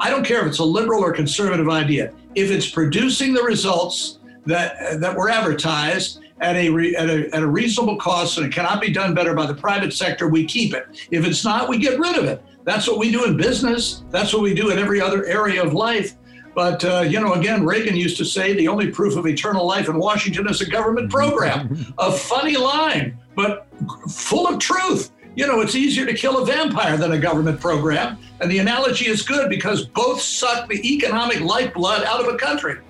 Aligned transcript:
I 0.00 0.10
don't 0.10 0.24
care 0.24 0.40
if 0.40 0.46
it's 0.46 0.58
a 0.58 0.64
liberal 0.64 1.02
or 1.02 1.12
conservative 1.12 1.68
idea. 1.68 2.12
If 2.34 2.50
it's 2.50 2.68
producing 2.68 3.32
the 3.32 3.42
results 3.42 4.18
that 4.46 5.00
that 5.00 5.16
were 5.16 5.30
advertised 5.30 6.20
at 6.40 6.56
a, 6.56 6.68
re, 6.70 6.96
at 6.96 7.08
a 7.08 7.34
at 7.34 7.42
a 7.42 7.46
reasonable 7.46 7.96
cost 7.96 8.38
and 8.38 8.46
it 8.46 8.52
cannot 8.52 8.80
be 8.80 8.92
done 8.92 9.14
better 9.14 9.34
by 9.34 9.46
the 9.46 9.54
private 9.54 9.92
sector, 9.92 10.28
we 10.28 10.44
keep 10.44 10.74
it. 10.74 10.86
If 11.10 11.24
it's 11.24 11.44
not, 11.44 11.68
we 11.68 11.78
get 11.78 11.98
rid 11.98 12.16
of 12.16 12.24
it. 12.24 12.42
That's 12.64 12.86
what 12.88 12.98
we 12.98 13.10
do 13.10 13.24
in 13.24 13.36
business. 13.36 14.04
That's 14.10 14.32
what 14.32 14.42
we 14.42 14.54
do 14.54 14.70
in 14.70 14.78
every 14.78 15.00
other 15.00 15.24
area 15.26 15.62
of 15.62 15.74
life. 15.74 16.16
But, 16.54 16.84
uh, 16.84 17.00
you 17.00 17.18
know, 17.18 17.32
again, 17.32 17.64
Reagan 17.64 17.96
used 17.96 18.18
to 18.18 18.24
say 18.24 18.52
the 18.52 18.68
only 18.68 18.90
proof 18.90 19.16
of 19.16 19.26
eternal 19.26 19.66
life 19.66 19.88
in 19.88 19.98
Washington 19.98 20.48
is 20.48 20.60
a 20.60 20.68
government 20.68 21.10
program. 21.10 21.94
a 21.98 22.12
funny 22.12 22.56
line, 22.56 23.18
but 23.34 23.66
full 24.10 24.46
of 24.46 24.58
truth. 24.58 25.11
You 25.34 25.46
know, 25.46 25.62
it's 25.62 25.74
easier 25.74 26.04
to 26.04 26.12
kill 26.12 26.42
a 26.42 26.44
vampire 26.44 26.98
than 26.98 27.12
a 27.12 27.18
government 27.18 27.58
program. 27.58 28.18
And 28.42 28.50
the 28.50 28.58
analogy 28.58 29.08
is 29.08 29.22
good 29.22 29.48
because 29.48 29.86
both 29.86 30.20
suck 30.20 30.68
the 30.68 30.86
economic 30.86 31.40
lifeblood 31.40 32.04
out 32.04 32.20
of 32.20 32.34
a 32.34 32.36
country. 32.36 32.80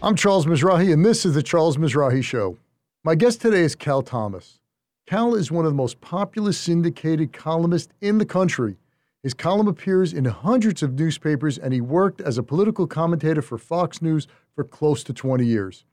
I'm 0.00 0.14
Charles 0.14 0.46
Mizrahi, 0.46 0.92
and 0.92 1.04
this 1.04 1.26
is 1.26 1.34
The 1.34 1.42
Charles 1.42 1.76
Mizrahi 1.76 2.22
Show. 2.22 2.56
My 3.02 3.16
guest 3.16 3.40
today 3.40 3.62
is 3.62 3.74
Cal 3.74 4.02
Thomas. 4.02 4.60
Cal 5.08 5.34
is 5.34 5.50
one 5.50 5.64
of 5.64 5.72
the 5.72 5.76
most 5.76 6.00
popular 6.00 6.52
syndicated 6.52 7.32
columnists 7.32 7.92
in 8.00 8.18
the 8.18 8.24
country. 8.24 8.76
His 9.24 9.34
column 9.34 9.66
appears 9.66 10.12
in 10.12 10.24
hundreds 10.24 10.84
of 10.84 10.94
newspapers, 10.94 11.58
and 11.58 11.74
he 11.74 11.80
worked 11.80 12.20
as 12.20 12.38
a 12.38 12.44
political 12.44 12.86
commentator 12.86 13.42
for 13.42 13.58
Fox 13.58 14.00
News 14.00 14.28
for 14.54 14.62
close 14.62 15.02
to 15.02 15.12
20 15.12 15.44
years. 15.44 15.84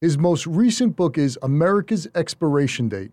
His 0.00 0.18
most 0.18 0.46
recent 0.46 0.94
book 0.94 1.16
is 1.16 1.38
America's 1.40 2.06
Expiration 2.14 2.90
Date. 2.90 3.12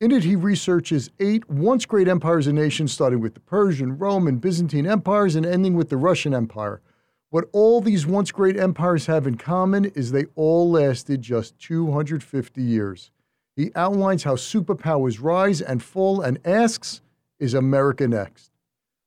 In 0.00 0.12
it, 0.12 0.22
he 0.22 0.36
researches 0.36 1.08
eight 1.18 1.48
once 1.48 1.86
great 1.86 2.08
empires 2.08 2.46
and 2.46 2.58
nations, 2.58 2.92
starting 2.92 3.20
with 3.20 3.32
the 3.32 3.40
Persian, 3.40 3.96
Roman, 3.96 4.36
Byzantine 4.36 4.86
empires, 4.86 5.34
and 5.34 5.46
ending 5.46 5.74
with 5.74 5.88
the 5.88 5.96
Russian 5.96 6.34
Empire. 6.34 6.82
What 7.30 7.48
all 7.52 7.80
these 7.80 8.06
once 8.06 8.32
great 8.32 8.58
empires 8.58 9.06
have 9.06 9.26
in 9.26 9.36
common 9.36 9.86
is 9.94 10.12
they 10.12 10.26
all 10.34 10.70
lasted 10.70 11.22
just 11.22 11.58
250 11.58 12.62
years. 12.62 13.12
He 13.56 13.70
outlines 13.74 14.24
how 14.24 14.34
superpowers 14.34 15.22
rise 15.22 15.62
and 15.62 15.82
fall 15.82 16.20
and 16.20 16.38
asks, 16.44 17.00
Is 17.38 17.54
America 17.54 18.06
next? 18.06 18.50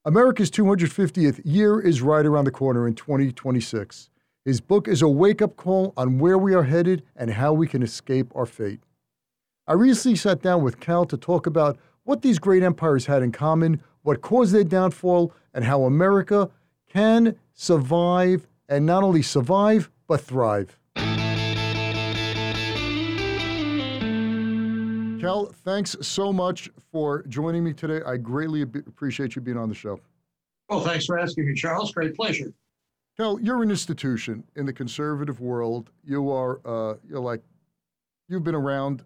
America's 0.04 0.50
250th 0.50 1.42
year 1.46 1.80
is 1.80 2.02
right 2.02 2.26
around 2.26 2.46
the 2.46 2.52
corner 2.52 2.88
in 2.88 2.96
2026. 2.96 4.10
His 4.46 4.60
book 4.60 4.90
is 4.90 5.02
a 5.02 5.08
wake 5.08 5.42
up 5.42 5.56
call 5.56 5.94
on 5.96 6.20
where 6.20 6.38
we 6.38 6.54
are 6.54 6.64
headed 6.64 7.04
and 7.16 7.32
how 7.32 7.54
we 7.54 7.66
can 7.66 7.82
escape 7.82 8.30
our 8.36 8.46
fate. 8.46 8.82
I 9.68 9.74
recently 9.74 10.18
sat 10.18 10.42
down 10.42 10.62
with 10.64 10.82
Cal 10.82 11.06
to 11.06 11.16
talk 11.16 11.48
about 11.48 11.78
what 12.04 12.22
these 12.22 12.40
great 12.40 12.62
empires 12.62 13.06
had 13.06 13.24
in 13.24 13.32
common, 13.32 13.82
what 14.02 14.20
caused 14.20 14.54
their 14.54 14.66
downfall, 14.66 15.32
and 15.54 15.64
how 15.64 15.84
America 15.84 16.50
can 16.92 17.38
survive 17.54 18.46
and 18.68 18.86
not 18.86 19.04
only 19.04 19.22
survive, 19.22 19.90
but 20.08 20.20
thrive. 20.20 20.78
Cal, 25.22 25.46
thanks 25.64 25.96
so 26.02 26.34
much 26.34 26.70
for 26.92 27.24
joining 27.30 27.64
me 27.64 27.72
today. 27.72 28.02
I 28.06 28.18
greatly 28.18 28.64
appreciate 28.64 29.38
you 29.38 29.42
being 29.42 29.58
on 29.58 29.70
the 29.70 29.76
show. 29.76 30.02
Well, 30.68 30.82
thanks 30.82 31.06
for 31.06 31.18
asking 31.18 31.46
me, 31.46 31.54
Charles. 31.54 31.94
Great 31.94 32.14
pleasure. 32.14 32.54
Cal, 33.18 33.40
you're 33.40 33.62
an 33.62 33.70
institution 33.70 34.44
in 34.56 34.66
the 34.66 34.74
conservative 34.74 35.40
world. 35.40 35.92
You 36.04 36.32
are, 36.32 36.60
uh, 36.66 36.96
you're 37.08 37.20
like, 37.20 37.42
you've 38.28 38.44
been 38.44 38.56
around 38.56 39.04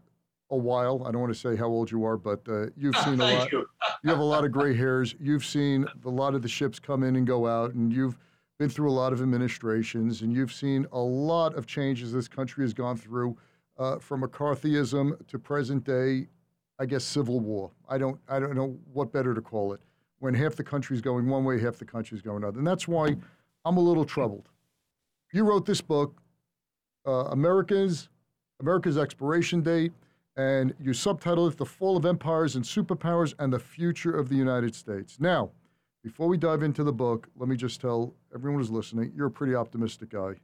a 0.50 0.56
while. 0.56 1.04
I 1.06 1.12
don't 1.12 1.20
want 1.20 1.34
to 1.34 1.40
say 1.40 1.58
how 1.58 1.66
old 1.66 1.92
you 1.92 2.06
are, 2.06 2.16
but 2.16 2.42
uh, 2.48 2.68
you've 2.78 2.96
seen 2.98 3.20
a 3.20 3.34
lot. 3.38 3.52
You. 3.52 3.68
you 4.04 4.10
have 4.10 4.20
a 4.20 4.24
lot 4.24 4.46
of 4.46 4.54
gray 4.54 4.74
hairs. 4.74 5.14
You've 5.20 5.46
seen 5.46 5.86
a 6.06 6.10
lot 6.10 6.36
of 6.36 6.42
the 6.42 6.48
ships 6.48 6.80
come 6.80 7.04
in 7.04 7.18
and 7.18 7.28
go 7.28 7.48
out, 7.48 7.74
and 7.74 7.92
you've 7.92 8.18
been 8.58 8.70
through 8.70 8.90
a 8.90 8.94
lot 8.94 9.12
of 9.12 9.22
administrations, 9.22 10.22
and 10.22 10.32
you've 10.32 10.54
seen 10.54 10.88
a 10.94 11.00
lot 11.00 11.56
of 11.56 11.68
changes 11.68 12.14
this 12.14 12.30
country 12.30 12.64
has 12.64 12.74
gone 12.74 12.96
through 12.96 13.38
uh, 13.78 14.00
from 14.00 14.22
McCarthyism 14.22 15.28
to 15.28 15.38
present 15.38 15.84
day, 15.84 16.28
I 16.80 16.86
guess, 16.86 17.04
civil 17.04 17.42
war. 17.42 17.72
I 17.90 17.98
don't, 17.98 18.18
I 18.30 18.40
don't 18.40 18.56
know 18.56 18.78
what 18.94 19.12
better 19.12 19.34
to 19.34 19.42
call 19.42 19.74
it. 19.74 19.82
When 20.20 20.34
half 20.34 20.56
the 20.56 20.64
country's 20.64 21.02
going 21.02 21.28
one 21.28 21.44
way, 21.44 21.60
half 21.60 21.76
the 21.76 21.86
country's 21.86 22.22
going 22.22 22.38
another, 22.38 22.58
and 22.58 22.66
that's 22.66 22.88
why 22.88 23.18
I'm 23.68 23.76
a 23.76 23.82
little 23.82 24.06
troubled. 24.06 24.48
You 25.34 25.44
wrote 25.44 25.66
this 25.66 25.82
book, 25.82 26.22
uh, 27.06 27.26
America's 27.26 28.08
America's 28.62 28.98
Expiration 28.98 29.62
Date, 29.62 29.92
and 30.38 30.74
you 30.80 30.92
subtitled 30.92 31.52
it 31.52 31.58
"The 31.58 31.66
Fall 31.66 31.98
of 31.98 32.06
Empires 32.06 32.56
and 32.56 32.64
Superpowers 32.64 33.34
and 33.40 33.52
the 33.52 33.60
Future 33.60 34.18
of 34.18 34.30
the 34.30 34.36
United 34.36 34.74
States." 34.74 35.20
Now, 35.20 35.52
before 36.02 36.30
we 36.30 36.38
dive 36.38 36.64
into 36.64 36.86
the 36.86 36.94
book, 36.94 37.28
let 37.36 37.50
me 37.50 37.58
just 37.58 37.82
tell 37.82 38.14
everyone 38.34 38.62
who's 38.62 38.72
listening: 38.72 39.12
you're 39.14 39.28
a 39.28 39.32
pretty 39.32 39.54
optimistic 39.54 40.12
guy. 40.12 40.36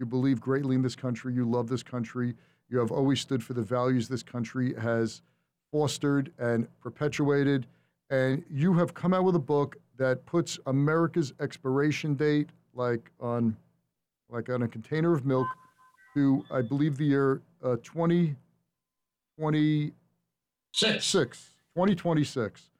You 0.00 0.06
believe 0.06 0.40
greatly 0.40 0.74
in 0.74 0.82
this 0.82 0.96
country. 0.96 1.32
You 1.32 1.48
love 1.48 1.68
this 1.68 1.84
country. 1.84 2.34
You 2.68 2.80
have 2.80 2.90
always 2.90 3.20
stood 3.20 3.44
for 3.44 3.54
the 3.54 3.62
values 3.62 4.08
this 4.08 4.24
country 4.24 4.74
has 4.74 5.22
fostered 5.70 6.32
and 6.36 6.66
perpetuated. 6.80 7.68
And 8.10 8.44
you 8.50 8.72
have 8.74 8.92
come 8.92 9.14
out 9.14 9.22
with 9.22 9.36
a 9.36 9.46
book 9.54 9.76
that 9.98 10.26
puts 10.26 10.58
America's 10.66 11.32
expiration 11.38 12.16
date 12.16 12.50
like 12.74 13.10
on 13.20 13.56
like 14.30 14.48
on 14.48 14.62
a 14.62 14.68
container 14.68 15.14
of 15.14 15.26
milk 15.26 15.46
to 16.14 16.44
I 16.50 16.62
believe 16.62 16.96
the 16.96 17.04
year 17.04 17.42
uh, 17.62 17.76
2026. 17.82 19.94
Six. 21.04 21.50
2026. 21.74 22.70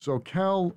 So 0.00 0.18
Cal, 0.20 0.74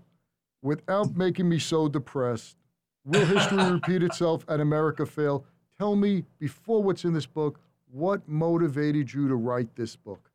without 0.62 1.16
making 1.16 1.50
me 1.50 1.60
so 1.60 1.88
depressed, 1.88 2.58
will 3.06 3.26
history 3.26 3.64
repeat 3.72 4.04
itself 4.04 4.46
and 4.48 4.62
America 4.62 5.06
fail? 5.06 5.46
Tell 5.78 5.96
me 5.96 6.24
before 6.40 6.84
what's 6.84 7.06
in 7.06 7.14
this 7.14 7.26
book, 7.26 7.60
what 7.92 8.28
motivated 8.28 9.14
you 9.14 9.28
to 9.28 9.36
write 9.36 9.76
this 9.76 9.96
book? 9.96 10.30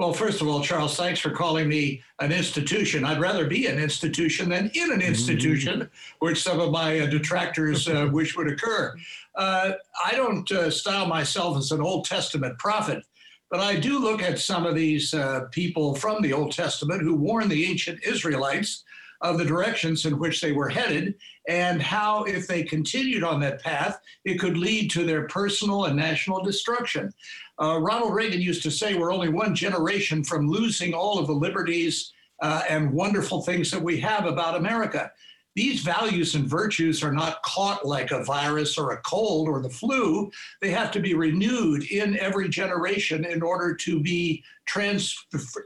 Well, 0.00 0.14
first 0.14 0.40
of 0.40 0.48
all, 0.48 0.62
Charles, 0.62 0.96
thanks 0.96 1.20
for 1.20 1.28
calling 1.28 1.68
me 1.68 2.02
an 2.20 2.32
institution. 2.32 3.04
I'd 3.04 3.20
rather 3.20 3.46
be 3.46 3.66
an 3.66 3.78
institution 3.78 4.48
than 4.48 4.70
in 4.72 4.90
an 4.92 5.02
institution, 5.02 5.80
mm-hmm. 5.80 6.24
which 6.24 6.42
some 6.42 6.58
of 6.58 6.70
my 6.70 7.00
uh, 7.00 7.06
detractors 7.06 7.86
uh, 7.86 8.08
wish 8.12 8.34
would 8.34 8.50
occur. 8.50 8.96
Uh, 9.34 9.72
I 10.02 10.12
don't 10.12 10.50
uh, 10.52 10.70
style 10.70 11.04
myself 11.04 11.58
as 11.58 11.70
an 11.70 11.82
Old 11.82 12.06
Testament 12.06 12.58
prophet, 12.58 13.04
but 13.50 13.60
I 13.60 13.78
do 13.78 13.98
look 13.98 14.22
at 14.22 14.38
some 14.38 14.64
of 14.64 14.74
these 14.74 15.12
uh, 15.12 15.48
people 15.50 15.94
from 15.94 16.22
the 16.22 16.32
Old 16.32 16.52
Testament 16.52 17.02
who 17.02 17.14
warned 17.14 17.50
the 17.50 17.66
ancient 17.66 18.02
Israelites 18.02 18.84
of 19.20 19.36
the 19.36 19.44
directions 19.44 20.06
in 20.06 20.18
which 20.18 20.40
they 20.40 20.52
were 20.52 20.70
headed 20.70 21.14
and 21.48 21.82
how, 21.82 22.24
if 22.24 22.46
they 22.46 22.62
continued 22.62 23.22
on 23.22 23.40
that 23.40 23.60
path, 23.62 24.00
it 24.24 24.38
could 24.38 24.56
lead 24.56 24.90
to 24.92 25.04
their 25.04 25.26
personal 25.26 25.86
and 25.86 25.96
national 25.96 26.42
destruction. 26.42 27.12
Uh, 27.60 27.78
Ronald 27.78 28.14
Reagan 28.14 28.40
used 28.40 28.62
to 28.62 28.70
say 28.70 28.94
we're 28.94 29.12
only 29.12 29.28
one 29.28 29.54
generation 29.54 30.24
from 30.24 30.48
losing 30.48 30.94
all 30.94 31.18
of 31.18 31.26
the 31.26 31.32
liberties 31.32 32.12
uh, 32.40 32.62
and 32.68 32.92
wonderful 32.92 33.42
things 33.42 33.70
that 33.70 33.82
we 33.82 34.00
have 34.00 34.24
about 34.24 34.56
America. 34.56 35.10
These 35.56 35.82
values 35.82 36.36
and 36.36 36.48
virtues 36.48 37.02
are 37.02 37.12
not 37.12 37.42
caught 37.42 37.84
like 37.84 38.12
a 38.12 38.24
virus 38.24 38.78
or 38.78 38.92
a 38.92 39.02
cold 39.02 39.48
or 39.48 39.60
the 39.60 39.68
flu. 39.68 40.30
They 40.62 40.70
have 40.70 40.90
to 40.92 41.00
be 41.00 41.14
renewed 41.14 41.84
in 41.90 42.18
every 42.18 42.48
generation 42.48 43.24
in 43.24 43.42
order 43.42 43.74
to 43.74 44.00
be 44.00 44.42
trans- 44.66 45.14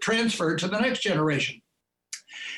transferred 0.00 0.59
to 0.61 0.69
the 0.69 0.81
next 0.81 1.00
generation. 1.03 1.61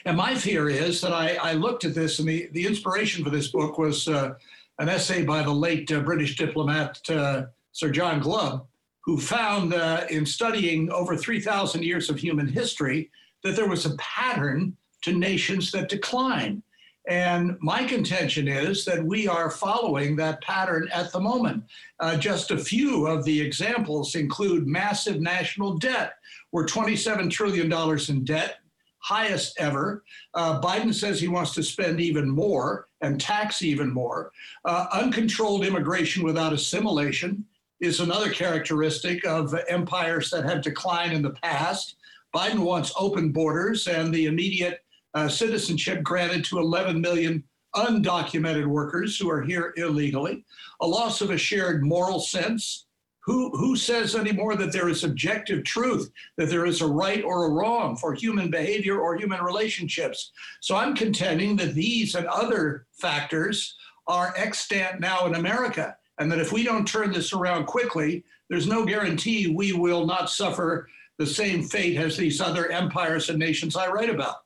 And 0.04 0.16
my 0.16 0.34
fear 0.34 0.70
is 0.70 1.00
that 1.00 1.12
I, 1.12 1.34
I 1.34 1.53
looked 1.54 1.84
at 1.84 1.94
this, 1.94 2.20
and 2.20 2.28
the, 2.28 2.48
the 2.53 2.66
inspiration 2.66 3.24
for 3.24 3.30
this 3.30 3.48
book 3.48 3.76
was 3.76 4.08
uh, 4.08 4.34
an 4.78 4.88
essay 4.88 5.24
by 5.24 5.42
the 5.42 5.53
late 5.53 5.91
uh, 5.91 6.00
British 6.00 6.36
diplomat 6.36 7.00
uh, 7.10 7.47
Sir 7.72 7.91
John 7.91 8.20
Glubb, 8.20 8.66
who 9.06 9.18
found 9.18 9.72
uh, 9.72 10.04
in 10.10 10.26
studying 10.26 10.90
over 10.90 11.16
3,000 11.16 11.82
years 11.82 12.10
of 12.10 12.18
human 12.18 12.48
history 12.48 13.10
that 13.44 13.54
there 13.54 13.68
was 13.68 13.86
a 13.86 13.97
pattern 13.97 14.76
to 15.03 15.12
nations 15.12 15.70
that 15.70 15.88
decline. 15.88 16.60
And 17.08 17.56
my 17.60 17.84
contention 17.84 18.48
is 18.48 18.84
that 18.84 19.04
we 19.04 19.28
are 19.28 19.48
following 19.48 20.16
that 20.16 20.42
pattern 20.42 20.88
at 20.92 21.12
the 21.12 21.20
moment. 21.20 21.62
Uh, 22.00 22.16
just 22.16 22.50
a 22.50 22.58
few 22.58 23.06
of 23.06 23.24
the 23.24 23.41
examples 23.41 24.16
include 24.16 24.66
massive 24.66 25.20
national 25.20 25.78
debt. 25.78 26.14
We're 26.50 26.66
$27 26.66 27.30
trillion 27.30 27.72
in 28.09 28.24
debt 28.24 28.56
highest 28.98 29.54
ever. 29.60 30.02
Uh, 30.34 30.60
Biden 30.60 30.92
says 30.92 31.20
he 31.20 31.28
wants 31.28 31.54
to 31.54 31.62
spend 31.62 32.00
even 32.00 32.28
more 32.28 32.88
and 33.02 33.20
tax 33.20 33.62
even 33.62 33.92
more. 33.92 34.32
Uh, 34.64 34.86
uncontrolled 34.92 35.64
immigration 35.64 36.24
without 36.24 36.52
assimilation 36.52 37.44
is 37.80 38.00
another 38.00 38.30
characteristic 38.30 39.26
of 39.26 39.54
empires 39.68 40.30
that 40.30 40.44
have 40.44 40.62
declined 40.62 41.12
in 41.12 41.22
the 41.22 41.30
past. 41.30 41.96
Biden 42.34 42.60
wants 42.60 42.92
open 42.98 43.32
borders 43.32 43.86
and 43.86 44.12
the 44.12 44.26
immediate 44.26 44.84
uh, 45.14 45.28
citizenship 45.28 46.02
granted 46.02 46.44
to 46.44 46.58
11 46.58 47.00
million 47.00 47.42
undocumented 47.74 48.66
workers 48.66 49.18
who 49.18 49.30
are 49.30 49.42
here 49.42 49.74
illegally, 49.76 50.44
a 50.80 50.86
loss 50.86 51.20
of 51.20 51.30
a 51.30 51.38
shared 51.38 51.84
moral 51.84 52.20
sense 52.20 52.86
who, 53.26 53.50
who 53.50 53.76
says 53.76 54.14
anymore 54.14 54.54
that 54.54 54.72
there 54.72 54.88
is 54.88 55.02
objective 55.02 55.64
truth, 55.64 56.10
that 56.36 56.48
there 56.48 56.64
is 56.64 56.80
a 56.80 56.86
right 56.86 57.24
or 57.24 57.46
a 57.46 57.50
wrong 57.50 57.96
for 57.96 58.14
human 58.14 58.50
behavior 58.50 59.00
or 59.00 59.16
human 59.16 59.42
relationships? 59.42 60.30
So 60.60 60.76
I'm 60.76 60.94
contending 60.94 61.56
that 61.56 61.74
these 61.74 62.14
and 62.14 62.26
other 62.28 62.86
factors 62.92 63.74
are 64.06 64.32
extant 64.36 65.00
now 65.00 65.26
in 65.26 65.34
America, 65.34 65.96
and 66.18 66.30
that 66.30 66.39
if 66.39 66.53
we 66.53 66.63
don't 66.65 66.86
turn 66.86 67.13
this 67.13 67.33
around 67.33 67.66
quickly, 67.66 68.24
there's 68.48 68.66
no 68.66 68.84
guarantee 68.84 69.48
we 69.48 69.72
will 69.72 70.07
not 70.07 70.30
suffer 70.30 70.89
the 71.18 71.27
same 71.27 71.63
fate 71.63 71.97
as 71.97 72.16
these 72.16 72.41
other 72.41 72.71
empires 72.71 73.30
and 73.30 73.39
nations 73.39 73.77
I 73.77 73.89
write 73.89 74.10
about. 74.10 74.36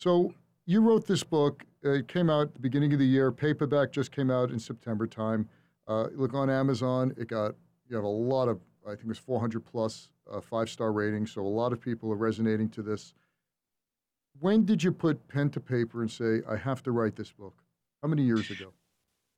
So 0.00 0.34
you 0.66 0.80
wrote 0.80 1.06
this 1.06 1.22
book. 1.22 1.64
It 1.82 2.08
came 2.08 2.30
out 2.30 2.48
at 2.48 2.54
the 2.54 2.60
beginning 2.60 2.92
of 2.92 2.98
the 2.98 3.06
year. 3.06 3.32
Paperback 3.32 3.92
just 3.92 4.12
came 4.12 4.30
out 4.30 4.50
in 4.50 4.58
September 4.58 5.06
time. 5.06 5.48
Uh, 5.88 6.08
look 6.14 6.34
on 6.34 6.48
Amazon. 6.50 7.12
It 7.16 7.28
got 7.28 7.54
you 7.88 7.96
have 7.96 8.04
a 8.04 8.08
lot 8.08 8.48
of, 8.48 8.58
I 8.86 8.90
think 8.90 9.04
it 9.04 9.08
was 9.08 9.18
400 9.18 9.60
plus 9.64 10.08
uh, 10.32 10.40
five 10.40 10.70
star 10.70 10.92
ratings. 10.92 11.32
So 11.32 11.42
a 11.42 11.46
lot 11.46 11.72
of 11.72 11.80
people 11.80 12.10
are 12.10 12.16
resonating 12.16 12.68
to 12.70 12.82
this. 12.82 13.14
When 14.40 14.64
did 14.64 14.82
you 14.82 14.92
put 14.92 15.28
pen 15.28 15.50
to 15.50 15.60
paper 15.60 16.00
and 16.00 16.10
say, 16.10 16.40
I 16.48 16.56
have 16.56 16.82
to 16.84 16.92
write 16.92 17.16
this 17.16 17.30
book? 17.30 17.54
How 18.02 18.08
many 18.08 18.22
years 18.22 18.50
ago? 18.50 18.72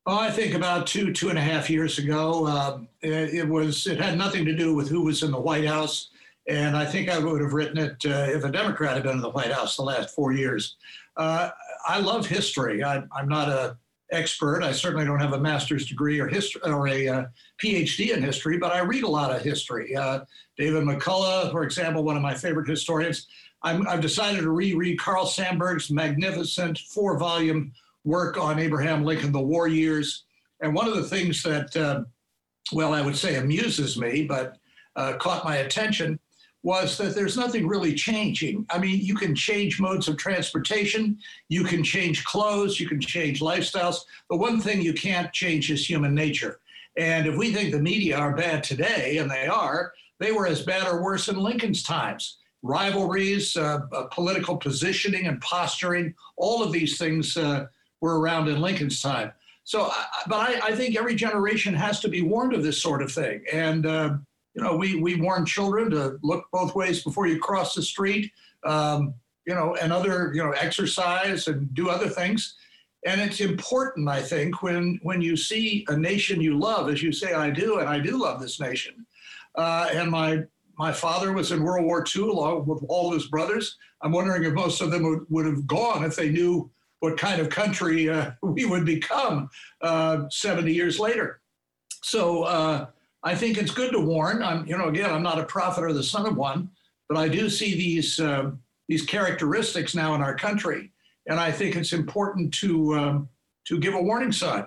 Oh, 0.06 0.18
I 0.18 0.30
think 0.30 0.54
about 0.54 0.86
two, 0.86 1.12
two 1.12 1.30
and 1.30 1.38
a 1.38 1.42
half 1.42 1.70
years 1.70 1.98
ago. 1.98 2.46
Um, 2.46 2.88
it, 3.00 3.34
it, 3.34 3.48
was, 3.48 3.86
it 3.86 3.98
had 3.98 4.18
nothing 4.18 4.44
to 4.44 4.54
do 4.54 4.74
with 4.74 4.88
who 4.88 5.02
was 5.02 5.22
in 5.22 5.30
the 5.30 5.40
White 5.40 5.64
House. 5.64 6.10
And 6.46 6.76
I 6.76 6.84
think 6.84 7.08
I 7.08 7.18
would 7.18 7.40
have 7.40 7.54
written 7.54 7.78
it 7.78 7.96
uh, 8.04 8.26
if 8.28 8.44
a 8.44 8.52
Democrat 8.52 8.94
had 8.94 9.02
been 9.02 9.12
in 9.12 9.22
the 9.22 9.30
White 9.30 9.50
House 9.52 9.76
the 9.76 9.82
last 9.82 10.14
four 10.14 10.32
years. 10.32 10.76
Uh, 11.16 11.50
I 11.86 12.00
love 12.00 12.26
history. 12.26 12.84
I, 12.84 13.02
I'm 13.12 13.28
not 13.28 13.48
a 13.48 13.78
expert. 14.12 14.62
I 14.62 14.72
certainly 14.72 15.06
don't 15.06 15.20
have 15.20 15.32
a 15.32 15.40
master's 15.40 15.86
degree 15.86 16.20
or 16.20 16.28
history 16.28 16.60
or 16.66 16.86
a 16.88 17.08
uh, 17.08 17.24
PhD 17.62 18.14
in 18.14 18.22
history, 18.22 18.58
but 18.58 18.72
I 18.72 18.80
read 18.80 19.04
a 19.04 19.08
lot 19.08 19.34
of 19.34 19.42
history. 19.42 19.96
Uh, 19.96 20.20
David 20.58 20.84
McCullough, 20.84 21.50
for 21.50 21.64
example, 21.64 22.04
one 22.04 22.16
of 22.16 22.22
my 22.22 22.34
favorite 22.34 22.68
historians. 22.68 23.26
i 23.62 23.72
have 23.72 24.02
decided 24.02 24.42
to 24.42 24.50
reread 24.50 24.98
Carl 24.98 25.24
Sandburg's 25.24 25.90
magnificent 25.90 26.78
four-volume 26.78 27.72
work 28.04 28.38
on 28.38 28.58
Abraham 28.58 29.04
Lincoln, 29.04 29.32
the 29.32 29.40
war 29.40 29.66
years. 29.66 30.24
And 30.60 30.74
one 30.74 30.86
of 30.86 30.94
the 30.94 31.02
things 31.04 31.42
that, 31.42 31.76
uh, 31.76 32.04
well, 32.72 32.92
I 32.92 33.00
would 33.00 33.16
say 33.16 33.36
amuses 33.36 33.98
me, 33.98 34.24
but 34.24 34.56
uh, 34.96 35.14
caught 35.14 35.44
my 35.44 35.56
attention 35.56 36.18
was 36.62 36.96
that 36.96 37.14
there's 37.14 37.36
nothing 37.36 37.68
really 37.68 37.94
changing. 37.94 38.64
I 38.70 38.78
mean, 38.78 39.00
you 39.00 39.14
can 39.14 39.34
change 39.34 39.78
modes 39.78 40.08
of 40.08 40.16
transportation, 40.16 41.18
you 41.50 41.62
can 41.62 41.84
change 41.84 42.24
clothes, 42.24 42.80
you 42.80 42.88
can 42.88 43.00
change 43.00 43.40
lifestyles. 43.40 43.98
The 44.30 44.36
one 44.36 44.60
thing 44.60 44.80
you 44.80 44.94
can't 44.94 45.30
change 45.32 45.70
is 45.70 45.86
human 45.86 46.14
nature. 46.14 46.60
And 46.96 47.26
if 47.26 47.36
we 47.36 47.52
think 47.52 47.70
the 47.70 47.80
media 47.80 48.16
are 48.16 48.34
bad 48.34 48.62
today, 48.62 49.18
and 49.18 49.30
they 49.30 49.46
are, 49.46 49.92
they 50.20 50.32
were 50.32 50.46
as 50.46 50.62
bad 50.62 50.86
or 50.86 51.02
worse 51.02 51.28
in 51.28 51.36
Lincoln's 51.36 51.82
times. 51.82 52.38
Rivalries, 52.62 53.56
uh, 53.58 53.80
uh, 53.92 54.04
political 54.04 54.56
positioning 54.56 55.26
and 55.26 55.40
posturing, 55.42 56.14
all 56.38 56.62
of 56.62 56.72
these 56.72 56.96
things 56.96 57.36
uh, 57.36 57.66
were 58.04 58.20
around 58.20 58.48
in 58.48 58.60
Lincoln's 58.60 59.00
time. 59.00 59.32
So, 59.64 59.90
but 60.26 60.36
I, 60.36 60.60
I, 60.62 60.76
think 60.76 60.94
every 60.94 61.14
generation 61.14 61.72
has 61.72 61.98
to 62.00 62.08
be 62.08 62.20
warned 62.20 62.52
of 62.52 62.62
this 62.62 62.82
sort 62.82 63.00
of 63.00 63.10
thing. 63.10 63.42
And 63.50 63.86
uh, 63.86 64.16
you 64.54 64.62
know, 64.62 64.76
we, 64.76 64.96
we 64.96 65.16
warn 65.16 65.46
children 65.46 65.90
to 65.92 66.18
look 66.22 66.44
both 66.52 66.74
ways 66.74 67.02
before 67.02 67.26
you 67.26 67.38
cross 67.40 67.74
the 67.74 67.82
street, 67.82 68.30
um, 68.64 69.14
you 69.46 69.54
know, 69.54 69.74
and 69.76 69.90
other, 69.90 70.32
you 70.34 70.42
know, 70.42 70.50
exercise 70.50 71.48
and 71.48 71.72
do 71.72 71.88
other 71.88 72.10
things. 72.10 72.56
And 73.06 73.22
it's 73.22 73.40
important, 73.40 74.06
I 74.08 74.20
think, 74.20 74.62
when, 74.62 75.00
when 75.02 75.22
you 75.22 75.34
see 75.34 75.86
a 75.88 75.96
nation 75.96 76.42
you 76.42 76.58
love, 76.58 76.90
as 76.90 77.02
you 77.02 77.10
say, 77.10 77.32
I 77.32 77.48
do, 77.48 77.78
and 77.78 77.88
I 77.88 77.98
do 77.98 78.22
love 78.22 78.38
this 78.38 78.60
nation. 78.60 79.06
Uh, 79.54 79.88
and 79.92 80.10
my, 80.10 80.42
my 80.78 80.92
father 80.92 81.32
was 81.32 81.52
in 81.52 81.62
World 81.62 81.86
War 81.86 82.04
II 82.14 82.24
along 82.24 82.66
with 82.66 82.84
all 82.88 83.08
of 83.08 83.14
his 83.14 83.28
brothers. 83.28 83.78
I'm 84.02 84.12
wondering 84.12 84.44
if 84.44 84.52
most 84.52 84.82
of 84.82 84.90
them 84.90 85.04
would, 85.04 85.26
would 85.30 85.46
have 85.46 85.66
gone 85.66 86.04
if 86.04 86.16
they 86.16 86.28
knew 86.28 86.70
what 87.00 87.18
kind 87.18 87.40
of 87.40 87.50
country 87.50 88.08
uh, 88.08 88.32
we 88.42 88.64
would 88.64 88.84
become 88.84 89.48
uh, 89.80 90.28
70 90.30 90.72
years 90.72 90.98
later. 90.98 91.40
So, 92.02 92.44
uh, 92.44 92.86
I 93.24 93.34
think 93.34 93.56
it's 93.56 93.70
good 93.72 93.90
to 93.92 93.98
warn. 93.98 94.42
I'm, 94.42 94.66
you 94.66 94.76
know, 94.76 94.88
again, 94.88 95.10
I'm 95.10 95.22
not 95.22 95.40
a 95.40 95.44
prophet 95.44 95.82
or 95.82 95.94
the 95.94 96.02
son 96.02 96.26
of 96.26 96.36
one, 96.36 96.68
but 97.08 97.16
I 97.16 97.26
do 97.26 97.48
see 97.48 97.74
these 97.74 98.20
uh, 98.20 98.50
these 98.86 99.02
characteristics 99.02 99.94
now 99.94 100.14
in 100.14 100.20
our 100.20 100.34
country, 100.34 100.92
and 101.26 101.40
I 101.40 101.50
think 101.50 101.74
it's 101.74 101.94
important 101.94 102.52
to 102.54 102.94
um, 102.94 103.28
to 103.64 103.80
give 103.80 103.94
a 103.94 104.02
warning 104.02 104.30
sign. 104.30 104.66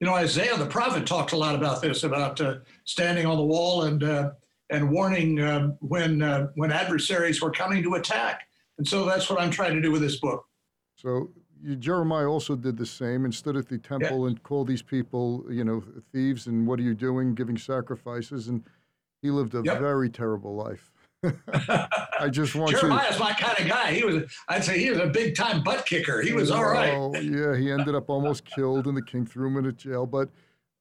You 0.00 0.08
know, 0.08 0.14
Isaiah 0.14 0.56
the 0.56 0.66
prophet 0.66 1.06
talked 1.06 1.30
a 1.30 1.36
lot 1.36 1.54
about 1.54 1.80
this, 1.80 2.02
about 2.02 2.40
uh, 2.40 2.56
standing 2.84 3.24
on 3.24 3.36
the 3.36 3.44
wall 3.44 3.84
and 3.84 4.02
uh, 4.02 4.30
and 4.70 4.90
warning 4.90 5.40
um, 5.40 5.76
when 5.78 6.20
when 6.56 6.72
adversaries 6.72 7.40
were 7.40 7.52
coming 7.52 7.84
to 7.84 7.94
attack. 7.94 8.48
And 8.78 8.86
so 8.86 9.04
that's 9.04 9.30
what 9.30 9.40
I'm 9.40 9.50
trying 9.50 9.74
to 9.74 9.80
do 9.80 9.92
with 9.92 10.02
this 10.02 10.16
book. 10.16 10.44
So 10.96 11.30
Jeremiah 11.78 12.28
also 12.28 12.54
did 12.56 12.76
the 12.76 12.86
same 12.86 13.24
and 13.24 13.34
stood 13.34 13.56
at 13.56 13.68
the 13.68 13.78
temple 13.78 14.20
yeah. 14.20 14.28
and 14.28 14.42
called 14.42 14.68
these 14.68 14.82
people, 14.82 15.44
you 15.50 15.64
know, 15.64 15.82
thieves 16.12 16.46
and 16.46 16.66
what 16.66 16.78
are 16.78 16.82
you 16.82 16.94
doing, 16.94 17.34
giving 17.34 17.56
sacrifices. 17.56 18.48
And 18.48 18.62
he 19.22 19.30
lived 19.30 19.54
a 19.54 19.62
yep. 19.64 19.80
very 19.80 20.08
terrible 20.08 20.54
life. 20.54 20.90
I 21.24 22.28
just 22.30 22.54
want 22.54 22.72
to 22.72 22.76
Jeremiah's 22.76 23.18
my 23.18 23.32
kind 23.32 23.58
of 23.58 23.66
guy. 23.66 23.92
He 23.92 24.04
was, 24.04 24.24
I'd 24.48 24.64
say, 24.64 24.78
he 24.78 24.90
was 24.90 25.00
a 25.00 25.06
big 25.06 25.34
time 25.34 25.62
butt 25.62 25.86
kicker. 25.86 26.20
He 26.20 26.32
was 26.32 26.50
all 26.50 26.64
right. 26.64 26.92
Oh 26.94 27.14
yeah, 27.16 27.56
he 27.56 27.72
ended 27.72 27.94
up 27.94 28.10
almost 28.10 28.44
killed, 28.44 28.86
and 28.86 28.96
the 28.96 29.02
king 29.02 29.26
threw 29.26 29.48
him 29.48 29.56
into 29.56 29.72
jail. 29.72 30.06
But 30.06 30.28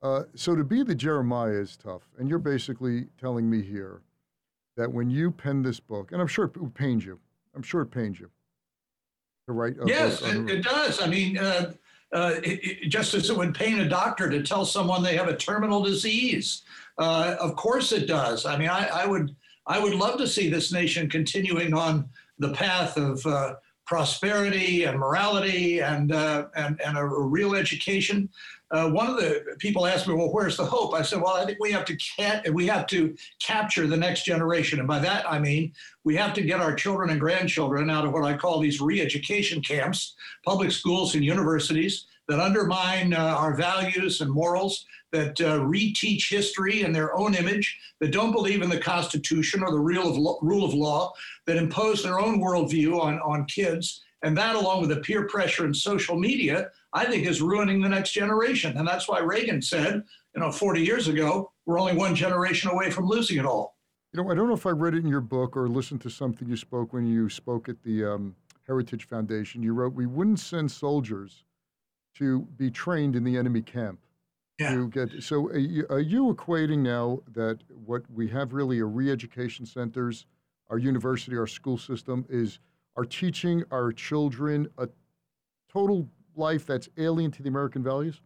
uh, 0.03 0.23
so 0.35 0.55
to 0.55 0.63
be 0.63 0.83
the 0.83 0.93
Jeremiah 0.93 1.53
is 1.53 1.77
tough, 1.77 2.03
and 2.19 2.29
you're 2.29 2.37
basically 2.37 3.07
telling 3.19 3.49
me 3.49 3.61
here 3.61 4.01
that 4.77 4.91
when 4.91 5.09
you 5.09 5.31
pen 5.31 5.63
this 5.63 5.79
book, 5.79 6.11
and 6.11 6.21
I'm 6.21 6.27
sure 6.27 6.45
it 6.45 6.73
pains 6.73 7.05
you. 7.05 7.19
I'm 7.55 7.63
sure 7.63 7.81
it 7.81 7.87
pains 7.89 8.19
you 8.19 8.29
to 9.47 9.53
write 9.53 9.77
a 9.79 9.85
yes, 9.85 10.21
it, 10.21 10.49
it, 10.49 10.63
does. 10.63 11.01
I 11.01 11.07
mean, 11.07 11.37
uh, 11.37 11.73
uh, 12.13 12.35
it, 12.43 12.59
it, 12.63 12.89
just 12.89 13.13
as 13.13 13.29
it 13.29 13.37
would 13.37 13.53
pain 13.53 13.79
a 13.79 13.87
doctor 13.87 14.29
to 14.29 14.41
tell 14.43 14.65
someone 14.65 15.03
they 15.03 15.15
have 15.15 15.27
a 15.27 15.35
terminal 15.35 15.83
disease. 15.83 16.63
Uh, 16.97 17.35
of 17.39 17.55
course, 17.55 17.91
it 17.91 18.07
does. 18.07 18.45
I 18.45 18.57
mean, 18.57 18.69
I, 18.69 18.87
I, 18.87 19.05
would 19.05 19.35
I 19.67 19.79
would 19.79 19.93
love 19.93 20.17
to 20.19 20.27
see 20.27 20.49
this 20.49 20.71
nation 20.71 21.09
continuing 21.09 21.73
on 21.73 22.09
the 22.39 22.53
path 22.53 22.97
of 22.97 23.25
uh, 23.25 23.55
prosperity 23.85 24.85
and 24.85 24.97
morality 24.97 25.81
and 25.81 26.11
uh, 26.11 26.47
and 26.55 26.81
and 26.81 26.97
a 26.97 27.05
real 27.05 27.55
education 27.55 28.29
uh, 28.71 28.89
one 28.89 29.07
of 29.07 29.17
the 29.17 29.55
people 29.59 29.85
asked 29.85 30.07
me, 30.07 30.13
"Well, 30.15 30.33
where's 30.33 30.57
the 30.57 30.65
hope?" 30.65 30.93
I 30.93 31.03
said, 31.03 31.21
"Well, 31.21 31.35
I 31.35 31.45
think 31.45 31.59
we 31.59 31.71
have 31.71 31.85
to 31.85 31.97
ca- 31.97 32.41
we 32.51 32.65
have 32.67 32.87
to 32.87 33.15
capture 33.39 33.85
the 33.85 33.97
next 33.97 34.25
generation, 34.25 34.79
and 34.79 34.87
by 34.87 34.99
that 34.99 35.29
I 35.29 35.37
mean 35.39 35.73
we 36.03 36.15
have 36.15 36.33
to 36.33 36.41
get 36.41 36.59
our 36.59 36.73
children 36.73 37.11
and 37.11 37.19
grandchildren 37.19 37.89
out 37.89 38.05
of 38.05 38.11
what 38.11 38.25
I 38.25 38.35
call 38.35 38.59
these 38.59 38.81
re-education 38.81 39.61
camps, 39.61 40.15
public 40.43 40.71
schools 40.71 41.13
and 41.13 41.23
universities 41.23 42.07
that 42.27 42.39
undermine 42.39 43.13
uh, 43.13 43.19
our 43.19 43.55
values 43.55 44.21
and 44.21 44.31
morals, 44.31 44.85
that 45.11 45.39
uh, 45.41 45.59
reteach 45.59 46.29
history 46.29 46.81
in 46.81 46.91
their 46.91 47.15
own 47.15 47.35
image, 47.35 47.77
that 47.99 48.11
don't 48.11 48.31
believe 48.31 48.63
in 48.63 48.69
the 48.69 48.79
Constitution 48.79 49.61
or 49.61 49.71
the 49.71 49.79
rule 49.79 50.09
of 50.09 50.17
lo- 50.17 50.39
rule 50.41 50.65
of 50.65 50.73
law, 50.73 51.13
that 51.45 51.57
impose 51.57 52.01
their 52.01 52.19
own 52.19 52.41
worldview 52.41 52.99
on 52.99 53.19
on 53.19 53.45
kids." 53.45 54.01
And 54.23 54.35
that, 54.37 54.55
along 54.55 54.81
with 54.81 54.89
the 54.89 55.01
peer 55.01 55.27
pressure 55.27 55.65
and 55.65 55.75
social 55.75 56.17
media, 56.17 56.71
I 56.95 57.05
think 57.05 57.27
is 57.27 57.41
ruining 57.41 57.81
the 57.81 57.89
next 57.89 58.11
generation. 58.11 58.77
And 58.77 58.87
that's 58.87 59.09
why 59.09 59.19
Reagan 59.19 59.61
said, 59.61 60.01
you 60.33 60.39
know, 60.39 60.49
40 60.49 60.81
years 60.81 61.09
ago, 61.09 61.51
we're 61.65 61.77
only 61.77 61.93
one 61.93 62.15
generation 62.15 62.71
away 62.71 62.89
from 62.89 63.05
losing 63.05 63.37
it 63.37 63.45
all. 63.45 63.75
You 64.13 64.23
know, 64.23 64.31
I 64.31 64.33
don't 64.33 64.47
know 64.47 64.53
if 64.53 64.65
I 64.65 64.69
read 64.69 64.93
it 64.93 65.03
in 65.03 65.09
your 65.09 65.19
book 65.19 65.57
or 65.57 65.67
listened 65.67 65.99
to 66.01 66.09
something 66.09 66.47
you 66.47 66.55
spoke 66.55 66.93
when 66.93 67.05
you 67.05 67.29
spoke 67.29 67.67
at 67.67 67.83
the 67.83 68.05
um, 68.05 68.35
Heritage 68.65 69.09
Foundation. 69.09 69.61
You 69.61 69.73
wrote, 69.73 69.93
We 69.93 70.05
wouldn't 70.05 70.39
send 70.39 70.71
soldiers 70.71 71.43
to 72.15 72.47
be 72.55 72.71
trained 72.71 73.17
in 73.17 73.25
the 73.25 73.37
enemy 73.37 73.61
camp. 73.61 73.99
Yeah. 74.57 74.73
To 74.73 74.87
get, 74.87 75.21
so 75.21 75.47
are 75.47 75.57
you, 75.57 75.85
are 75.89 75.99
you 75.99 76.33
equating 76.33 76.79
now 76.79 77.19
that 77.33 77.59
what 77.85 78.09
we 78.09 78.29
have 78.29 78.53
really 78.53 78.79
are 78.79 78.87
re 78.87 79.11
education 79.11 79.65
centers, 79.65 80.27
our 80.69 80.77
university, 80.77 81.35
our 81.35 81.45
school 81.45 81.77
system 81.77 82.25
is 82.29 82.59
are 82.95 83.03
teaching 83.03 83.65
our 83.69 83.91
children 83.91 84.69
a 84.77 84.87
total 85.69 86.07
life 86.37 86.65
that's 86.65 86.89
alien 86.97 87.31
to 87.31 87.43
the 87.43 87.49
American 87.49 87.83
values? 87.83 88.21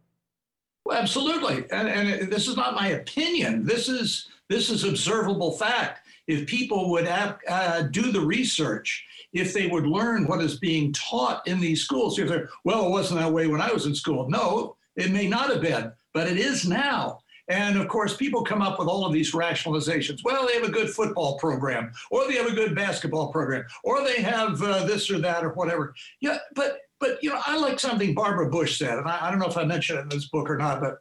Well, 0.85 0.97
absolutely, 0.97 1.65
and, 1.71 1.87
and 1.87 2.31
this 2.31 2.47
is 2.47 2.55
not 2.55 2.73
my 2.73 2.89
opinion. 2.89 3.65
This 3.65 3.89
is 3.89 4.29
this 4.49 4.71
is 4.71 4.83
observable 4.83 5.51
fact. 5.51 6.07
If 6.27 6.47
people 6.47 6.89
would 6.89 7.07
uh, 7.07 7.83
do 7.83 8.11
the 8.11 8.21
research, 8.21 9.05
if 9.31 9.53
they 9.53 9.67
would 9.67 9.85
learn 9.85 10.25
what 10.25 10.41
is 10.41 10.57
being 10.57 10.91
taught 10.93 11.45
in 11.47 11.59
these 11.59 11.83
schools, 11.83 12.17
if 12.17 12.27
they're 12.27 12.49
well, 12.63 12.87
it 12.87 12.91
wasn't 12.91 13.19
that 13.19 13.31
way 13.31 13.45
when 13.47 13.61
I 13.61 13.71
was 13.71 13.85
in 13.85 13.93
school. 13.93 14.29
No, 14.29 14.77
it 14.95 15.11
may 15.11 15.27
not 15.27 15.51
have 15.51 15.61
been, 15.61 15.91
but 16.13 16.27
it 16.27 16.37
is 16.37 16.67
now. 16.67 17.19
And 17.49 17.77
of 17.77 17.87
course, 17.87 18.15
people 18.15 18.43
come 18.43 18.61
up 18.61 18.77
with 18.77 18.87
all 18.87 19.05
of 19.05 19.13
these 19.13 19.33
rationalizations. 19.33 20.19
Well, 20.23 20.47
they 20.47 20.53
have 20.53 20.63
a 20.63 20.71
good 20.71 20.89
football 20.89 21.37
program, 21.39 21.91
or 22.11 22.27
they 22.27 22.35
have 22.35 22.47
a 22.47 22.55
good 22.55 22.75
basketball 22.75 23.31
program, 23.31 23.65
or 23.83 24.03
they 24.03 24.21
have 24.21 24.61
uh, 24.61 24.85
this 24.85 25.09
or 25.09 25.19
that 25.19 25.43
or 25.43 25.49
whatever. 25.53 25.95
Yeah, 26.21 26.37
but 26.53 26.79
but 26.99 27.21
you 27.23 27.29
know, 27.29 27.41
I 27.45 27.57
like 27.57 27.79
something 27.79 28.13
Barbara 28.13 28.49
Bush 28.49 28.77
said, 28.77 28.97
and 28.97 29.07
I, 29.07 29.27
I 29.27 29.29
don't 29.29 29.39
know 29.39 29.47
if 29.47 29.57
I 29.57 29.65
mentioned 29.65 29.99
it 29.99 30.03
in 30.03 30.09
this 30.09 30.29
book 30.29 30.49
or 30.49 30.57
not, 30.57 30.81
but 30.81 30.99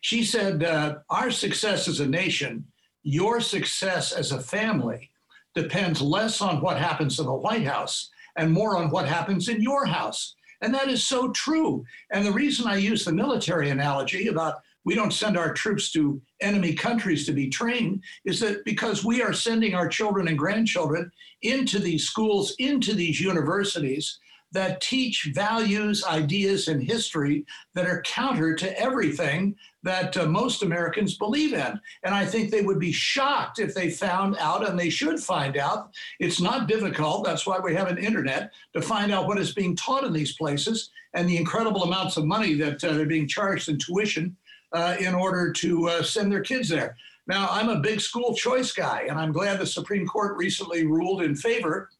She 0.00 0.24
said, 0.24 0.64
uh, 0.64 0.96
Our 1.10 1.30
success 1.30 1.88
as 1.88 2.00
a 2.00 2.06
nation, 2.06 2.64
your 3.02 3.40
success 3.40 4.12
as 4.12 4.32
a 4.32 4.40
family, 4.40 5.10
depends 5.54 6.02
less 6.02 6.40
on 6.40 6.60
what 6.60 6.78
happens 6.78 7.18
in 7.18 7.26
the 7.26 7.34
White 7.34 7.66
House 7.66 8.10
and 8.36 8.52
more 8.52 8.76
on 8.76 8.90
what 8.90 9.08
happens 9.08 9.48
in 9.48 9.62
your 9.62 9.86
house. 9.86 10.34
And 10.60 10.74
that 10.74 10.88
is 10.88 11.04
so 11.04 11.30
true. 11.32 11.84
And 12.10 12.24
the 12.24 12.32
reason 12.32 12.66
I 12.66 12.76
use 12.76 13.04
the 13.04 13.12
military 13.12 13.70
analogy 13.70 14.28
about 14.28 14.56
we 14.84 14.94
don't 14.94 15.12
send 15.12 15.36
our 15.36 15.52
troops 15.52 15.90
to 15.92 16.20
enemy 16.40 16.72
countries 16.72 17.26
to 17.26 17.32
be 17.32 17.48
trained 17.48 18.02
is 18.24 18.38
that 18.40 18.64
because 18.64 19.04
we 19.04 19.20
are 19.20 19.32
sending 19.32 19.74
our 19.74 19.88
children 19.88 20.28
and 20.28 20.38
grandchildren 20.38 21.10
into 21.42 21.80
these 21.80 22.04
schools, 22.04 22.54
into 22.58 22.94
these 22.94 23.20
universities 23.20 24.20
that 24.52 24.80
teach 24.80 25.30
values, 25.34 26.04
ideas, 26.04 26.68
and 26.68 26.82
history 26.82 27.44
that 27.74 27.86
are 27.86 28.02
counter 28.02 28.54
to 28.54 28.80
everything 28.80 29.56
that 29.82 30.16
uh, 30.16 30.26
most 30.26 30.62
Americans 30.62 31.16
believe 31.16 31.52
in. 31.52 31.80
And 32.02 32.14
I 32.14 32.24
think 32.24 32.50
they 32.50 32.62
would 32.62 32.78
be 32.78 32.92
shocked 32.92 33.58
if 33.58 33.74
they 33.74 33.90
found 33.90 34.36
out, 34.38 34.68
and 34.68 34.78
they 34.78 34.90
should 34.90 35.20
find 35.20 35.56
out. 35.56 35.90
It's 36.20 36.40
not 36.40 36.68
difficult. 36.68 37.24
That's 37.24 37.46
why 37.46 37.58
we 37.58 37.74
have 37.74 37.88
an 37.88 37.98
internet 37.98 38.52
to 38.74 38.82
find 38.82 39.12
out 39.12 39.26
what 39.26 39.38
is 39.38 39.52
being 39.52 39.76
taught 39.76 40.04
in 40.04 40.12
these 40.12 40.36
places 40.36 40.90
and 41.14 41.28
the 41.28 41.36
incredible 41.36 41.84
amounts 41.84 42.16
of 42.16 42.24
money 42.24 42.54
that 42.54 42.82
uh, 42.82 42.92
they're 42.92 43.06
being 43.06 43.28
charged 43.28 43.68
in 43.68 43.78
tuition 43.78 44.36
uh, 44.72 44.96
in 44.98 45.14
order 45.14 45.52
to 45.52 45.88
uh, 45.88 46.02
send 46.02 46.30
their 46.30 46.42
kids 46.42 46.68
there. 46.68 46.96
Now, 47.26 47.48
I'm 47.50 47.68
a 47.68 47.80
big 47.80 48.00
school 48.00 48.34
choice 48.34 48.72
guy, 48.72 49.06
and 49.08 49.18
I'm 49.18 49.32
glad 49.32 49.58
the 49.58 49.66
Supreme 49.66 50.06
Court 50.06 50.36
recently 50.36 50.86
ruled 50.86 51.22
in 51.22 51.34
favor 51.34 51.90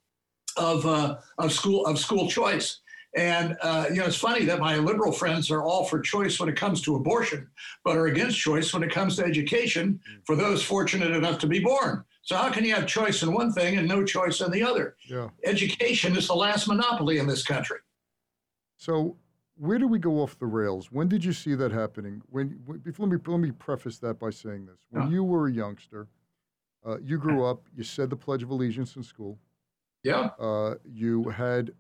of, 0.57 0.87
uh, 0.87 1.17
of 1.39 1.53
school 1.53 1.87
of 1.87 1.99
school 1.99 2.29
choice. 2.29 2.81
And 3.17 3.57
uh, 3.63 3.87
you 3.89 3.97
know, 3.97 4.05
it's 4.05 4.17
funny 4.17 4.45
that 4.45 4.61
my 4.61 4.77
liberal 4.77 5.11
friends 5.11 5.51
are 5.51 5.63
all 5.63 5.85
for 5.85 6.01
choice 6.01 6.39
when 6.39 6.51
it 6.51 6.57
comes 6.57 6.83
to 6.83 6.97
abortion, 6.97 7.49
but 7.83 7.97
are 7.97 8.09
against 8.09 8.39
choice 8.39 8.75
when 8.75 8.83
it 8.83 8.91
comes 8.91 9.17
to 9.17 9.25
education 9.25 9.99
for 10.25 10.37
those 10.37 10.63
fortunate 10.63 11.13
enough 11.13 11.39
to 11.39 11.47
be 11.47 11.59
born. 11.59 12.05
So 12.23 12.37
how 12.37 12.51
can 12.51 12.65
you 12.65 12.75
have 12.75 12.87
choice 12.87 13.23
in 13.23 13.33
one 13.33 13.53
thing 13.53 13.79
and 13.79 13.89
no 13.89 14.05
choice 14.05 14.41
in 14.41 14.51
the 14.51 14.63
other? 14.63 14.97
Yeah. 15.09 15.29
Education 15.45 16.15
is 16.15 16.27
the 16.27 16.35
last 16.35 16.69
monopoly 16.69 17.19
in 17.19 17.27
this 17.27 17.43
country. 17.43 17.79
So 18.77 19.17
where 19.57 19.79
do 19.79 19.89
we 19.89 19.99
go 19.99 20.21
off 20.21 20.39
the 20.39 20.47
rails? 20.47 20.93
When 20.93 21.09
did 21.09 21.25
you 21.25 21.33
see 21.33 21.55
that 21.55 21.73
happening? 21.73 22.21
When, 22.29 22.61
when 22.67 22.83
let 22.85 23.09
me 23.09 23.17
let 23.27 23.39
me 23.39 23.51
preface 23.53 23.99
that 23.99 24.19
by 24.19 24.31
saying 24.31 24.67
this: 24.67 24.77
when 24.91 25.11
you 25.11 25.25
were 25.25 25.49
a 25.49 25.53
youngster, 25.53 26.09
uh, 26.87 26.99
you 26.99 27.17
grew 27.17 27.45
up, 27.45 27.63
you 27.75 27.83
said 27.83 28.11
the 28.11 28.17
Pledge 28.17 28.43
of 28.43 28.51
Allegiance 28.51 28.97
in 28.97 29.03
school. 29.03 29.39
Yeah. 30.07 30.31
Uh, 30.39 30.75
you 30.85 31.25
had 31.31 31.73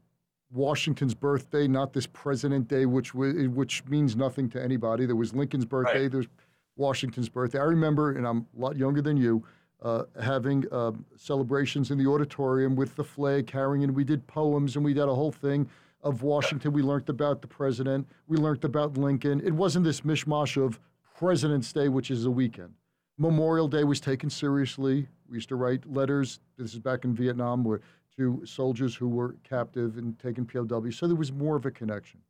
Washington's 0.52 1.14
birthday, 1.14 1.68
not 1.68 1.92
this 1.92 2.06
President 2.06 2.68
Day, 2.68 2.86
which 2.86 3.14
wa- 3.14 3.32
which 3.48 3.84
means 3.86 4.16
nothing 4.16 4.48
to 4.50 4.62
anybody. 4.62 5.06
There 5.06 5.16
was 5.16 5.34
Lincoln's 5.34 5.64
birthday. 5.64 6.02
Right. 6.02 6.10
There 6.10 6.18
was 6.18 6.28
Washington's 6.76 7.28
birthday. 7.28 7.58
I 7.58 7.64
remember, 7.64 8.12
and 8.12 8.26
I'm 8.26 8.46
a 8.56 8.60
lot 8.60 8.76
younger 8.76 9.00
than 9.00 9.16
you, 9.16 9.44
uh, 9.82 10.04
having 10.20 10.64
um, 10.72 11.04
celebrations 11.16 11.90
in 11.90 11.98
the 11.98 12.06
auditorium 12.06 12.74
with 12.76 12.96
the 12.96 13.04
flag 13.04 13.46
carrying, 13.46 13.84
and 13.84 13.94
we 13.94 14.04
did 14.04 14.26
poems 14.26 14.74
and 14.76 14.84
we 14.84 14.92
did 14.94 15.04
a 15.08 15.14
whole 15.14 15.32
thing 15.32 15.68
of 16.02 16.22
Washington. 16.22 16.72
We 16.72 16.82
learned 16.82 17.08
about 17.08 17.42
the 17.42 17.48
president. 17.48 18.08
We 18.26 18.36
learned 18.36 18.64
about 18.64 18.96
Lincoln. 18.96 19.40
It 19.44 19.52
wasn't 19.52 19.84
this 19.84 20.00
mishmash 20.02 20.56
of 20.62 20.80
President's 21.18 21.72
Day, 21.72 21.88
which 21.88 22.10
is 22.10 22.24
a 22.24 22.30
weekend. 22.30 22.74
Memorial 23.18 23.68
Day 23.68 23.84
was 23.84 24.00
taken 24.00 24.28
seriously. 24.30 25.08
We 25.28 25.36
used 25.36 25.48
to 25.48 25.56
write 25.56 25.90
letters. 25.90 26.40
This 26.58 26.74
is 26.74 26.78
back 26.80 27.04
in 27.04 27.14
Vietnam, 27.14 27.64
where 27.64 27.80
to 28.16 28.40
soldiers 28.44 28.94
who 28.94 29.08
were 29.08 29.36
captive 29.44 29.98
and 29.98 30.18
taken 30.18 30.46
POW. 30.46 30.90
So 30.90 31.06
there 31.06 31.16
was 31.16 31.32
more 31.32 31.56
of 31.56 31.66
a 31.66 31.70
connection. 31.70 32.20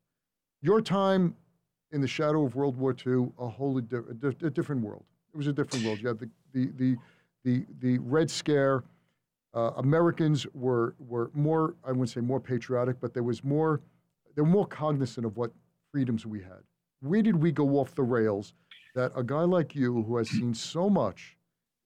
Your 0.63 0.81
time 0.81 1.35
in 1.93 2.01
the 2.01 2.09
shadow 2.09 2.45
of 2.45 2.57
World 2.57 2.77
War 2.77 2.95
II, 3.07 3.29
a 3.39 3.47
wholly 3.47 3.83
di- 3.83 3.99
a, 3.99 4.15
di- 4.15 4.47
a 4.47 4.51
different 4.51 4.83
world. 4.83 5.05
It 5.33 5.37
was 5.37 5.47
a 5.47 5.53
different 5.53 5.85
world. 5.85 6.01
You 6.01 6.09
had 6.09 6.19
the 6.19 6.31
the 6.53 6.67
the 6.77 6.97
the, 7.45 7.65
the 7.81 7.99
Red 7.99 8.31
Scare. 8.31 8.83
Uh, 9.55 9.71
Americans 9.77 10.47
were 10.55 10.95
were 10.99 11.31
more 11.35 11.77
I 11.85 11.91
wouldn't 11.91 12.11
say 12.11 12.21
more 12.21 12.41
patriotic, 12.41 12.97
but 13.01 13.15
there 13.15 13.23
was 13.23 13.45
more 13.45 13.81
they 14.35 14.43
were 14.43 14.49
more 14.49 14.67
cognizant 14.67 15.25
of 15.25 15.37
what 15.37 15.53
freedoms 15.93 16.27
we 16.27 16.41
had. 16.41 16.63
Where 17.01 17.23
did 17.23 17.37
we 17.37 17.53
go 17.53 17.79
off 17.79 17.95
the 17.95 18.03
rails? 18.03 18.55
That 18.95 19.13
a 19.15 19.23
guy 19.23 19.43
like 19.43 19.75
you, 19.75 20.03
who 20.03 20.17
has 20.17 20.31
seen 20.31 20.55
so 20.55 20.89
much, 20.89 21.36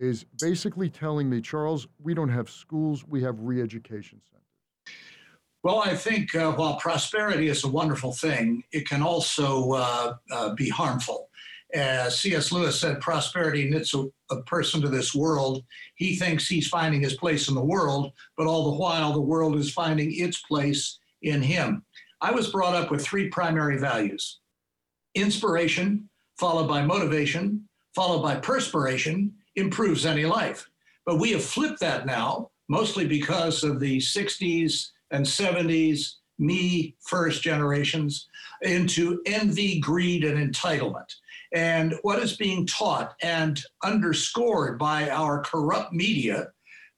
is 0.01 0.25
basically 0.41 0.89
telling 0.89 1.29
me, 1.29 1.41
Charles, 1.41 1.87
we 2.03 2.15
don't 2.15 2.31
have 2.31 2.49
schools, 2.49 3.05
we 3.07 3.23
have 3.23 3.39
re-education 3.41 4.21
centers. 4.31 4.97
Well, 5.63 5.83
I 5.85 5.95
think 5.95 6.35
uh, 6.35 6.53
while 6.53 6.77
prosperity 6.77 7.49
is 7.49 7.65
a 7.65 7.69
wonderful 7.69 8.13
thing, 8.13 8.65
it 8.73 8.89
can 8.89 9.03
also 9.03 9.73
uh, 9.73 10.15
uh, 10.33 10.55
be 10.55 10.71
harmful. 10.71 11.29
As 11.75 12.19
C.S. 12.19 12.51
Lewis 12.51 12.81
said, 12.81 13.01
prosperity 13.01 13.69
knits 13.69 13.95
a, 13.95 14.07
a 14.31 14.43
person 14.43 14.81
to 14.81 14.89
this 14.89 15.15
world. 15.15 15.63
He 15.97 16.17
thinks 16.17 16.49
he's 16.49 16.67
finding 16.67 17.03
his 17.03 17.15
place 17.15 17.49
in 17.49 17.55
the 17.55 17.65
world, 17.65 18.13
but 18.39 18.47
all 18.47 18.73
the 18.73 18.79
while, 18.79 19.13
the 19.13 19.21
world 19.21 19.55
is 19.57 19.71
finding 19.71 20.13
its 20.13 20.41
place 20.41 20.99
in 21.23 21.43
him. 21.43 21.85
I 22.23 22.33
was 22.33 22.51
brought 22.51 22.75
up 22.75 22.91
with 22.91 23.03
three 23.05 23.29
primary 23.29 23.79
values 23.79 24.41
inspiration, 25.15 26.09
followed 26.39 26.69
by 26.69 26.83
motivation, 26.83 27.69
followed 27.95 28.23
by 28.23 28.37
perspiration, 28.37 29.35
improves 29.57 30.07
any 30.07 30.25
life. 30.25 30.69
But 31.07 31.19
we 31.19 31.33
have 31.33 31.45
flipped 31.45 31.81
that 31.81 32.07
now, 32.07 32.51
mostly 32.69 33.07
because 33.07 33.65
of 33.65 33.81
the 33.81 33.99
60s 33.99 34.91
and 35.11 35.25
70s, 35.25 36.15
me 36.39 36.97
first 37.01 37.43
generations, 37.43 38.29
into 38.63 39.21
envy, 39.27 39.81
greed, 39.81 40.25
and 40.25 40.39
entitlement. 40.39 41.15
And 41.53 41.95
what 42.03 42.21
is 42.21 42.37
being 42.37 42.67
taught 42.67 43.15
and 43.23 43.63
underscored 43.85 44.79
by 44.79 45.11
our 45.11 45.43
corrupt 45.43 45.93
media, 45.93 46.49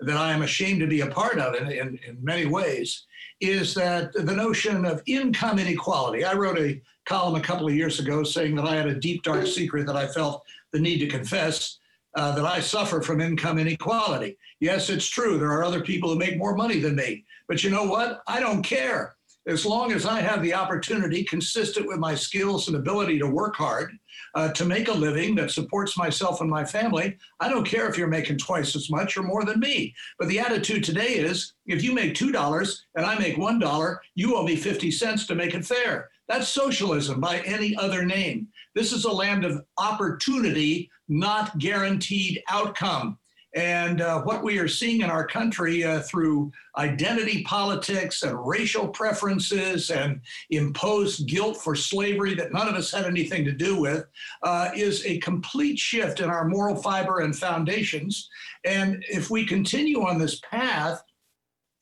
that 0.01 0.17
I 0.17 0.33
am 0.33 0.43
ashamed 0.43 0.81
to 0.81 0.87
be 0.87 1.01
a 1.01 1.07
part 1.07 1.39
of 1.39 1.55
in, 1.55 1.71
in, 1.71 1.99
in 2.07 2.19
many 2.23 2.47
ways, 2.47 3.07
is 3.41 3.75
that 3.75 4.13
the 4.13 4.37
notion 4.37 4.85
of 4.85 5.03
income 5.07 5.59
inequality. 5.59 6.25
I 6.25 6.35
wrote 6.35 6.59
a 6.59 6.81
column 7.07 7.41
a 7.41 7.45
couple 7.45 7.67
of 7.67 7.75
years 7.75 7.99
ago 7.99 8.23
saying 8.23 8.55
that 8.57 8.67
I 8.67 8.77
had 8.77 8.87
a 8.87 8.99
deep, 8.99 9.23
dark 9.23 9.47
secret 9.47 9.87
that 9.87 9.97
I 9.97 10.07
felt 10.07 10.45
the 10.73 10.81
need 10.81 10.99
to 10.99 11.09
confess 11.09 11.79
uh, 12.15 12.33
that 12.33 12.45
I 12.45 12.61
suffer 12.61 13.01
from 13.01 13.21
income 13.21 13.59
inequality. 13.59 14.37
Yes, 14.61 14.91
it's 14.91 15.07
true. 15.07 15.39
There 15.39 15.53
are 15.53 15.65
other 15.65 15.81
people 15.81 16.11
who 16.11 16.19
make 16.19 16.39
more 16.39 16.55
money 16.55 16.79
than 16.79 16.97
me. 16.97 17.25
But 17.49 17.65
you 17.65 17.71
know 17.71 17.85
what? 17.85 18.23
I 18.27 18.41
don't 18.41 18.63
care. 18.63 19.17
As 19.47 19.67
long 19.67 19.91
as 19.91 20.07
I 20.07 20.21
have 20.21 20.41
the 20.41 20.55
opportunity, 20.55 21.25
consistent 21.25 21.89
with 21.89 21.99
my 21.99 22.15
skills 22.15 22.69
and 22.69 22.77
ability 22.77 23.19
to 23.19 23.27
work 23.27 23.57
hard, 23.57 23.99
uh, 24.37 24.53
to 24.53 24.65
make 24.65 24.87
a 24.87 24.93
living 24.93 25.35
that 25.35 25.51
supports 25.51 25.99
myself 25.99 26.41
and 26.41 26.49
my 26.49 26.65
family, 26.65 27.19
I 27.41 27.49
don't 27.49 27.67
care 27.67 27.89
if 27.89 27.99
you're 27.99 28.07
making 28.07 28.39
twice 28.39 28.77
as 28.77 28.89
much 28.89 29.17
or 29.17 29.23
more 29.25 29.45
than 29.45 29.59
me. 29.59 29.95
But 30.19 30.29
the 30.29 30.39
attitude 30.39 30.85
today 30.85 31.15
is 31.15 31.55
if 31.67 31.83
you 31.83 31.93
make 31.93 32.15
$2 32.15 32.81
and 32.95 33.05
I 33.05 33.19
make 33.19 33.37
$1, 33.37 33.97
you 34.15 34.37
owe 34.37 34.45
me 34.45 34.55
50 34.55 34.91
cents 34.93 35.27
to 35.27 35.35
make 35.35 35.55
it 35.55 35.65
fair. 35.65 36.11
That's 36.29 36.49
socialism 36.49 37.21
by 37.21 37.41
any 37.41 37.77
other 37.77 38.05
name. 38.05 38.49
This 38.75 38.93
is 38.93 39.05
a 39.05 39.13
land 39.13 39.45
of 39.45 39.65
opportunity, 39.79 40.91
not 41.09 41.59
guaranteed 41.59 42.43
outcome. 42.49 43.19
And 43.55 44.01
uh, 44.01 44.23
what 44.23 44.43
we 44.43 44.59
are 44.59 44.69
seeing 44.69 45.03
in 45.03 45.11
our 45.11 45.27
country 45.27 45.85
uh, 45.85 46.01
through 46.01 46.51
identity 46.79 47.43
politics 47.43 48.23
and 48.23 48.47
racial 48.47 48.89
preferences 48.89 49.91
and 49.91 50.23
imposed 50.49 51.29
guilt 51.29 51.59
for 51.59 51.77
slavery 51.77 52.35
that 52.35 52.53
none 52.53 52.67
of 52.67 52.75
us 52.75 52.91
had 52.91 53.05
anything 53.05 53.45
to 53.45 53.53
do 53.53 53.79
with 53.79 54.07
uh, 54.43 54.71
is 54.75 55.05
a 55.05 55.19
complete 55.19 55.79
shift 55.79 56.21
in 56.21 56.31
our 56.31 56.49
moral 56.49 56.77
fiber 56.77 57.21
and 57.21 57.37
foundations. 57.37 58.31
And 58.65 59.05
if 59.11 59.29
we 59.29 59.45
continue 59.45 60.03
on 60.03 60.19
this 60.19 60.41
path, 60.41 61.03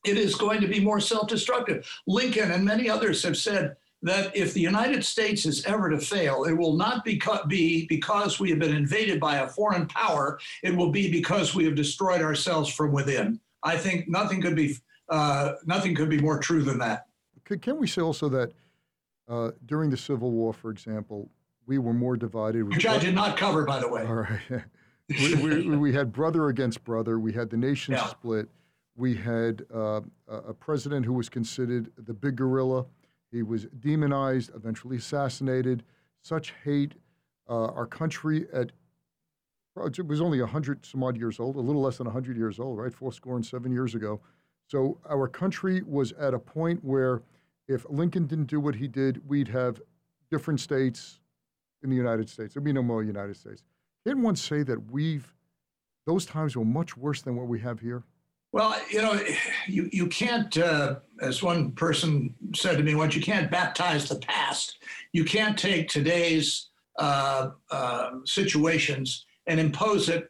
it 0.05 0.17
is 0.17 0.35
going 0.35 0.59
to 0.61 0.67
be 0.67 0.81
more 0.81 0.99
self 0.99 1.29
destructive. 1.29 1.89
Lincoln 2.05 2.51
and 2.51 2.65
many 2.65 2.89
others 2.89 3.23
have 3.23 3.37
said 3.37 3.77
that 4.03 4.35
if 4.35 4.53
the 4.53 4.59
United 4.59 5.05
States 5.05 5.45
is 5.45 5.63
ever 5.65 5.89
to 5.89 5.99
fail, 5.99 6.45
it 6.45 6.53
will 6.53 6.75
not 6.75 7.05
be, 7.05 7.21
be 7.47 7.85
because 7.87 8.39
we 8.39 8.49
have 8.49 8.59
been 8.59 8.75
invaded 8.75 9.19
by 9.19 9.37
a 9.37 9.47
foreign 9.47 9.85
power. 9.87 10.39
It 10.63 10.75
will 10.75 10.89
be 10.91 11.11
because 11.11 11.53
we 11.53 11.65
have 11.65 11.75
destroyed 11.75 12.21
ourselves 12.21 12.69
from 12.73 12.91
within. 12.91 13.39
I 13.63 13.77
think 13.77 14.09
nothing 14.09 14.41
could 14.41 14.55
be 14.55 14.75
uh, 15.09 15.53
nothing 15.65 15.93
could 15.93 16.09
be 16.09 16.19
more 16.19 16.39
true 16.39 16.63
than 16.63 16.79
that. 16.79 17.05
Can 17.61 17.77
we 17.77 17.85
say 17.85 18.01
also 18.01 18.29
that 18.29 18.53
uh, 19.27 19.51
during 19.65 19.89
the 19.89 19.97
Civil 19.97 20.31
War, 20.31 20.53
for 20.53 20.71
example, 20.71 21.29
we 21.67 21.77
were 21.77 21.93
more 21.93 22.15
divided? 22.15 22.63
Which 22.63 22.87
I 22.87 22.97
did 22.97 23.13
not 23.13 23.35
cover, 23.37 23.65
by 23.65 23.79
the 23.79 23.89
way. 23.89 24.05
All 24.05 24.13
right. 24.15 24.39
we, 25.09 25.35
we, 25.35 25.77
we 25.77 25.93
had 25.93 26.13
brother 26.13 26.47
against 26.47 26.83
brother. 26.85 27.19
We 27.19 27.33
had 27.33 27.49
the 27.49 27.57
nation 27.57 27.93
Yeah. 27.93 28.07
split. 28.07 28.47
We 28.95 29.13
had 29.15 29.65
uh, 29.73 30.01
a 30.29 30.35
a 30.49 30.53
president 30.53 31.05
who 31.05 31.13
was 31.13 31.29
considered 31.29 31.91
the 31.97 32.13
big 32.13 32.37
gorilla. 32.37 32.85
He 33.31 33.43
was 33.43 33.65
demonized, 33.79 34.51
eventually 34.55 34.97
assassinated. 34.97 35.83
Such 36.21 36.53
hate. 36.63 36.95
Uh, 37.49 37.65
our 37.67 37.85
country 37.85 38.47
at 38.53 38.71
it 39.77 40.05
was 40.05 40.19
only 40.19 40.39
100 40.41 40.85
some 40.85 41.01
odd 41.01 41.15
years 41.15 41.39
old, 41.39 41.55
a 41.55 41.59
little 41.61 41.81
less 41.81 41.97
than 41.97 42.05
100 42.05 42.35
years 42.35 42.59
old, 42.59 42.77
right? 42.77 42.93
Four 42.93 43.13
score 43.13 43.35
and 43.35 43.45
seven 43.45 43.71
years 43.71 43.95
ago. 43.95 44.19
So 44.67 44.99
our 45.09 45.29
country 45.29 45.81
was 45.81 46.11
at 46.13 46.33
a 46.33 46.39
point 46.39 46.83
where 46.83 47.21
if 47.69 47.85
Lincoln 47.89 48.27
didn't 48.27 48.47
do 48.47 48.59
what 48.59 48.75
he 48.75 48.87
did, 48.89 49.27
we'd 49.29 49.47
have 49.47 49.81
different 50.29 50.59
states, 50.59 51.21
in 51.83 51.89
the 51.89 51.95
United 51.95 52.29
States. 52.29 52.53
There'd 52.53 52.63
be 52.63 52.73
no 52.73 52.83
more 52.83 53.03
United 53.03 53.35
States. 53.35 53.63
Can 54.05 54.21
one 54.21 54.35
say 54.35 54.63
that 54.63 54.91
we've 54.91 55.33
those 56.07 56.25
times 56.25 56.55
were 56.55 56.65
much 56.65 56.97
worse 56.97 57.21
than 57.21 57.35
what 57.35 57.47
we 57.47 57.59
have 57.59 57.79
here? 57.79 58.03
Well, 58.53 58.75
you 58.89 59.01
know, 59.01 59.19
you, 59.67 59.89
you 59.93 60.07
can't, 60.07 60.55
uh, 60.57 60.95
as 61.21 61.41
one 61.41 61.71
person 61.71 62.35
said 62.53 62.77
to 62.77 62.83
me 62.83 62.95
once, 62.95 63.15
you 63.15 63.21
can't 63.21 63.49
baptize 63.49 64.09
the 64.09 64.17
past. 64.17 64.77
You 65.13 65.23
can't 65.23 65.57
take 65.57 65.87
today's 65.87 66.69
uh, 66.99 67.51
uh, 67.69 68.11
situations 68.25 69.25
and 69.47 69.59
impose 69.59 70.09
it 70.09 70.29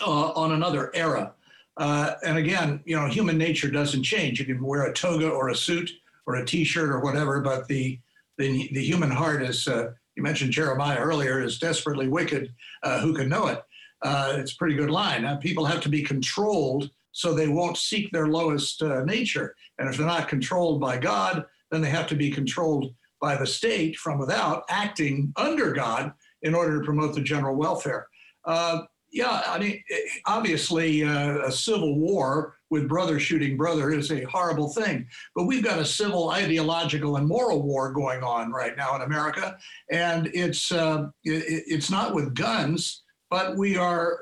uh, 0.00 0.30
on 0.32 0.52
another 0.52 0.90
era. 0.94 1.34
Uh, 1.76 2.14
and 2.24 2.36
again, 2.36 2.80
you 2.84 2.96
know, 2.96 3.06
human 3.06 3.38
nature 3.38 3.70
doesn't 3.70 4.02
change. 4.02 4.40
You 4.40 4.46
can 4.46 4.64
wear 4.64 4.86
a 4.86 4.92
toga 4.92 5.28
or 5.28 5.50
a 5.50 5.54
suit 5.54 5.92
or 6.26 6.36
a 6.36 6.44
T-shirt 6.44 6.90
or 6.90 7.00
whatever, 7.00 7.40
but 7.40 7.68
the 7.68 7.98
the, 8.38 8.68
the 8.72 8.84
human 8.84 9.10
heart 9.10 9.42
is. 9.42 9.66
Uh, 9.66 9.92
you 10.14 10.22
mentioned 10.22 10.50
Jeremiah 10.50 10.98
earlier 10.98 11.42
is 11.42 11.58
desperately 11.58 12.08
wicked. 12.08 12.54
who 13.02 13.14
can 13.14 13.28
know 13.28 13.48
it? 13.48 13.62
it's 14.02 14.54
a 14.54 14.56
pretty 14.56 14.74
good 14.74 14.88
line. 14.88 15.36
people 15.38 15.66
have 15.66 15.82
to 15.82 15.90
be 15.90 16.02
controlled 16.02 16.90
so 17.16 17.32
they 17.32 17.48
won't 17.48 17.78
seek 17.78 18.12
their 18.12 18.26
lowest 18.26 18.82
uh, 18.82 19.02
nature. 19.04 19.54
And 19.78 19.88
if 19.88 19.96
they're 19.96 20.06
not 20.06 20.28
controlled 20.28 20.82
by 20.82 20.98
God, 20.98 21.46
then 21.70 21.80
they 21.80 21.88
have 21.88 22.06
to 22.08 22.14
be 22.14 22.30
controlled 22.30 22.94
by 23.22 23.36
the 23.36 23.46
state 23.46 23.96
from 23.96 24.18
without, 24.18 24.64
acting 24.68 25.32
under 25.36 25.72
God 25.72 26.12
in 26.42 26.54
order 26.54 26.78
to 26.78 26.84
promote 26.84 27.14
the 27.14 27.22
general 27.22 27.56
welfare. 27.56 28.06
Uh, 28.44 28.82
yeah, 29.10 29.44
I 29.46 29.58
mean, 29.58 29.82
obviously, 30.26 31.04
uh, 31.04 31.38
a 31.46 31.50
civil 31.50 31.98
war 31.98 32.58
with 32.68 32.86
brother 32.86 33.18
shooting 33.18 33.56
brother 33.56 33.90
is 33.92 34.12
a 34.12 34.24
horrible 34.24 34.68
thing. 34.68 35.06
But 35.34 35.46
we've 35.46 35.64
got 35.64 35.78
a 35.78 35.86
civil, 35.86 36.28
ideological, 36.28 37.16
and 37.16 37.26
moral 37.26 37.62
war 37.62 37.94
going 37.94 38.22
on 38.22 38.52
right 38.52 38.76
now 38.76 38.94
in 38.94 39.00
America, 39.00 39.56
and 39.90 40.28
it's 40.34 40.70
uh, 40.70 41.06
it, 41.24 41.64
it's 41.66 41.90
not 41.90 42.14
with 42.14 42.34
guns, 42.34 43.04
but 43.30 43.56
we 43.56 43.78
are 43.78 44.18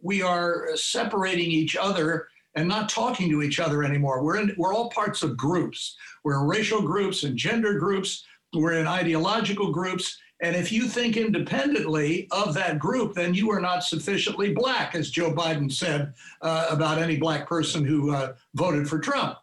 we 0.00 0.22
are 0.22 0.68
separating 0.74 1.50
each 1.50 1.76
other 1.76 2.28
and 2.54 2.68
not 2.68 2.88
talking 2.88 3.30
to 3.30 3.42
each 3.42 3.60
other 3.60 3.82
anymore. 3.84 4.22
We're 4.22 4.38
in, 4.38 4.54
we're 4.56 4.74
all 4.74 4.90
parts 4.90 5.22
of 5.22 5.36
groups. 5.36 5.96
We're 6.24 6.40
in 6.40 6.46
racial 6.46 6.82
groups 6.82 7.22
and 7.24 7.36
gender 7.36 7.78
groups. 7.78 8.24
We're 8.54 8.78
in 8.78 8.86
ideological 8.86 9.72
groups. 9.72 10.18
And 10.40 10.54
if 10.54 10.70
you 10.70 10.86
think 10.86 11.16
independently 11.16 12.28
of 12.30 12.54
that 12.54 12.78
group, 12.78 13.14
then 13.14 13.34
you 13.34 13.50
are 13.50 13.60
not 13.60 13.82
sufficiently 13.82 14.54
black, 14.54 14.94
as 14.94 15.10
Joe 15.10 15.32
Biden 15.32 15.70
said 15.70 16.14
uh, 16.42 16.68
about 16.70 16.98
any 16.98 17.16
black 17.16 17.48
person 17.48 17.84
who 17.84 18.12
uh, 18.12 18.34
voted 18.54 18.88
for 18.88 19.00
Trump. 19.00 19.38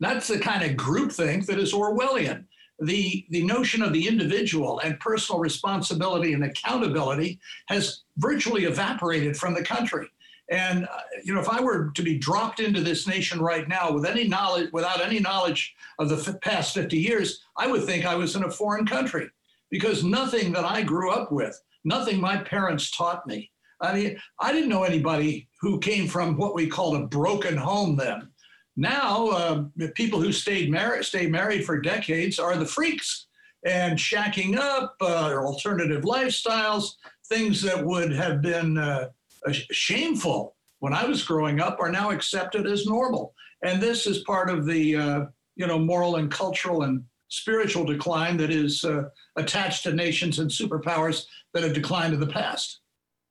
That's 0.00 0.28
the 0.28 0.38
kind 0.38 0.62
of 0.62 0.76
groupthink 0.76 1.46
that 1.46 1.58
is 1.58 1.72
Orwellian. 1.72 2.44
The, 2.80 3.24
the 3.30 3.44
notion 3.44 3.82
of 3.82 3.92
the 3.92 4.06
individual 4.06 4.80
and 4.80 4.98
personal 4.98 5.40
responsibility 5.40 6.32
and 6.32 6.44
accountability 6.44 7.38
has 7.68 8.02
virtually 8.18 8.64
evaporated 8.64 9.36
from 9.36 9.54
the 9.54 9.62
country. 9.62 10.08
And 10.50 10.84
uh, 10.84 11.00
you 11.22 11.34
know, 11.34 11.40
if 11.40 11.48
I 11.48 11.60
were 11.60 11.90
to 11.94 12.02
be 12.02 12.18
dropped 12.18 12.60
into 12.60 12.80
this 12.80 13.06
nation 13.06 13.40
right 13.40 13.66
now 13.66 13.92
with 13.92 14.04
any 14.04 14.28
knowledge, 14.28 14.70
without 14.72 15.00
any 15.00 15.18
knowledge 15.18 15.74
of 15.98 16.08
the 16.08 16.16
f- 16.16 16.40
past 16.42 16.74
50 16.74 16.98
years, 16.98 17.42
I 17.56 17.66
would 17.66 17.84
think 17.84 18.04
I 18.04 18.14
was 18.14 18.36
in 18.36 18.44
a 18.44 18.50
foreign 18.50 18.86
country 18.86 19.28
because 19.70 20.04
nothing 20.04 20.52
that 20.52 20.64
I 20.64 20.82
grew 20.82 21.10
up 21.10 21.32
with, 21.32 21.58
nothing 21.84 22.20
my 22.20 22.36
parents 22.36 22.90
taught 22.90 23.26
me. 23.26 23.50
I 23.80 23.94
mean, 23.94 24.20
I 24.38 24.52
didn't 24.52 24.68
know 24.68 24.84
anybody 24.84 25.48
who 25.60 25.78
came 25.80 26.08
from 26.08 26.36
what 26.36 26.54
we 26.54 26.66
called 26.66 26.96
a 26.96 27.06
broken 27.06 27.56
home 27.56 27.96
then. 27.96 28.28
Now, 28.76 29.28
uh, 29.28 29.64
people 29.94 30.20
who 30.20 30.32
stayed 30.32 30.70
married, 30.70 31.04
stay 31.04 31.26
married 31.26 31.64
for 31.64 31.80
decades 31.80 32.38
are 32.38 32.56
the 32.56 32.66
freaks 32.66 33.28
and 33.64 33.98
shacking 33.98 34.58
up, 34.58 34.96
uh, 35.00 35.30
or 35.30 35.46
alternative 35.46 36.02
lifestyles, 36.02 36.94
things 37.28 37.62
that 37.62 37.84
would 37.84 38.12
have 38.12 38.42
been 38.42 38.76
uh, 38.76 39.08
shameful 39.52 40.56
when 40.80 40.92
I 40.92 41.04
was 41.04 41.22
growing 41.22 41.60
up 41.60 41.78
are 41.80 41.90
now 41.90 42.10
accepted 42.10 42.66
as 42.66 42.86
normal. 42.86 43.34
And 43.62 43.82
this 43.82 44.06
is 44.06 44.18
part 44.24 44.50
of 44.50 44.66
the 44.66 44.96
uh, 44.96 45.24
you 45.56 45.66
know 45.66 45.78
moral 45.78 46.16
and 46.16 46.30
cultural 46.30 46.82
and 46.82 47.04
spiritual 47.28 47.84
decline 47.84 48.36
that 48.36 48.50
is 48.50 48.84
uh, 48.84 49.04
attached 49.36 49.82
to 49.84 49.94
nations 49.94 50.38
and 50.38 50.50
superpowers 50.50 51.24
that 51.52 51.62
have 51.62 51.74
declined 51.74 52.14
in 52.14 52.20
the 52.20 52.26
past. 52.26 52.80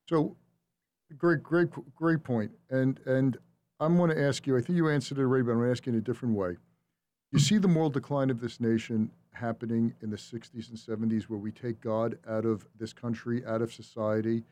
So, 0.10 0.36
great, 1.18 1.44
great, 1.44 1.70
great 1.96 2.24
point. 2.24 2.52
And 2.70 3.00
and 3.06 3.38
I'm 3.80 3.98
going 3.98 4.10
to 4.10 4.22
ask 4.22 4.48
you. 4.48 4.58
I 4.58 4.62
think 4.62 4.78
you 4.78 4.90
answered 4.90 5.18
it 5.18 5.22
already, 5.22 5.44
but 5.44 5.52
I'm 5.52 5.58
going 5.58 5.68
to 5.68 5.72
ask 5.72 5.86
you 5.86 5.94
in 5.94 6.00
a 6.00 6.02
different 6.02 6.36
way. 6.36 6.58
You 7.32 7.40
see 7.40 7.58
the 7.58 7.68
moral 7.68 7.90
decline 7.90 8.30
of 8.30 8.40
this 8.40 8.60
nation 8.60 9.10
happening 9.32 9.94
in 10.02 10.12
the 10.12 10.18
60s 10.18 10.70
and 10.70 10.78
70s, 11.12 11.24
where 11.24 11.40
we 11.40 11.52
take 11.52 11.82
God 11.82 12.18
out 12.30 12.46
of 12.46 12.68
this 12.80 12.94
country, 12.94 13.44
out 13.46 13.62
of 13.62 13.74
society 13.74 14.44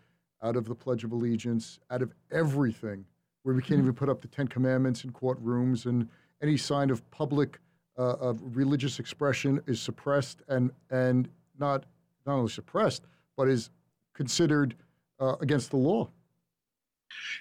out 0.43 0.55
of 0.55 0.65
the 0.65 0.75
Pledge 0.75 1.03
of 1.03 1.11
Allegiance, 1.11 1.79
out 1.89 2.01
of 2.01 2.13
everything, 2.31 3.05
where 3.43 3.55
we 3.55 3.61
can't 3.61 3.79
even 3.79 3.93
put 3.93 4.09
up 4.09 4.21
the 4.21 4.27
Ten 4.27 4.47
Commandments 4.47 5.03
in 5.03 5.11
courtrooms, 5.11 5.85
and 5.85 6.07
any 6.41 6.57
sign 6.57 6.89
of 6.89 7.09
public 7.11 7.59
uh, 7.97 8.13
of 8.13 8.39
religious 8.55 8.99
expression 8.99 9.61
is 9.67 9.81
suppressed 9.81 10.41
and 10.47 10.71
and 10.89 11.29
not 11.59 11.85
not 12.25 12.35
only 12.35 12.49
suppressed, 12.49 13.03
but 13.35 13.47
is 13.47 13.69
considered 14.13 14.75
uh, 15.19 15.35
against 15.41 15.71
the 15.71 15.77
law. 15.77 16.09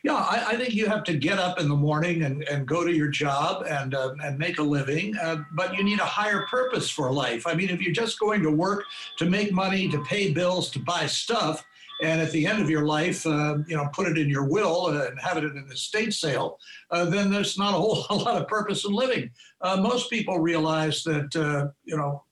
Yeah, 0.02 0.14
I, 0.14 0.44
I, 0.48 0.56
think 0.56 0.74
you 0.74 0.86
have 0.86 1.04
to 1.04 1.16
get 1.16 1.38
up 1.38 1.60
in 1.60 1.68
the 1.68 1.76
morning 1.76 2.24
and, 2.24 2.42
and 2.44 2.66
go 2.66 2.84
to 2.84 2.92
your 2.92 3.08
job 3.08 3.64
and 3.68 3.94
uh, 3.94 4.14
and 4.24 4.36
make 4.38 4.58
a 4.58 4.62
living, 4.62 5.16
uh, 5.16 5.36
but 5.52 5.76
you 5.76 5.84
need 5.84 6.00
a 6.00 6.04
higher 6.04 6.46
purpose 6.46 6.90
for 6.90 7.12
life. 7.12 7.46
I 7.46 7.54
mean, 7.54 7.70
if 7.70 7.80
you're 7.80 7.92
just 7.92 8.18
going 8.18 8.42
to 8.42 8.50
work 8.50 8.84
to 9.18 9.26
make 9.26 9.52
money, 9.52 9.88
to 9.88 10.02
pay 10.04 10.32
bills, 10.32 10.70
to 10.70 10.80
buy 10.80 11.06
stuff, 11.06 11.64
and 12.02 12.20
at 12.20 12.30
the 12.30 12.46
end 12.46 12.62
of 12.62 12.70
your 12.70 12.84
life, 12.84 13.26
uh, 13.26 13.58
you 13.66 13.76
know, 13.76 13.88
put 13.92 14.08
it 14.08 14.18
in 14.18 14.28
your 14.28 14.48
will 14.48 14.88
and 14.88 15.20
have 15.20 15.36
it 15.36 15.44
in 15.44 15.56
an 15.56 15.68
estate 15.70 16.14
sale, 16.14 16.58
uh, 16.90 17.04
then 17.04 17.30
there's 17.30 17.58
not 17.58 17.74
a 17.74 17.76
whole 17.76 18.06
a 18.10 18.14
lot 18.14 18.40
of 18.40 18.48
purpose 18.48 18.84
in 18.84 18.92
living. 18.92 19.30
Uh, 19.60 19.76
most 19.76 20.10
people 20.10 20.38
realize 20.38 21.02
that, 21.04 21.34
uh, 21.36 21.70
you 21.84 21.96
know, 21.96 22.24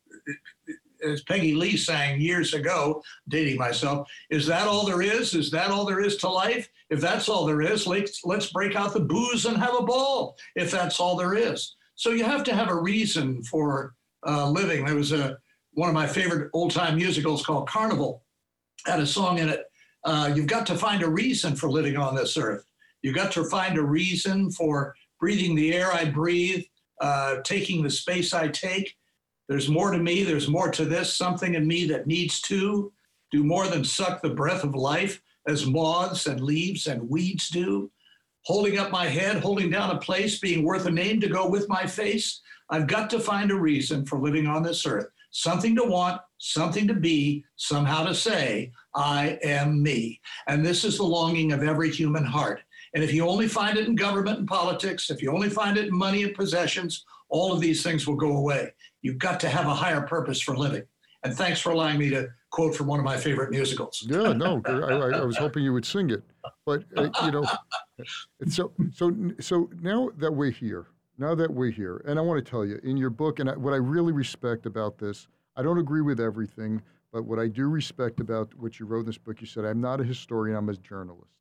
as 1.04 1.22
Peggy 1.22 1.54
Lee 1.54 1.76
sang 1.76 2.20
years 2.20 2.54
ago, 2.54 3.02
dating 3.28 3.56
myself, 3.56 4.08
is 4.30 4.46
that 4.46 4.66
all 4.66 4.84
there 4.84 5.02
is? 5.02 5.34
Is 5.34 5.50
that 5.52 5.70
all 5.70 5.84
there 5.84 6.00
is 6.00 6.16
to 6.16 6.28
life? 6.28 6.68
If 6.90 7.00
that's 7.00 7.28
all 7.28 7.44
there 7.46 7.62
is, 7.62 7.86
let's, 7.86 8.24
let's 8.24 8.50
break 8.50 8.74
out 8.74 8.94
the 8.94 9.00
booze 9.00 9.44
and 9.46 9.56
have 9.58 9.76
a 9.78 9.82
ball, 9.82 10.36
if 10.56 10.70
that's 10.70 10.98
all 10.98 11.16
there 11.16 11.34
is. 11.34 11.76
So 11.94 12.10
you 12.10 12.24
have 12.24 12.42
to 12.44 12.54
have 12.54 12.68
a 12.68 12.74
reason 12.74 13.42
for 13.44 13.94
uh, 14.26 14.50
living. 14.50 14.84
There 14.84 14.94
was 14.94 15.12
a, 15.12 15.38
one 15.72 15.88
of 15.88 15.94
my 15.94 16.06
favorite 16.06 16.50
old 16.52 16.72
time 16.72 16.96
musicals 16.96 17.44
called 17.44 17.68
Carnival 17.68 18.22
had 18.86 19.00
a 19.00 19.06
song 19.06 19.38
in 19.38 19.48
it. 19.48 19.64
Uh, 20.04 20.32
you've 20.34 20.46
got 20.46 20.66
to 20.66 20.76
find 20.76 21.02
a 21.02 21.08
reason 21.08 21.54
for 21.56 21.70
living 21.70 21.96
on 21.96 22.14
this 22.14 22.36
earth. 22.36 22.64
You've 23.02 23.16
got 23.16 23.32
to 23.32 23.44
find 23.44 23.78
a 23.78 23.82
reason 23.82 24.50
for 24.50 24.94
breathing 25.20 25.54
the 25.54 25.74
air 25.74 25.92
I 25.92 26.04
breathe, 26.06 26.64
uh, 27.00 27.36
taking 27.44 27.82
the 27.82 27.90
space 27.90 28.32
I 28.32 28.48
take. 28.48 28.96
There's 29.48 29.68
more 29.68 29.90
to 29.90 29.98
me. 29.98 30.24
There's 30.24 30.48
more 30.48 30.70
to 30.70 30.84
this. 30.84 31.12
Something 31.12 31.54
in 31.54 31.66
me 31.66 31.86
that 31.86 32.06
needs 32.06 32.40
to 32.42 32.92
do 33.30 33.44
more 33.44 33.66
than 33.66 33.84
suck 33.84 34.22
the 34.22 34.30
breath 34.30 34.64
of 34.64 34.74
life 34.74 35.20
as 35.46 35.66
moths 35.66 36.26
and 36.26 36.40
leaves 36.40 36.86
and 36.86 37.08
weeds 37.08 37.48
do. 37.48 37.90
Holding 38.44 38.78
up 38.78 38.90
my 38.90 39.06
head, 39.06 39.42
holding 39.42 39.70
down 39.70 39.90
a 39.90 39.98
place, 39.98 40.38
being 40.38 40.64
worth 40.64 40.86
a 40.86 40.90
name 40.90 41.20
to 41.20 41.28
go 41.28 41.48
with 41.48 41.68
my 41.68 41.86
face. 41.86 42.40
I've 42.70 42.86
got 42.86 43.10
to 43.10 43.20
find 43.20 43.50
a 43.50 43.56
reason 43.56 44.06
for 44.06 44.18
living 44.18 44.46
on 44.46 44.62
this 44.62 44.86
earth 44.86 45.08
something 45.30 45.74
to 45.76 45.84
want, 45.84 46.20
something 46.38 46.86
to 46.88 46.94
be, 46.94 47.44
somehow 47.56 48.04
to 48.04 48.14
say, 48.14 48.72
I 48.94 49.38
am 49.42 49.82
me. 49.82 50.20
And 50.46 50.64
this 50.64 50.84
is 50.84 50.96
the 50.96 51.04
longing 51.04 51.52
of 51.52 51.62
every 51.62 51.90
human 51.90 52.24
heart. 52.24 52.60
And 52.94 53.04
if 53.04 53.12
you 53.12 53.28
only 53.28 53.48
find 53.48 53.76
it 53.76 53.86
in 53.86 53.94
government 53.94 54.38
and 54.38 54.48
politics, 54.48 55.10
if 55.10 55.22
you 55.22 55.32
only 55.32 55.50
find 55.50 55.76
it 55.76 55.86
in 55.86 55.96
money 55.96 56.22
and 56.22 56.34
possessions, 56.34 57.04
all 57.28 57.52
of 57.52 57.60
these 57.60 57.82
things 57.82 58.06
will 58.06 58.16
go 58.16 58.36
away. 58.38 58.72
You've 59.02 59.18
got 59.18 59.38
to 59.40 59.48
have 59.48 59.66
a 59.66 59.74
higher 59.74 60.00
purpose 60.00 60.40
for 60.40 60.56
living. 60.56 60.84
And 61.24 61.34
thanks 61.34 61.60
for 61.60 61.70
allowing 61.70 61.98
me 61.98 62.08
to 62.10 62.28
quote 62.50 62.74
from 62.74 62.86
one 62.86 62.98
of 62.98 63.04
my 63.04 63.16
favorite 63.16 63.50
musicals. 63.50 64.06
Yeah, 64.08 64.32
no, 64.32 64.62
I, 64.64 65.18
I 65.18 65.24
was 65.24 65.36
hoping 65.36 65.64
you 65.64 65.72
would 65.72 65.84
sing 65.84 66.10
it, 66.10 66.22
but 66.64 66.84
uh, 66.96 67.10
you 67.24 67.32
know, 67.32 67.44
so 68.48 68.72
so 68.92 69.14
so 69.40 69.68
now 69.80 70.10
that 70.18 70.32
we're 70.32 70.50
here, 70.50 70.86
now 71.18 71.34
that 71.34 71.52
we're 71.52 71.70
here, 71.70 72.02
and 72.06 72.18
I 72.18 72.22
want 72.22 72.44
to 72.44 72.48
tell 72.48 72.64
you 72.64 72.80
in 72.84 72.96
your 72.96 73.10
book, 73.10 73.40
and 73.40 73.50
what 73.62 73.74
I 73.74 73.78
really 73.78 74.12
respect 74.12 74.66
about 74.66 74.98
this, 74.98 75.26
I 75.56 75.62
don't 75.62 75.78
agree 75.78 76.00
with 76.00 76.20
everything, 76.20 76.80
but 77.12 77.24
what 77.24 77.38
I 77.38 77.48
do 77.48 77.68
respect 77.68 78.20
about 78.20 78.54
what 78.54 78.78
you 78.78 78.86
wrote 78.86 79.00
in 79.00 79.06
this 79.06 79.18
book, 79.18 79.40
you 79.40 79.46
said, 79.46 79.64
I'm 79.64 79.80
not 79.80 80.00
a 80.00 80.04
historian, 80.04 80.56
I'm 80.56 80.68
a 80.68 80.74
journalist. 80.74 81.32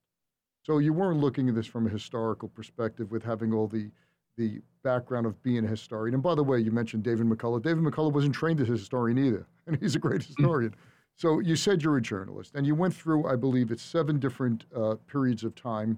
So 0.64 0.80
you 0.80 0.94
weren't 0.94 1.20
looking 1.20 1.48
at 1.48 1.56
this 1.56 1.68
from 1.68 1.86
a 1.86 1.90
historical 1.90 2.50
perspective 2.50 3.12
with 3.12 3.24
having 3.24 3.54
all 3.54 3.68
the 3.68 3.90
the 4.38 4.62
background 4.84 5.26
of 5.26 5.42
being 5.42 5.66
a 5.66 5.68
historian. 5.68 6.14
And 6.14 6.22
by 6.22 6.36
the 6.36 6.44
way, 6.44 6.60
you 6.60 6.70
mentioned 6.72 7.02
David 7.02 7.26
McCullough. 7.26 7.64
David 7.64 7.84
McCullough 7.84 8.14
wasn't 8.14 8.36
trained 8.36 8.62
as 8.62 8.70
a 8.70 8.74
historian 8.74 9.18
either, 9.18 9.48
and 9.68 9.78
he's 9.78 9.96
a 9.96 10.00
great 10.00 10.22
hmm. 10.22 10.28
historian. 10.28 10.76
So 11.16 11.40
you 11.40 11.56
said 11.56 11.82
you're 11.82 11.98
a 11.98 12.02
journalist, 12.02 12.52
and 12.54 12.66
you 12.66 12.76
went 12.76 12.94
through, 12.94 13.26
I 13.28 13.36
believe, 13.36 13.72
it's 13.72 13.82
seven 13.82 14.20
different 14.20 14.66
uh, 14.76 14.96
periods 15.08 15.44
of 15.44 15.56
time, 15.56 15.98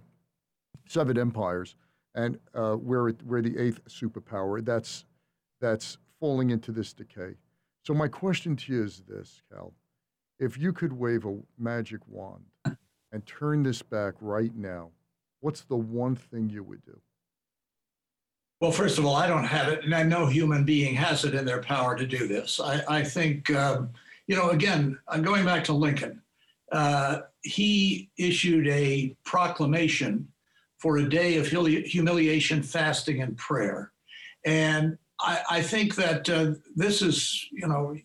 seven 0.88 1.18
empires 1.18 1.76
and 2.15 2.38
uh, 2.54 2.76
we're, 2.80 3.13
we're 3.26 3.41
the 3.41 3.58
eighth 3.58 3.82
superpower. 3.88 4.63
That's, 4.63 5.06
that's 5.62 5.98
falling 6.19 6.50
into 6.50 6.72
this 6.72 6.93
decay. 6.93 7.36
So 7.84 7.93
my 7.93 8.08
question 8.08 8.56
to 8.56 8.74
you 8.74 8.84
is 8.84 9.04
this, 9.08 9.41
Cal. 9.52 9.74
If 10.39 10.58
you 10.58 10.74
could 10.74 10.93
wave 10.93 11.26
a 11.26 11.38
magic 11.58 12.00
wand 12.08 12.45
and 13.12 13.26
turn 13.26 13.63
this 13.63 13.82
back 13.82 14.15
right 14.22 14.56
now, 14.56 14.91
what's 15.41 15.62
the 15.62 15.76
one 15.76 16.15
thing 16.15 16.50
you 16.50 16.63
would 16.63 16.84
do? 16.86 17.00
Well, 18.62 18.72
first 18.72 18.98
of 18.98 19.06
all, 19.06 19.15
I 19.15 19.28
don't 19.28 19.45
have 19.45 19.69
it, 19.69 19.86
and 19.86 20.10
no 20.10 20.26
human 20.26 20.65
being 20.65 20.93
has 20.95 21.24
it 21.24 21.34
in 21.34 21.45
their 21.45 21.62
power 21.62 21.95
to 21.95 22.06
do 22.06 22.28
this. 22.28 22.60
I, 22.60 22.82
I 22.89 23.04
think, 23.04 23.50
um, 23.52 23.89
you 24.28 24.36
know, 24.36 24.50
again, 24.50 25.00
I'm 25.08 25.24
going 25.24 25.45
back 25.45 25.63
to 25.65 25.74
Lincoln. 25.74 26.22
Uh, 26.72 27.22
he 27.41 28.10
issued 28.17 28.67
a 28.67 29.15
proclamation 29.24 30.28
for 30.80 30.98
a 30.98 31.10
day 31.10 31.38
of 31.38 31.48
humiliation, 31.48 32.63
fasting, 32.63 33.22
and 33.22 33.38
prayer. 33.38 33.92
And 34.46 34.98
I, 35.20 35.42
I 35.52 35.62
think 35.62 35.96
that 35.96 36.30
uh, 36.30 36.54
this 36.76 37.02
is, 37.02 37.48
you 37.52 37.68
know, 37.68 37.96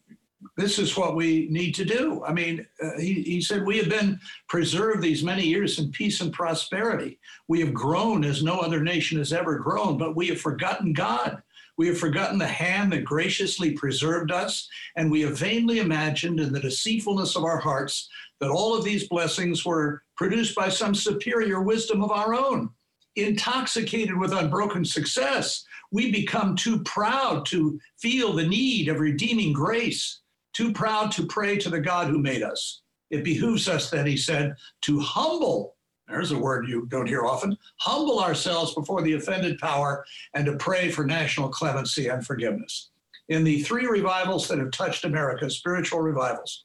this 0.57 0.79
is 0.79 0.97
what 0.97 1.17
we 1.17 1.49
need 1.51 1.75
to 1.77 1.85
do. 1.85 2.23
I 2.25 2.33
mean, 2.33 2.67
uh, 2.83 2.99
he, 2.99 3.23
he 3.23 3.41
said, 3.41 3.65
We 3.65 3.79
have 3.79 3.89
been 3.89 4.21
preserved 4.49 5.03
these 5.03 5.25
many 5.25 5.45
years 5.45 5.79
in 5.79 5.91
peace 5.91 6.21
and 6.21 6.33
prosperity. 6.33 7.19
We 7.49 7.61
have 7.61 7.75
grown 7.75 8.25
as 8.25 8.43
no 8.43 8.59
other 8.59 8.81
nation 8.81 9.19
has 9.19 9.33
ever 9.33 9.59
grown, 9.59 9.99
but 9.99 10.17
we 10.17 10.29
have 10.29 10.41
forgotten 10.41 10.93
God. 10.93 11.43
We 11.77 11.89
have 11.89 11.99
forgotten 11.99 12.39
the 12.39 12.47
hand 12.47 12.93
that 12.93 13.05
graciously 13.05 13.73
preserved 13.73 14.31
us, 14.31 14.69
and 14.97 15.11
we 15.11 15.23
have 15.23 15.37
vainly 15.37 15.81
imagined 15.81 16.39
in 16.39 16.53
the 16.53 16.61
deceitfulness 16.61 17.35
of 17.35 17.43
our 17.43 17.59
hearts 17.59 18.09
that 18.39 18.51
all 18.51 18.77
of 18.77 18.85
these 18.85 19.09
blessings 19.09 19.65
were 19.65 20.04
produced 20.17 20.55
by 20.55 20.69
some 20.69 20.95
superior 20.95 21.61
wisdom 21.61 22.03
of 22.03 22.11
our 22.11 22.35
own. 22.35 22.71
Intoxicated 23.17 24.17
with 24.19 24.33
unbroken 24.33 24.85
success, 24.85 25.65
we 25.93 26.11
become 26.11 26.57
too 26.57 26.83
proud 26.83 27.47
to 27.47 27.79
feel 28.01 28.33
the 28.33 28.47
need 28.47 28.89
of 28.89 29.01
redeeming 29.01 29.53
grace, 29.53 30.21
too 30.53 30.73
proud 30.73 31.13
to 31.13 31.27
pray 31.27 31.57
to 31.59 31.71
the 31.71 31.81
God 31.81 32.09
who 32.09 32.19
made 32.19 32.43
us. 32.43 32.83
It 33.11 33.23
behooves 33.23 33.69
us, 33.69 33.91
then, 33.91 34.07
he 34.07 34.17
said, 34.17 34.57
to 34.83 34.99
humble 34.99 35.75
there's 36.09 36.33
a 36.33 36.39
word 36.39 36.69
you 36.69 36.87
don't 36.87 37.07
hear 37.07 37.25
often 37.25 37.57
humble 37.79 38.21
ourselves 38.21 38.75
before 38.75 39.03
the 39.03 39.15
offended 39.15 39.59
power 39.59 40.05
and 40.35 40.45
to 40.47 40.57
pray 40.57 40.91
for 40.91 41.05
national 41.05 41.49
clemency 41.49 42.09
and 42.09 42.27
forgiveness. 42.27 42.91
In 43.31 43.43
the 43.43 43.63
three 43.63 43.87
revivals 43.87 44.47
that 44.49 44.59
have 44.59 44.71
touched 44.71 45.05
America, 45.05 45.49
spiritual 45.49 46.01
revivals, 46.01 46.65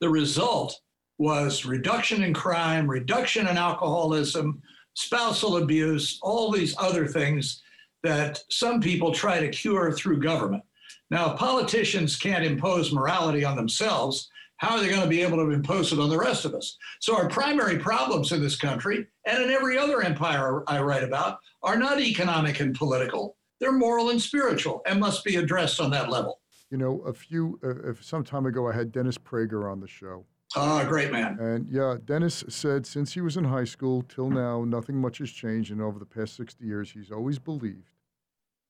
the 0.00 0.08
result 0.08 0.80
was 1.18 1.64
reduction 1.64 2.22
in 2.22 2.34
crime, 2.34 2.88
reduction 2.88 3.48
in 3.48 3.56
alcoholism, 3.56 4.60
spousal 4.94 5.58
abuse, 5.58 6.18
all 6.22 6.50
these 6.50 6.74
other 6.78 7.06
things 7.06 7.62
that 8.02 8.40
some 8.50 8.80
people 8.80 9.12
try 9.12 9.40
to 9.40 9.48
cure 9.48 9.92
through 9.92 10.20
government. 10.20 10.62
Now, 11.10 11.32
if 11.32 11.38
politicians 11.38 12.16
can't 12.16 12.44
impose 12.44 12.92
morality 12.92 13.44
on 13.44 13.56
themselves. 13.56 14.28
How 14.58 14.76
are 14.76 14.80
they 14.80 14.88
going 14.88 15.02
to 15.02 15.06
be 15.06 15.20
able 15.20 15.36
to 15.36 15.50
impose 15.50 15.92
it 15.92 15.98
on 15.98 16.08
the 16.08 16.16
rest 16.16 16.46
of 16.46 16.54
us? 16.54 16.78
So, 17.00 17.14
our 17.14 17.28
primary 17.28 17.78
problems 17.78 18.32
in 18.32 18.40
this 18.40 18.56
country 18.56 19.06
and 19.26 19.42
in 19.42 19.50
every 19.50 19.76
other 19.76 20.02
empire 20.02 20.64
I 20.66 20.80
write 20.80 21.04
about 21.04 21.40
are 21.62 21.76
not 21.76 22.00
economic 22.00 22.60
and 22.60 22.74
political, 22.74 23.36
they're 23.60 23.72
moral 23.72 24.08
and 24.10 24.20
spiritual 24.20 24.80
and 24.86 24.98
must 24.98 25.24
be 25.24 25.36
addressed 25.36 25.78
on 25.78 25.90
that 25.90 26.08
level. 26.08 26.40
You 26.70 26.78
know, 26.78 27.00
a 27.06 27.12
few, 27.12 27.60
uh, 27.62 27.92
some 28.00 28.24
time 28.24 28.46
ago, 28.46 28.66
I 28.66 28.72
had 28.72 28.92
Dennis 28.92 29.18
Prager 29.18 29.70
on 29.70 29.80
the 29.80 29.86
show. 29.86 30.24
Ah, 30.54 30.82
oh, 30.82 30.88
great 30.88 31.10
man. 31.10 31.38
And 31.40 31.68
yeah, 31.68 31.96
Dennis 32.04 32.44
said 32.48 32.86
since 32.86 33.12
he 33.12 33.20
was 33.20 33.36
in 33.36 33.44
high 33.44 33.64
school 33.64 34.02
till 34.02 34.30
now, 34.30 34.64
nothing 34.64 34.96
much 34.96 35.18
has 35.18 35.30
changed. 35.30 35.72
And 35.72 35.82
over 35.82 35.98
the 35.98 36.06
past 36.06 36.36
60 36.36 36.64
years, 36.64 36.90
he's 36.90 37.10
always 37.10 37.38
believed 37.38 37.90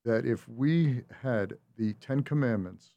that 0.04 0.24
if 0.24 0.48
we 0.48 1.02
had 1.22 1.54
the 1.76 1.92
Ten 1.94 2.22
Commandments 2.22 2.94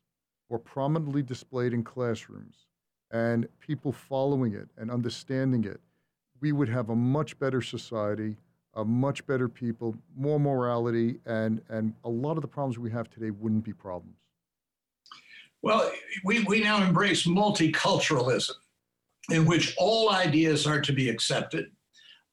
or 0.47 0.59
prominently 0.59 1.21
displayed 1.21 1.73
in 1.73 1.83
classrooms 1.83 2.67
and 3.11 3.47
people 3.59 3.91
following 3.91 4.53
it 4.53 4.69
and 4.77 4.89
understanding 4.89 5.65
it, 5.65 5.81
we 6.41 6.51
would 6.51 6.69
have 6.69 6.89
a 6.89 6.95
much 6.95 7.37
better 7.39 7.61
society, 7.61 8.37
a 8.75 8.85
much 8.85 9.25
better 9.27 9.49
people, 9.49 9.95
more 10.15 10.39
morality, 10.39 11.19
and, 11.25 11.61
and 11.69 11.93
a 12.05 12.09
lot 12.09 12.37
of 12.37 12.41
the 12.41 12.47
problems 12.47 12.79
we 12.79 12.91
have 12.91 13.09
today 13.09 13.31
wouldn't 13.31 13.63
be 13.63 13.73
problems. 13.73 14.15
Well, 15.61 15.91
we, 16.23 16.43
we 16.45 16.61
now 16.61 16.81
embrace 16.81 17.27
multiculturalism, 17.27 18.53
in 19.31 19.45
which 19.45 19.75
all 19.77 20.11
ideas 20.11 20.65
are 20.67 20.81
to 20.81 20.93
be 20.93 21.09
accepted, 21.09 21.71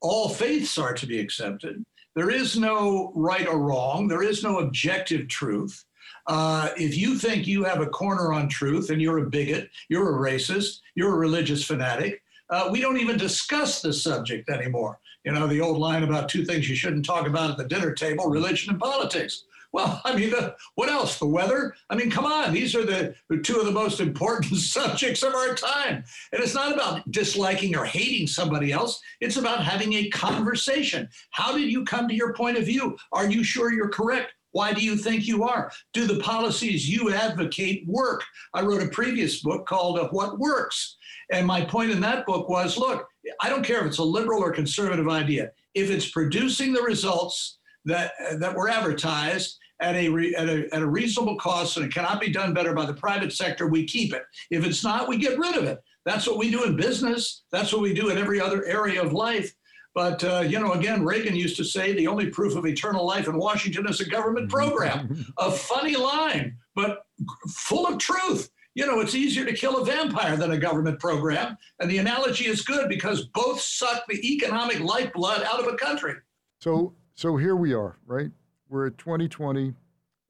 all 0.00 0.28
faiths 0.28 0.78
are 0.78 0.94
to 0.94 1.06
be 1.06 1.18
accepted. 1.18 1.84
There 2.14 2.30
is 2.30 2.58
no 2.58 3.12
right 3.14 3.46
or 3.46 3.58
wrong, 3.58 4.08
there 4.08 4.22
is 4.22 4.42
no 4.42 4.60
objective 4.60 5.28
truth. 5.28 5.84
Uh, 6.26 6.70
if 6.76 6.96
you 6.96 7.16
think 7.16 7.46
you 7.46 7.62
have 7.64 7.80
a 7.80 7.86
corner 7.86 8.32
on 8.32 8.48
truth 8.48 8.90
and 8.90 9.00
you're 9.00 9.18
a 9.18 9.30
bigot, 9.30 9.68
you're 9.88 10.16
a 10.16 10.30
racist, 10.30 10.80
you're 10.94 11.14
a 11.14 11.18
religious 11.18 11.64
fanatic, 11.64 12.22
uh, 12.50 12.68
we 12.70 12.80
don't 12.80 12.98
even 12.98 13.16
discuss 13.16 13.82
the 13.82 13.92
subject 13.92 14.48
anymore. 14.48 14.98
You 15.24 15.32
know, 15.32 15.46
the 15.46 15.60
old 15.60 15.78
line 15.78 16.04
about 16.04 16.28
two 16.28 16.44
things 16.44 16.68
you 16.68 16.76
shouldn't 16.76 17.04
talk 17.04 17.26
about 17.26 17.50
at 17.50 17.56
the 17.56 17.64
dinner 17.64 17.92
table 17.92 18.28
religion 18.28 18.70
and 18.70 18.80
politics. 18.80 19.44
Well, 19.72 20.00
I 20.04 20.16
mean, 20.16 20.30
the, 20.30 20.54
what 20.74 20.88
else? 20.88 21.18
The 21.18 21.26
weather? 21.26 21.74
I 21.90 21.96
mean, 21.96 22.10
come 22.10 22.24
on. 22.24 22.52
These 22.52 22.74
are 22.74 22.84
the, 22.84 23.14
the 23.28 23.38
two 23.38 23.58
of 23.58 23.66
the 23.66 23.72
most 23.72 24.00
important 24.00 24.56
subjects 24.60 25.22
of 25.22 25.34
our 25.34 25.54
time. 25.54 26.04
And 26.32 26.42
it's 26.42 26.54
not 26.54 26.72
about 26.72 27.10
disliking 27.10 27.76
or 27.76 27.84
hating 27.84 28.26
somebody 28.26 28.72
else. 28.72 29.00
It's 29.20 29.36
about 29.36 29.64
having 29.64 29.94
a 29.94 30.08
conversation. 30.10 31.08
How 31.30 31.56
did 31.56 31.70
you 31.70 31.84
come 31.84 32.08
to 32.08 32.14
your 32.14 32.34
point 32.34 32.58
of 32.58 32.64
view? 32.64 32.96
Are 33.12 33.28
you 33.28 33.42
sure 33.42 33.72
you're 33.72 33.88
correct? 33.88 34.32
Why 34.56 34.72
do 34.72 34.80
you 34.80 34.96
think 34.96 35.26
you 35.26 35.44
are? 35.44 35.70
Do 35.92 36.06
the 36.06 36.18
policies 36.20 36.88
you 36.88 37.12
advocate 37.12 37.84
work? 37.86 38.24
I 38.54 38.62
wrote 38.62 38.82
a 38.82 38.88
previous 38.88 39.42
book 39.42 39.66
called 39.66 39.98
uh, 39.98 40.08
What 40.08 40.38
Works. 40.38 40.96
And 41.30 41.46
my 41.46 41.62
point 41.62 41.90
in 41.90 42.00
that 42.00 42.24
book 42.24 42.48
was 42.48 42.78
look, 42.78 43.06
I 43.42 43.50
don't 43.50 43.64
care 43.64 43.80
if 43.80 43.86
it's 43.86 43.98
a 43.98 44.02
liberal 44.02 44.42
or 44.42 44.52
conservative 44.52 45.10
idea. 45.10 45.50
If 45.74 45.90
it's 45.90 46.08
producing 46.08 46.72
the 46.72 46.80
results 46.80 47.58
that, 47.86 48.12
that 48.38 48.54
were 48.54 48.68
advertised 48.68 49.58
at 49.80 49.94
a, 49.94 50.08
re, 50.08 50.34
at, 50.34 50.48
a, 50.48 50.74
at 50.74 50.82
a 50.82 50.86
reasonable 50.86 51.36
cost 51.36 51.76
and 51.76 51.86
it 51.86 51.92
cannot 51.92 52.20
be 52.20 52.30
done 52.30 52.54
better 52.54 52.74
by 52.74 52.86
the 52.86 52.94
private 52.94 53.32
sector, 53.32 53.66
we 53.66 53.84
keep 53.86 54.14
it. 54.14 54.22
If 54.50 54.64
it's 54.64 54.82
not, 54.82 55.08
we 55.08 55.18
get 55.18 55.38
rid 55.38 55.56
of 55.56 55.64
it. 55.64 55.78
That's 56.04 56.26
what 56.26 56.38
we 56.38 56.50
do 56.50 56.64
in 56.64 56.76
business. 56.76 57.44
That's 57.50 57.72
what 57.72 57.82
we 57.82 57.92
do 57.92 58.10
in 58.10 58.18
every 58.18 58.40
other 58.40 58.64
area 58.64 59.02
of 59.02 59.12
life. 59.12 59.52
But, 59.94 60.22
uh, 60.24 60.44
you 60.46 60.60
know, 60.60 60.72
again, 60.72 61.04
Reagan 61.04 61.34
used 61.34 61.56
to 61.56 61.64
say 61.64 61.92
the 61.92 62.06
only 62.06 62.28
proof 62.28 62.54
of 62.54 62.66
eternal 62.66 63.06
life 63.06 63.28
in 63.28 63.38
Washington 63.38 63.88
is 63.88 64.00
a 64.00 64.08
government 64.08 64.50
program. 64.50 65.24
a 65.38 65.50
funny 65.50 65.96
line, 65.96 66.56
but 66.74 67.06
full 67.48 67.86
of 67.86 67.98
truth. 67.98 68.50
You 68.74 68.86
know, 68.86 69.00
it's 69.00 69.14
easier 69.14 69.46
to 69.46 69.54
kill 69.54 69.78
a 69.78 69.84
vampire 69.86 70.36
than 70.36 70.52
a 70.52 70.58
government 70.58 71.00
program. 71.00 71.56
And 71.80 71.90
the 71.90 71.96
analogy 71.96 72.46
is 72.46 72.60
good 72.60 72.90
because 72.90 73.28
both 73.28 73.58
suck 73.58 74.04
the 74.06 74.20
economic 74.34 74.80
lifeblood 74.80 75.42
out 75.44 75.60
of 75.60 75.72
a 75.72 75.76
country. 75.76 76.16
So, 76.60 76.94
so 77.16 77.36
here 77.36 77.56
we 77.56 77.74
are, 77.74 77.96
right? 78.06 78.30
We're 78.68 78.86
at 78.86 78.98
2020, 78.98 79.74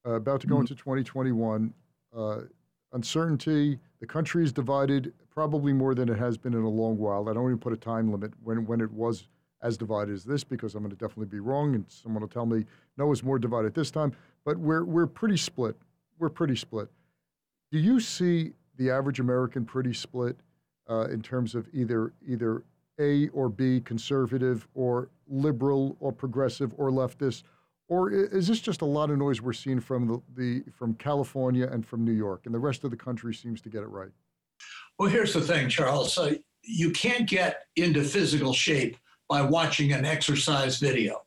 uh, 0.07 0.11
about 0.13 0.41
to 0.41 0.47
go 0.47 0.55
mm-hmm. 0.55 0.63
into 0.63 0.75
2021. 0.75 1.75
Uh, 2.17 2.41
uncertainty. 2.93 3.79
The 4.01 4.07
country 4.07 4.45
is 4.45 4.53
divided 4.53 5.13
probably 5.29 5.73
more 5.73 5.95
than 5.95 6.09
it 6.09 6.19
has 6.19 6.39
been 6.39 6.55
in 6.55 6.63
a 6.63 6.69
long 6.69 6.97
while. 6.97 7.29
I 7.29 7.35
don't 7.35 7.47
even 7.47 7.59
put 7.59 7.73
a 7.73 7.77
time 7.77 8.11
limit 8.11 8.33
when, 8.43 8.65
when 8.67 8.81
it 8.81 8.91
was 8.91 9.29
as 9.63 9.77
divided 9.77 10.15
as 10.15 10.25
this 10.25 10.45
because 10.45 10.75
I'm 10.75 10.83
going 10.83 10.91
to 10.91 10.97
definitely 10.97 11.27
be 11.27 11.41
wrong, 11.41 11.75
and 11.75 11.85
someone 11.89 12.21
will 12.21 12.29
tell 12.29 12.47
me 12.47 12.65
no, 12.97 13.11
it's 13.11 13.23
more 13.23 13.39
divided 13.39 13.75
this 13.75 13.91
time. 13.91 14.13
But 14.45 14.59
we're 14.59 14.85
we're 14.85 15.07
pretty 15.07 15.37
split. 15.37 15.77
We're 16.19 16.31
pretty 16.31 16.57
split. 16.57 16.89
Do 17.73 17.79
you 17.79 17.99
see 18.01 18.53
the 18.77 18.91
average 18.91 19.19
American 19.19 19.65
pretty 19.65 19.93
split 19.93 20.37
uh, 20.89 21.09
in 21.09 21.21
terms 21.21 21.55
of 21.55 21.69
either 21.73 22.13
either 22.27 22.63
A 23.01 23.29
or 23.29 23.49
B, 23.49 23.81
conservative 23.81 24.67
or 24.75 25.11
liberal 25.29 25.97
or 26.01 26.13
progressive 26.13 26.73
or 26.77 26.91
leftist, 26.91 27.43
or 27.89 28.11
is 28.11 28.49
this 28.49 28.61
just 28.61 28.81
a 28.81 28.87
lot 28.87 29.11
of 29.11 29.19
noise 29.19 29.41
we're 29.41 29.53
seeing 29.53 29.81
from 29.81 30.07
the, 30.09 30.23
the 30.35 30.71
from 30.73 30.95
California 30.95 31.69
and 31.71 31.87
from 31.87 32.05
New 32.05 32.13
York, 32.13 32.47
and 32.47 32.55
the 32.55 32.59
rest 32.59 32.85
of 32.85 32.91
the 32.91 32.97
country 32.97 33.33
seems 33.35 33.61
to 33.61 33.69
get 33.69 33.83
it 33.83 33.89
right? 33.89 34.11
Well, 34.99 35.09
here's 35.09 35.35
the 35.35 35.41
thing, 35.41 35.69
Charles. 35.69 36.19
You 36.63 36.91
can't 36.91 37.29
get 37.29 37.65
into 37.77 38.03
physical 38.03 38.53
shape 38.53 38.97
by 39.29 39.43
watching 39.43 39.93
an 39.93 40.05
exercise 40.05 40.79
video. 40.79 41.23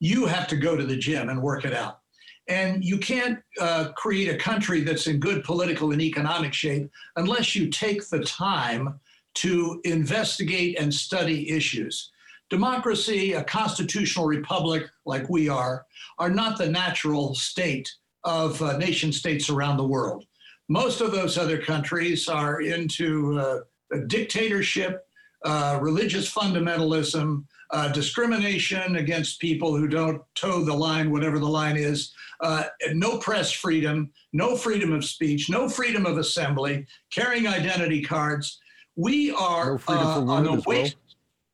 You 0.00 0.26
have 0.26 0.46
to 0.48 0.56
go 0.56 0.76
to 0.76 0.84
the 0.84 0.96
gym 0.96 1.28
and 1.28 1.40
work 1.40 1.64
it 1.64 1.72
out. 1.72 2.00
And 2.48 2.84
you 2.84 2.98
can't 2.98 3.38
uh, 3.58 3.92
create 3.96 4.28
a 4.28 4.36
country 4.36 4.82
that's 4.82 5.06
in 5.06 5.18
good 5.18 5.44
political 5.44 5.92
and 5.92 6.02
economic 6.02 6.52
shape 6.52 6.90
unless 7.16 7.54
you 7.54 7.70
take 7.70 8.06
the 8.08 8.20
time 8.20 9.00
to 9.34 9.80
investigate 9.84 10.78
and 10.78 10.92
study 10.92 11.50
issues. 11.50 12.10
Democracy, 12.50 13.32
a 13.32 13.42
constitutional 13.44 14.26
republic 14.26 14.84
like 15.06 15.28
we 15.28 15.48
are, 15.48 15.86
are 16.18 16.30
not 16.30 16.58
the 16.58 16.68
natural 16.68 17.34
state 17.34 17.90
of 18.24 18.60
uh, 18.62 18.76
nation 18.76 19.12
states 19.12 19.50
around 19.50 19.76
the 19.76 19.86
world. 19.86 20.24
Most 20.68 21.00
of 21.00 21.12
those 21.12 21.36
other 21.36 21.60
countries 21.60 22.28
are 22.28 22.62
into 22.62 23.38
uh, 23.38 23.58
dictatorship, 24.06 25.06
uh, 25.44 25.78
religious 25.82 26.32
fundamentalism, 26.32 27.44
uh, 27.70 27.88
discrimination 27.88 28.96
against 28.96 29.40
people 29.40 29.76
who 29.76 29.88
don't 29.88 30.22
toe 30.34 30.64
the 30.64 30.72
line, 30.72 31.10
whatever 31.10 31.38
the 31.38 31.48
line 31.48 31.76
is, 31.76 32.12
uh, 32.40 32.64
no 32.92 33.18
press 33.18 33.52
freedom, 33.52 34.10
no 34.32 34.56
freedom 34.56 34.92
of 34.92 35.04
speech, 35.04 35.50
no 35.50 35.68
freedom 35.68 36.06
of 36.06 36.18
assembly, 36.18 36.86
carrying 37.10 37.46
identity 37.46 38.02
cards. 38.02 38.60
We 38.96 39.32
are 39.32 39.72
No 39.72 39.78
freedom 39.78 40.04
for 40.04 40.08
uh, 40.10 40.20
on 40.20 40.44
women 40.44 40.58
as 40.58 40.66
well? 40.66 40.86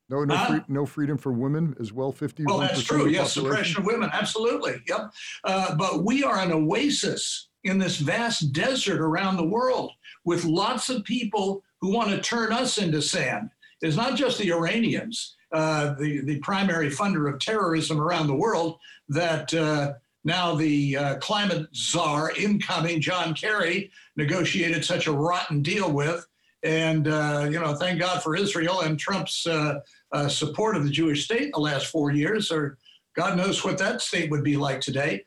No, 0.09 0.23
no, 0.25 0.35
Huh? 0.35 0.45
free, 0.47 0.61
no 0.67 0.85
freedom 0.85 1.17
for 1.17 1.31
women 1.31 1.75
as 1.79 1.93
well. 1.93 2.11
Fifty-one 2.11 2.51
Well, 2.51 2.59
that's 2.67 2.81
percent 2.81 3.01
true. 3.01 3.09
Yes, 3.09 3.35
population. 3.35 3.43
suppression 3.65 3.81
of 3.81 3.85
women. 3.85 4.09
Absolutely. 4.13 4.81
Yep. 4.87 5.11
Uh, 5.45 5.75
but 5.75 6.03
we 6.03 6.23
are 6.23 6.37
an 6.39 6.51
oasis 6.51 7.47
in 7.63 7.77
this 7.77 7.97
vast 7.97 8.51
desert 8.53 8.99
around 8.99 9.37
the 9.37 9.47
world 9.47 9.91
with 10.25 10.43
lots 10.43 10.89
of 10.89 11.03
people 11.05 11.63
who 11.79 11.93
want 11.93 12.09
to 12.09 12.19
turn 12.21 12.51
us 12.51 12.77
into 12.77 13.01
sand. 13.01 13.49
It's 13.81 13.95
not 13.95 14.15
just 14.15 14.37
the 14.37 14.51
Iranians, 14.51 15.35
uh, 15.53 15.95
the, 15.97 16.21
the 16.21 16.39
primary 16.39 16.89
funder 16.89 17.31
of 17.33 17.39
terrorism 17.39 17.99
around 17.99 18.27
the 18.27 18.35
world, 18.35 18.77
that 19.09 19.51
uh, 19.53 19.93
now 20.23 20.53
the 20.55 20.97
uh, 20.97 21.15
climate 21.17 21.67
czar 21.73 22.31
incoming, 22.37 23.01
John 23.01 23.33
Kerry, 23.33 23.89
negotiated 24.17 24.83
such 24.85 25.07
a 25.07 25.11
rotten 25.11 25.61
deal 25.63 25.91
with. 25.91 26.27
And, 26.63 27.07
uh, 27.07 27.47
you 27.49 27.59
know, 27.59 27.75
thank 27.75 27.99
God 27.99 28.21
for 28.21 28.35
Israel 28.35 28.81
and 28.81 28.99
Trump's 28.99 29.47
uh, 29.47 29.79
uh, 30.11 30.27
support 30.27 30.75
of 30.75 30.83
the 30.83 30.89
Jewish 30.89 31.25
state 31.25 31.43
in 31.43 31.51
the 31.51 31.59
last 31.59 31.87
four 31.87 32.11
years, 32.11 32.51
or 32.51 32.77
God 33.15 33.37
knows 33.37 33.63
what 33.63 33.77
that 33.79 34.01
state 34.01 34.29
would 34.29 34.43
be 34.43 34.57
like 34.57 34.79
today. 34.81 35.23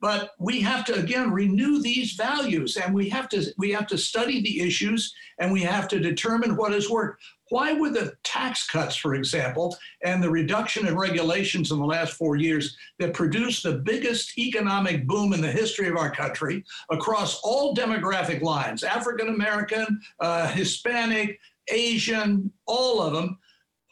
But 0.00 0.32
we 0.38 0.60
have 0.60 0.84
to 0.86 0.94
again 0.94 1.30
renew 1.30 1.80
these 1.80 2.12
values, 2.12 2.76
and 2.76 2.94
we 2.94 3.08
have 3.08 3.28
to 3.30 3.46
we 3.56 3.70
have 3.72 3.86
to 3.88 3.98
study 3.98 4.42
the 4.42 4.60
issues, 4.60 5.14
and 5.38 5.50
we 5.50 5.62
have 5.62 5.88
to 5.88 6.00
determine 6.00 6.56
what 6.56 6.72
has 6.72 6.90
worked. 6.90 7.22
Why 7.48 7.72
would 7.72 7.94
the 7.94 8.12
tax 8.24 8.66
cuts, 8.66 8.96
for 8.96 9.14
example, 9.14 9.76
and 10.04 10.22
the 10.22 10.30
reduction 10.30 10.86
in 10.86 10.96
regulations 10.96 11.70
in 11.70 11.78
the 11.78 11.84
last 11.84 12.14
four 12.14 12.36
years 12.36 12.76
that 12.98 13.14
produced 13.14 13.62
the 13.62 13.78
biggest 13.78 14.36
economic 14.36 15.06
boom 15.06 15.32
in 15.32 15.40
the 15.40 15.50
history 15.50 15.88
of 15.88 15.96
our 15.96 16.10
country 16.10 16.64
across 16.90 17.40
all 17.42 17.74
demographic 17.74 18.42
lines 18.42 18.82
African 18.82 19.28
American, 19.28 20.00
uh, 20.20 20.48
Hispanic, 20.48 21.38
Asian, 21.70 22.52
all 22.66 23.00
of 23.00 23.14
them 23.14 23.38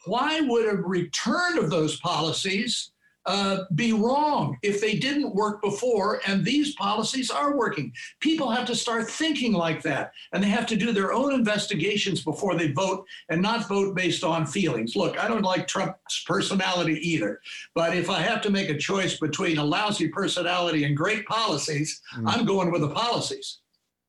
why 0.05 0.39
would 0.41 0.67
a 0.67 0.77
return 0.77 1.57
of 1.57 1.69
those 1.69 1.99
policies 1.99 2.91
uh, 3.25 3.65
be 3.75 3.93
wrong 3.93 4.57
if 4.61 4.81
they 4.81 4.95
didn't 4.95 5.33
work 5.33 5.61
before 5.61 6.21
and 6.27 6.43
these 6.43 6.75
policies 6.75 7.29
are 7.29 7.55
working? 7.55 7.93
People 8.19 8.49
have 8.49 8.65
to 8.67 8.75
start 8.75 9.09
thinking 9.09 9.53
like 9.53 9.81
that 9.81 10.11
and 10.33 10.43
they 10.43 10.49
have 10.49 10.65
to 10.67 10.75
do 10.75 10.91
their 10.91 11.13
own 11.13 11.33
investigations 11.33 12.23
before 12.23 12.55
they 12.55 12.71
vote 12.71 13.05
and 13.29 13.41
not 13.41 13.67
vote 13.67 13.95
based 13.95 14.23
on 14.23 14.45
feelings. 14.45 14.95
Look, 14.95 15.19
I 15.19 15.27
don't 15.27 15.41
like 15.41 15.67
Trump's 15.67 16.23
personality 16.25 16.99
either, 17.07 17.41
but 17.73 17.95
if 17.95 18.09
I 18.09 18.19
have 18.21 18.41
to 18.41 18.49
make 18.49 18.69
a 18.69 18.77
choice 18.77 19.19
between 19.19 19.57
a 19.57 19.63
lousy 19.63 20.07
personality 20.07 20.83
and 20.85 20.95
great 20.95 21.25
policies, 21.25 22.01
Mm. 22.15 22.23
I'm 22.27 22.45
going 22.45 22.71
with 22.71 22.81
the 22.81 22.89
policies. 22.89 23.59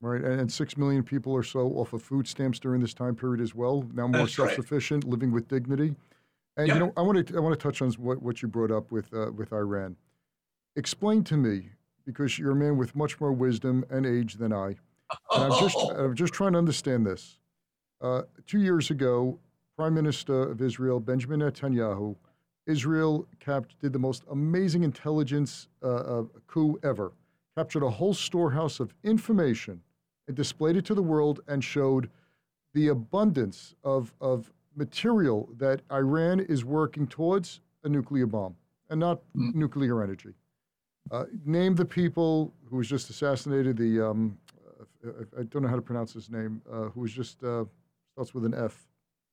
Right, 0.00 0.22
and, 0.22 0.52
six 0.52 0.76
million 0.76 1.02
people 1.02 1.32
or 1.32 1.42
so 1.42 1.68
off 1.70 1.92
of 1.92 2.02
food 2.02 2.28
stamps 2.28 2.58
during 2.58 2.80
this 2.80 2.92
time 2.94 3.16
period 3.16 3.40
as 3.40 3.54
well. 3.54 3.88
Now 3.94 4.06
more 4.06 4.22
That's 4.22 4.36
self-sufficient, 4.36 5.04
living 5.04 5.32
with 5.32 5.48
dignity. 5.48 5.94
And 6.56 6.68
you 6.68 6.74
know, 6.74 6.92
I 6.96 7.02
want 7.02 7.26
to 7.26 7.36
I 7.36 7.40
want 7.40 7.58
to 7.58 7.62
touch 7.62 7.82
on 7.82 7.90
what, 7.92 8.22
what 8.22 8.42
you 8.42 8.48
brought 8.48 8.70
up 8.70 8.90
with 8.90 9.12
uh, 9.12 9.30
with 9.32 9.52
Iran. 9.52 9.96
Explain 10.76 11.24
to 11.24 11.36
me, 11.36 11.70
because 12.04 12.38
you're 12.38 12.52
a 12.52 12.56
man 12.56 12.76
with 12.76 12.94
much 12.94 13.20
more 13.20 13.32
wisdom 13.32 13.84
and 13.90 14.06
age 14.06 14.34
than 14.34 14.52
I, 14.52 14.76
and 15.32 15.44
I'm 15.44 15.60
just 15.60 15.76
I'm 15.96 16.14
just 16.14 16.32
trying 16.32 16.52
to 16.52 16.58
understand 16.58 17.06
this. 17.06 17.38
Uh, 18.00 18.22
two 18.46 18.60
years 18.60 18.90
ago, 18.90 19.38
Prime 19.76 19.94
Minister 19.94 20.50
of 20.50 20.62
Israel 20.62 21.00
Benjamin 21.00 21.40
Netanyahu, 21.40 22.16
Israel 22.66 23.26
did 23.80 23.92
the 23.92 23.98
most 23.98 24.24
amazing 24.30 24.82
intelligence 24.82 25.68
uh, 25.82 25.88
uh, 25.88 26.22
coup 26.46 26.78
ever. 26.82 27.12
Captured 27.56 27.82
a 27.84 27.90
whole 27.90 28.12
storehouse 28.12 28.80
of 28.80 28.94
information 29.04 29.80
and 30.28 30.36
displayed 30.36 30.76
it 30.76 30.84
to 30.86 30.94
the 30.94 31.02
world 31.02 31.40
and 31.48 31.62
showed 31.62 32.10
the 32.74 32.88
abundance 32.88 33.74
of, 33.84 34.12
of 34.20 34.52
material 34.76 35.48
that 35.56 35.82
Iran 35.90 36.40
is 36.40 36.64
working 36.64 37.06
towards 37.06 37.60
a 37.84 37.88
nuclear 37.88 38.26
bomb 38.26 38.56
and 38.90 39.00
not 39.00 39.20
Mm. 39.36 39.54
nuclear 39.54 40.02
energy. 40.02 40.34
Uh, 41.10 41.24
name 41.44 41.74
the 41.74 41.84
people 41.84 42.52
who 42.68 42.76
was 42.76 42.88
just 42.88 43.10
assassinated, 43.10 43.76
the, 43.76 44.00
um, 44.00 44.38
uh, 45.06 45.10
I 45.36 45.40
I 45.40 45.42
don't 45.44 45.62
know 45.62 45.68
how 45.68 45.76
to 45.76 45.82
pronounce 45.82 46.12
his 46.12 46.30
name, 46.30 46.60
uh, 46.70 46.88
who 46.90 47.00
was 47.00 47.12
just, 47.12 47.42
uh, 47.44 47.64
starts 48.12 48.34
with 48.34 48.44
an 48.44 48.54
F. 48.54 48.86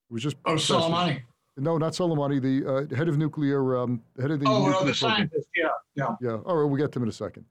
Who 0.10 0.14
was 0.16 0.24
just 0.24 0.38
Oh. 0.46 0.56
Soleimani. 0.56 1.24
No, 1.58 1.78
not 1.78 1.94
Soleimani, 1.94 2.42
the 2.42 2.66
uh, 2.92 2.96
head 2.96 3.08
of 3.10 3.18
nuclear, 3.18 3.78
um, 3.78 4.02
the 4.16 4.22
head 4.24 4.32
of 4.32 4.40
the 4.40 4.46
Oh, 4.48 4.64
well, 4.64 4.86
the 4.86 4.94
scientist. 4.94 5.48
Yeah, 5.56 5.70
yeah. 5.96 6.16
Yeah. 6.22 6.38
All 6.46 6.58
right, 6.58 6.64
we'll 6.66 6.78
get 6.82 6.92
to 6.94 7.00
him 7.00 7.04
in 7.04 7.10
a 7.10 7.12
second. 7.12 7.46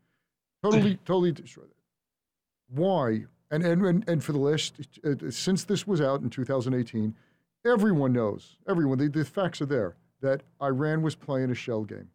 Totally, 0.62 0.96
totally 1.04 1.32
destroyed. 1.32 1.70
Why? 2.68 3.26
And 3.50 3.64
and 3.64 3.84
and, 3.84 4.08
and 4.08 4.24
for 4.24 4.32
the 4.32 4.38
last 4.38 4.80
uh, 5.04 5.30
since 5.30 5.64
this 5.64 5.86
was 5.86 6.00
out 6.00 6.22
in 6.22 6.30
2018, 6.30 7.14
everyone 7.64 8.12
knows. 8.12 8.56
Everyone. 8.68 8.98
The, 8.98 9.08
the 9.08 9.24
facts 9.24 9.60
are 9.60 9.66
there 9.66 9.96
that 10.20 10.42
Iran 10.62 11.02
was 11.02 11.14
playing 11.14 11.50
a 11.50 11.54
shell 11.54 11.84
game. 11.84 12.08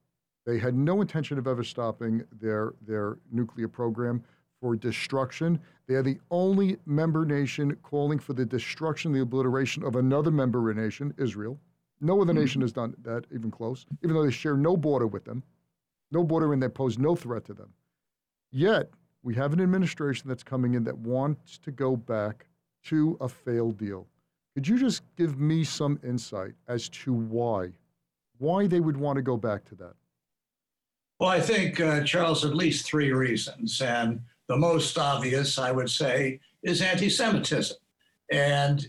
They 0.45 0.59
had 0.59 0.75
no 0.75 1.01
intention 1.01 1.37
of 1.37 1.47
ever 1.47 1.63
stopping 1.63 2.23
their 2.39 2.73
their 2.81 3.17
nuclear 3.31 3.67
program 3.67 4.23
for 4.61 4.75
destruction. 4.75 5.59
They 5.87 5.95
are 5.95 6.03
the 6.03 6.19
only 6.31 6.77
member 6.85 7.25
nation 7.25 7.75
calling 7.83 8.19
for 8.19 8.33
the 8.33 8.45
destruction, 8.45 9.11
the 9.11 9.21
obliteration 9.21 9.83
of 9.83 9.95
another 9.95 10.31
member 10.31 10.73
nation, 10.73 11.13
Israel. 11.17 11.59
No 11.99 12.21
other 12.21 12.33
hmm. 12.33 12.39
nation 12.39 12.61
has 12.61 12.71
done 12.71 12.95
that 13.03 13.25
even 13.33 13.51
close, 13.51 13.85
even 14.03 14.15
though 14.15 14.23
they 14.23 14.31
share 14.31 14.55
no 14.55 14.77
border 14.77 15.07
with 15.07 15.25
them 15.25 15.43
no 16.11 16.23
border 16.23 16.53
and 16.53 16.61
they 16.61 16.69
pose 16.69 16.97
no 16.97 17.15
threat 17.15 17.45
to 17.45 17.53
them. 17.53 17.73
Yet, 18.51 18.89
we 19.23 19.35
have 19.35 19.53
an 19.53 19.61
administration 19.61 20.29
that's 20.29 20.43
coming 20.43 20.73
in 20.73 20.83
that 20.85 20.97
wants 20.97 21.57
to 21.59 21.71
go 21.71 21.95
back 21.95 22.47
to 22.85 23.17
a 23.19 23.27
failed 23.27 23.77
deal. 23.77 24.07
Could 24.57 24.67
you 24.67 24.79
just 24.79 25.03
give 25.15 25.39
me 25.39 25.63
some 25.63 25.99
insight 26.03 26.55
as 26.67 26.89
to 26.89 27.13
why? 27.13 27.69
Why 28.39 28.65
they 28.65 28.79
would 28.79 28.97
want 28.97 29.17
to 29.17 29.21
go 29.21 29.37
back 29.37 29.63
to 29.65 29.75
that? 29.75 29.93
Well, 31.19 31.29
I 31.29 31.39
think, 31.39 31.79
uh, 31.79 32.01
Charles, 32.01 32.43
at 32.43 32.55
least 32.55 32.83
three 32.83 33.11
reasons. 33.11 33.79
And 33.81 34.19
the 34.47 34.57
most 34.57 34.97
obvious, 34.97 35.59
I 35.59 35.69
would 35.71 35.91
say, 35.91 36.39
is 36.63 36.81
anti 36.81 37.07
Semitism. 37.07 37.77
And 38.31 38.83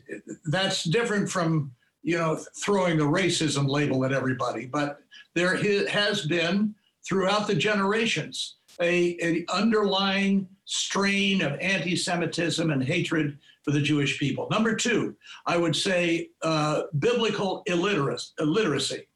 that's 0.47 0.85
different 0.85 1.29
from, 1.29 1.71
you 2.03 2.17
know, 2.17 2.41
throwing 2.65 2.97
the 2.97 3.05
racism 3.05 3.69
label 3.69 4.07
at 4.07 4.13
everybody. 4.15 4.65
But 4.65 5.01
there 5.35 5.55
has 5.89 6.25
been, 6.25 6.75
throughout 7.07 7.47
the 7.47 7.55
generations, 7.55 8.57
a, 8.81 9.19
a 9.23 9.45
underlying 9.53 10.49
strain 10.65 11.43
of 11.43 11.59
anti 11.61 11.95
Semitism 11.95 12.71
and 12.71 12.83
hatred 12.83 13.37
for 13.69 13.73
the 13.73 13.81
Jewish 13.83 14.19
people. 14.19 14.49
Number 14.51 14.75
two, 14.75 15.15
I 15.45 15.59
would 15.59 15.77
say 15.77 16.31
uh, 16.41 16.85
biblical 16.99 17.63
illiteracy. 17.67 18.33
illiteracy 18.41 19.07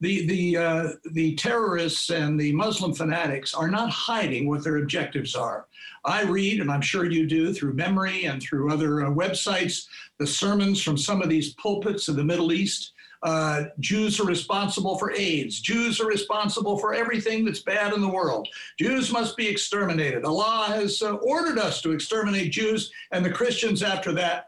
the 0.00 0.26
the 0.26 0.56
uh, 0.56 0.88
the 1.12 1.36
terrorists 1.36 2.10
and 2.10 2.38
the 2.38 2.52
Muslim 2.52 2.92
fanatics 2.92 3.54
are 3.54 3.70
not 3.70 3.88
hiding 3.88 4.48
what 4.48 4.64
their 4.64 4.78
objectives 4.78 5.36
are. 5.36 5.68
I 6.04 6.24
read, 6.24 6.60
and 6.60 6.72
I'm 6.72 6.80
sure 6.80 7.08
you 7.08 7.28
do, 7.28 7.54
through 7.54 7.76
MEMRI 7.76 8.28
and 8.28 8.42
through 8.42 8.72
other 8.72 9.06
uh, 9.06 9.10
websites, 9.10 9.86
the 10.18 10.26
sermons 10.26 10.82
from 10.82 10.98
some 10.98 11.22
of 11.22 11.28
these 11.28 11.54
pulpits 11.54 12.08
in 12.08 12.16
the 12.16 12.24
Middle 12.24 12.52
East. 12.52 12.92
Uh, 13.22 13.64
Jews 13.78 14.18
are 14.18 14.26
responsible 14.26 14.98
for 14.98 15.12
AIDS. 15.12 15.60
Jews 15.60 16.00
are 16.00 16.06
responsible 16.06 16.78
for 16.78 16.92
everything 16.92 17.44
that's 17.44 17.62
bad 17.62 17.92
in 17.92 18.00
the 18.00 18.08
world. 18.08 18.48
Jews 18.78 19.12
must 19.12 19.36
be 19.36 19.48
exterminated. 19.48 20.24
Allah 20.24 20.66
has 20.68 21.02
uh, 21.02 21.14
ordered 21.14 21.58
us 21.58 21.80
to 21.82 21.92
exterminate 21.92 22.52
Jews 22.52 22.90
and 23.12 23.24
the 23.24 23.30
Christians 23.30 23.82
after 23.82 24.12
that 24.12 24.46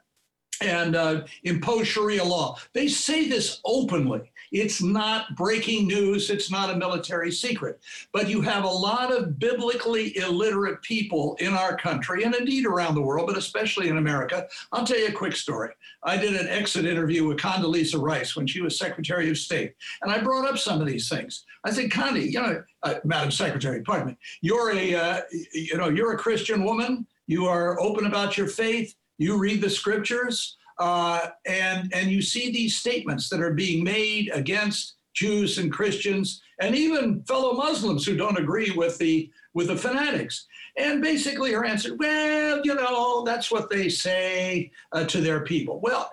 and 0.60 0.96
uh, 0.96 1.24
impose 1.44 1.88
Sharia 1.88 2.24
law. 2.24 2.56
They 2.72 2.88
say 2.88 3.28
this 3.28 3.60
openly. 3.64 4.30
It's 4.54 4.80
not 4.80 5.34
breaking 5.34 5.88
news. 5.88 6.30
It's 6.30 6.48
not 6.48 6.70
a 6.70 6.76
military 6.76 7.32
secret. 7.32 7.80
But 8.12 8.28
you 8.28 8.40
have 8.42 8.62
a 8.62 8.68
lot 8.68 9.12
of 9.12 9.36
biblically 9.40 10.16
illiterate 10.16 10.80
people 10.82 11.36
in 11.40 11.52
our 11.54 11.76
country 11.76 12.22
and 12.22 12.32
indeed 12.36 12.64
around 12.64 12.94
the 12.94 13.02
world, 13.02 13.26
but 13.26 13.36
especially 13.36 13.88
in 13.88 13.96
America. 13.96 14.46
I'll 14.70 14.86
tell 14.86 14.98
you 14.98 15.08
a 15.08 15.12
quick 15.12 15.34
story. 15.34 15.70
I 16.04 16.16
did 16.16 16.36
an 16.36 16.46
exit 16.46 16.84
interview 16.84 17.26
with 17.26 17.38
Condoleezza 17.38 18.00
Rice 18.00 18.36
when 18.36 18.46
she 18.46 18.62
was 18.62 18.78
Secretary 18.78 19.28
of 19.28 19.38
State, 19.38 19.74
and 20.02 20.12
I 20.12 20.18
brought 20.18 20.48
up 20.48 20.58
some 20.58 20.80
of 20.80 20.86
these 20.86 21.08
things. 21.08 21.44
I 21.64 21.72
said, 21.72 21.90
Condi, 21.90 22.30
you 22.30 22.40
know, 22.40 22.62
uh, 22.84 22.94
Madam 23.02 23.32
Secretary, 23.32 23.82
pardon 23.82 24.08
me, 24.08 24.16
you're 24.40 24.70
a, 24.70 24.94
uh, 24.94 25.20
you 25.52 25.76
know, 25.76 25.88
you're 25.88 26.12
a 26.12 26.18
Christian 26.18 26.62
woman. 26.62 27.06
You 27.26 27.46
are 27.46 27.80
open 27.80 28.06
about 28.06 28.38
your 28.38 28.46
faith. 28.46 28.94
You 29.18 29.36
read 29.36 29.60
the 29.62 29.70
scriptures 29.70 30.58
uh, 30.78 31.28
and 31.46 31.92
and 31.94 32.10
you 32.10 32.22
see 32.22 32.50
these 32.50 32.76
statements 32.76 33.28
that 33.28 33.40
are 33.40 33.52
being 33.52 33.84
made 33.84 34.30
against 34.32 34.96
Jews 35.14 35.58
and 35.58 35.72
Christians 35.72 36.42
and 36.60 36.74
even 36.74 37.22
fellow 37.24 37.54
Muslims 37.54 38.04
who 38.04 38.16
don't 38.16 38.38
agree 38.38 38.72
with 38.72 38.98
the 38.98 39.30
with 39.54 39.68
the 39.68 39.76
fanatics. 39.76 40.46
And 40.76 41.00
basically, 41.00 41.52
her 41.52 41.64
answer, 41.64 41.94
well, 41.96 42.60
you 42.64 42.74
know, 42.74 43.22
that's 43.24 43.50
what 43.50 43.70
they 43.70 43.88
say 43.88 44.72
uh, 44.92 45.04
to 45.04 45.20
their 45.20 45.44
people. 45.44 45.80
Well, 45.80 46.10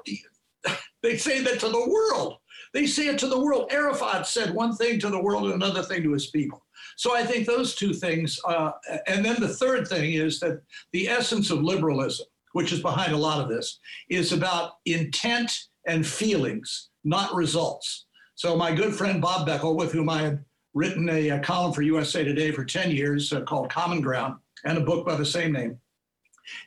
they 1.04 1.18
say 1.18 1.42
that 1.42 1.60
to 1.62 1.70
the 1.70 1.90
world. 1.90 2.38
They 2.74 2.86
say 2.86 3.08
it 3.08 3.18
to 3.20 3.28
the 3.28 3.40
world. 3.40 3.72
Arafat 3.72 4.28
said 4.28 4.54
one 4.54 4.76
thing 4.76 5.00
to 5.00 5.10
the 5.10 5.22
world 5.22 5.46
and 5.46 5.56
another 5.56 5.84
thing 5.84 6.04
to 6.04 6.14
his 6.14 6.28
people. 6.28 6.64
So 6.96 7.16
I 7.16 7.26
think 7.26 7.46
those 7.46 7.76
two 7.76 7.94
things. 7.94 8.40
Uh, 8.46 8.72
and 9.08 9.26
then 9.26 9.42
the 9.42 9.48
third 9.56 9.88
thing 9.88 10.14
is 10.14 10.40
that 10.40 10.62
the 10.94 11.10
essence 11.10 11.50
of 11.50 11.64
liberalism, 11.64 12.28
which 12.54 12.72
is 12.72 12.82
behind 12.82 13.14
a 13.14 13.18
lot 13.18 13.42
of 13.42 13.50
this, 13.50 13.80
is 14.10 14.34
about 14.34 14.74
intent 14.86 15.52
and 15.88 16.06
feelings, 16.06 16.90
not 17.04 17.34
results. 17.34 18.06
So 18.36 18.56
my 18.56 18.74
good 18.74 18.94
friend 18.94 19.22
Bob 19.22 19.48
Beckel, 19.48 19.76
with 19.76 19.92
whom 19.92 20.10
I 20.10 20.22
had 20.22 20.44
written 20.74 21.10
a, 21.10 21.30
a 21.30 21.40
column 21.40 21.74
for 21.74 21.82
USA 21.82 22.24
Today 22.24 22.52
for 22.52 22.64
10 22.64 22.92
years 22.92 23.34
uh, 23.34 23.42
called 23.42 23.70
Common 23.70 24.02
Ground 24.02 24.36
and 24.66 24.78
a 24.78 24.82
book 24.82 25.06
by 25.06 25.16
the 25.16 25.26
same 25.26 25.52
name, 25.52 25.80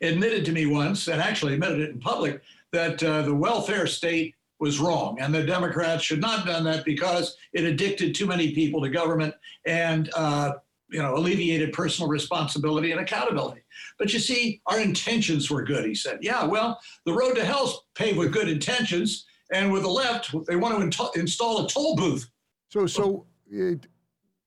admitted 0.03 0.45
to 0.45 0.53
me 0.53 0.67
once, 0.67 1.09
and 1.09 1.21
actually 1.21 1.55
admitted 1.55 1.81
it 1.81 1.91
in 1.91 2.01
public, 2.01 2.43
that 2.73 3.03
uh, 3.03 3.23
the 3.23 3.35
welfare 3.35 3.87
state 3.87 4.35
was 4.61 4.79
wrong 4.79 5.19
and 5.21 5.35
the 5.35 5.43
Democrats 5.43 6.03
should 6.03 6.21
not 6.21 6.39
have 6.39 6.47
done 6.47 6.65
that 6.65 6.85
because 6.85 7.37
it 7.53 7.65
addicted 7.65 8.15
too 8.15 8.27
many 8.27 8.53
people 8.55 8.81
to 8.81 8.89
government 8.89 9.35
and 9.67 10.11
uh, 10.17 10.53
you 10.91 11.03
know 11.03 11.17
alleviated 11.17 11.73
personal 11.73 12.09
responsibility 12.09 12.93
and 12.93 13.01
accountability. 13.01 13.63
But 13.99 14.13
you 14.13 14.19
see, 14.19 14.61
our 14.67 14.81
intentions 14.81 15.51
were 15.51 15.63
good, 15.63 15.85
he 15.85 15.95
said. 15.95 16.19
Yeah, 16.23 16.45
well, 16.45 16.79
the 17.07 17.13
road 17.13 17.35
to 17.35 17.45
hell's 17.45 17.85
paved 17.95 18.19
with 18.19 18.33
good 18.33 18.49
intentions, 18.49 19.27
and 19.53 19.73
with 19.73 19.83
the 19.83 19.89
left, 19.89 20.35
they 20.47 20.57
want 20.57 20.93
to 20.93 21.11
install 21.19 21.65
a 21.65 21.69
toll 21.69 21.97
booth. 21.97 22.29
So, 22.69 22.87
so 22.87 23.27
it, 23.51 23.87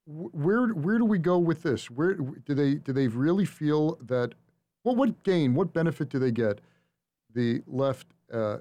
where 0.06 0.70
where 0.70 0.98
do 0.98 1.06
we 1.06 1.20
go 1.20 1.38
with 1.38 1.64
this? 1.64 1.90
Where 1.90 2.16
do 2.16 2.54
they 2.54 2.76
do 2.76 2.94
they 2.94 3.08
really 3.08 3.46
feel 3.46 3.98
that? 4.06 4.34
Well, 4.84 4.96
what 4.96 5.24
gain, 5.24 5.54
what 5.54 5.74
benefit 5.74 6.10
do 6.10 6.18
they 6.18 6.32
get? 6.32 6.62
The 7.34 7.62
left 7.68 8.08
uh, 8.34 8.58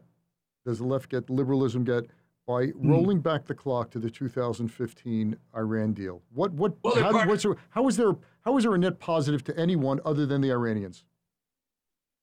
does 0.65 0.79
the 0.79 0.87
left 0.87 1.09
get 1.09 1.31
liberalism 1.31 1.85
get 1.85 2.07
by 2.47 2.67
mm. 2.67 2.75
rolling 2.83 3.21
back 3.21 3.45
the 3.45 3.55
clock 3.55 3.91
to 3.91 3.99
the 3.99 4.11
2015 4.11 5.37
Iran 5.57 5.93
deal? 5.93 6.23
What 6.33 6.53
what 6.53 6.75
well, 6.83 6.95
how, 6.97 7.13
part- 7.13 7.29
what's 7.29 7.43
there, 7.43 7.57
how 7.71 7.87
is 7.89 7.97
there 7.97 8.13
how 8.43 8.57
is 8.57 8.65
there 8.65 8.75
a 8.75 8.79
net 8.79 8.99
positive 8.99 9.45
to 9.45 9.59
anyone 9.59 10.01
other 10.05 10.27
than 10.27 10.41
the 10.41 10.51
Iranians? 10.51 11.05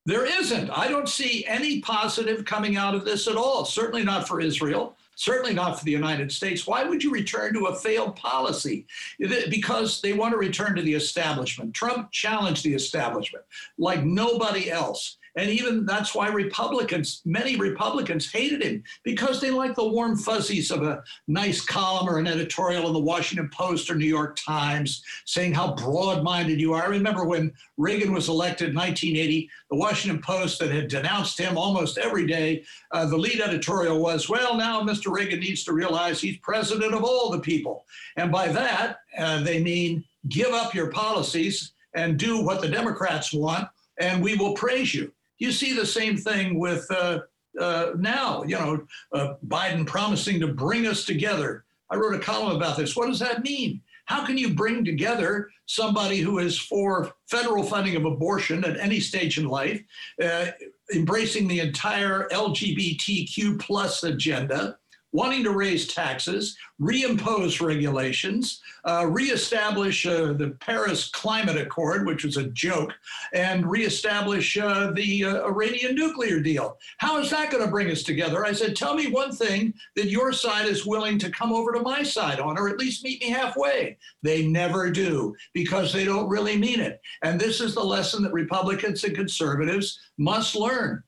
There 0.05 0.25
isn't. 0.25 0.69
I 0.69 0.89
don't 0.89 1.07
see 1.07 1.45
any 1.45 1.79
positive 1.79 2.43
coming 2.43 2.75
out 2.75 2.93
of 2.93 3.05
this 3.05 3.27
at 3.29 3.37
all. 3.37 3.63
Certainly 3.63 4.03
not 4.03 4.27
for 4.27 4.41
Israel. 4.41 4.97
Certainly 5.15 5.53
not 5.53 5.79
for 5.79 5.85
the 5.85 5.91
United 5.91 6.29
States. 6.29 6.67
Why 6.67 6.83
would 6.83 7.01
you 7.01 7.09
return 7.09 7.53
to 7.53 7.67
a 7.67 7.75
failed 7.75 8.17
policy? 8.17 8.85
Because 9.17 10.01
they 10.01 10.11
want 10.11 10.33
to 10.33 10.37
return 10.37 10.75
to 10.75 10.81
the 10.81 10.93
establishment. 10.93 11.73
Trump 11.73 12.11
challenged 12.11 12.65
the 12.65 12.73
establishment 12.73 13.45
like 13.77 14.03
nobody 14.03 14.69
else. 14.69 15.19
And 15.35 15.49
even 15.49 15.85
that's 15.85 16.13
why 16.13 16.29
Republicans, 16.29 17.21
many 17.25 17.55
Republicans 17.55 18.31
hated 18.31 18.61
him 18.61 18.83
because 19.03 19.41
they 19.41 19.49
like 19.49 19.75
the 19.75 19.87
warm 19.87 20.15
fuzzies 20.15 20.69
of 20.69 20.83
a 20.83 21.03
nice 21.27 21.61
column 21.61 22.07
or 22.07 22.19
an 22.19 22.27
editorial 22.27 22.87
in 22.87 22.93
the 22.93 22.99
Washington 22.99 23.49
Post 23.51 23.89
or 23.89 23.95
New 23.95 24.05
York 24.05 24.35
Times 24.35 25.03
saying 25.25 25.53
how 25.53 25.73
broad 25.73 26.23
minded 26.23 26.59
you 26.59 26.73
are. 26.73 26.83
I 26.83 26.87
remember 26.87 27.25
when 27.25 27.51
Reagan 27.77 28.13
was 28.13 28.29
elected 28.29 28.69
in 28.69 28.75
1980, 28.75 29.49
the 29.71 29.77
Washington 29.77 30.21
Post 30.21 30.59
that 30.59 30.71
had 30.71 30.87
denounced 30.87 31.39
him 31.39 31.57
almost 31.57 31.97
every 31.97 32.27
day, 32.27 32.63
uh, 32.91 33.07
the 33.07 33.17
lead 33.17 33.41
editorial 33.41 33.99
was, 33.99 34.29
well, 34.29 34.55
now 34.55 34.81
Mr. 34.81 35.11
Reagan 35.11 35.39
needs 35.39 35.63
to 35.63 35.73
realize 35.73 36.21
he's 36.21 36.37
president 36.37 36.93
of 36.93 37.03
all 37.03 37.31
the 37.31 37.39
people. 37.39 37.85
And 38.17 38.31
by 38.31 38.49
that, 38.49 38.97
uh, 39.17 39.41
they 39.41 39.61
mean 39.61 40.03
give 40.29 40.51
up 40.51 40.75
your 40.75 40.91
policies 40.91 41.73
and 41.95 42.17
do 42.17 42.43
what 42.43 42.61
the 42.61 42.67
Democrats 42.67 43.33
want, 43.33 43.67
and 43.99 44.21
we 44.21 44.35
will 44.35 44.53
praise 44.53 44.93
you. 44.93 45.11
You 45.39 45.51
see 45.51 45.73
the 45.73 45.85
same 45.85 46.17
thing 46.17 46.59
with 46.59 46.85
uh, 46.91 47.19
uh, 47.59 47.91
now, 47.97 48.43
you 48.43 48.57
know, 48.57 48.85
uh, 49.13 49.35
Biden 49.47 49.85
promising 49.85 50.39
to 50.39 50.47
bring 50.47 50.87
us 50.87 51.05
together. 51.05 51.65
I 51.89 51.95
wrote 51.95 52.15
a 52.15 52.19
column 52.19 52.55
about 52.55 52.77
this. 52.77 52.95
What 52.95 53.07
does 53.07 53.19
that 53.19 53.43
mean? 53.43 53.81
How 54.05 54.25
can 54.25 54.37
you 54.37 54.53
bring 54.53 54.83
together 54.83 55.49
somebody 55.65 56.19
who 56.19 56.39
is 56.39 56.59
for 56.59 57.13
federal 57.29 57.63
funding 57.63 57.95
of 57.95 58.05
abortion 58.05 58.65
at 58.65 58.79
any 58.79 58.99
stage 58.99 59.37
in 59.37 59.47
life, 59.47 59.81
uh, 60.21 60.47
embracing 60.93 61.47
the 61.47 61.61
entire 61.61 62.27
LGBTQ 62.29 63.59
plus 63.59 64.03
agenda, 64.03 64.77
wanting 65.13 65.43
to 65.43 65.51
raise 65.51 65.87
taxes, 65.87 66.57
reimpose 66.81 67.65
regulations, 67.65 68.61
uh, 68.85 69.05
reestablish 69.07 70.05
uh, 70.05 70.33
the 70.33 70.57
Paris 70.59 71.09
Climate 71.09 71.55
Accord, 71.55 72.05
which 72.05 72.25
was 72.25 72.37
a 72.37 72.49
joke, 72.49 72.91
and 73.33 73.69
reestablish 73.69 74.57
uh, 74.57 74.91
the 74.91 75.23
uh, 75.23 75.45
Iranian 75.45 75.95
nuclear 75.95 76.39
deal. 76.39 76.77
How 76.97 77.19
is 77.19 77.29
that 77.29 77.51
going 77.51 77.63
to 77.63 77.69
bring 77.69 77.91
us 77.91 78.01
together? 78.03 78.43
I 78.43 78.51
said, 78.51 78.75
tell 78.75 78.95
me 78.95 79.07
one 79.07 79.31
thing 79.31 79.73
that 79.95 80.09
your 80.09 80.33
side 80.33 80.67
is 80.67 80.85
willing 80.85 81.19
to 81.19 81.29
come 81.29 81.53
over 81.53 81.71
to 81.71 81.79
my 81.79 82.01
side 82.01 82.39
on, 82.39 82.57
or 82.57 82.67
at 82.67 82.79
least 82.79 83.03
meet 83.03 83.21
me 83.21 83.29
halfway. 83.29 83.97
They 84.23 84.47
never 84.47 84.89
do 84.89 85.35
because 85.53 85.93
they 85.93 86.05
don't 86.05 86.27
really 86.27 86.57
mean 86.57 86.79
it. 86.79 86.99
And 87.21 87.39
this 87.39 87.61
is 87.61 87.75
the 87.75 87.83
lesson 87.83 88.23
that 88.23 88.33
Republicans 88.33 89.03
and 89.03 89.15
conservatives 89.15 89.99
must 90.17 90.55
learn. 90.55 91.03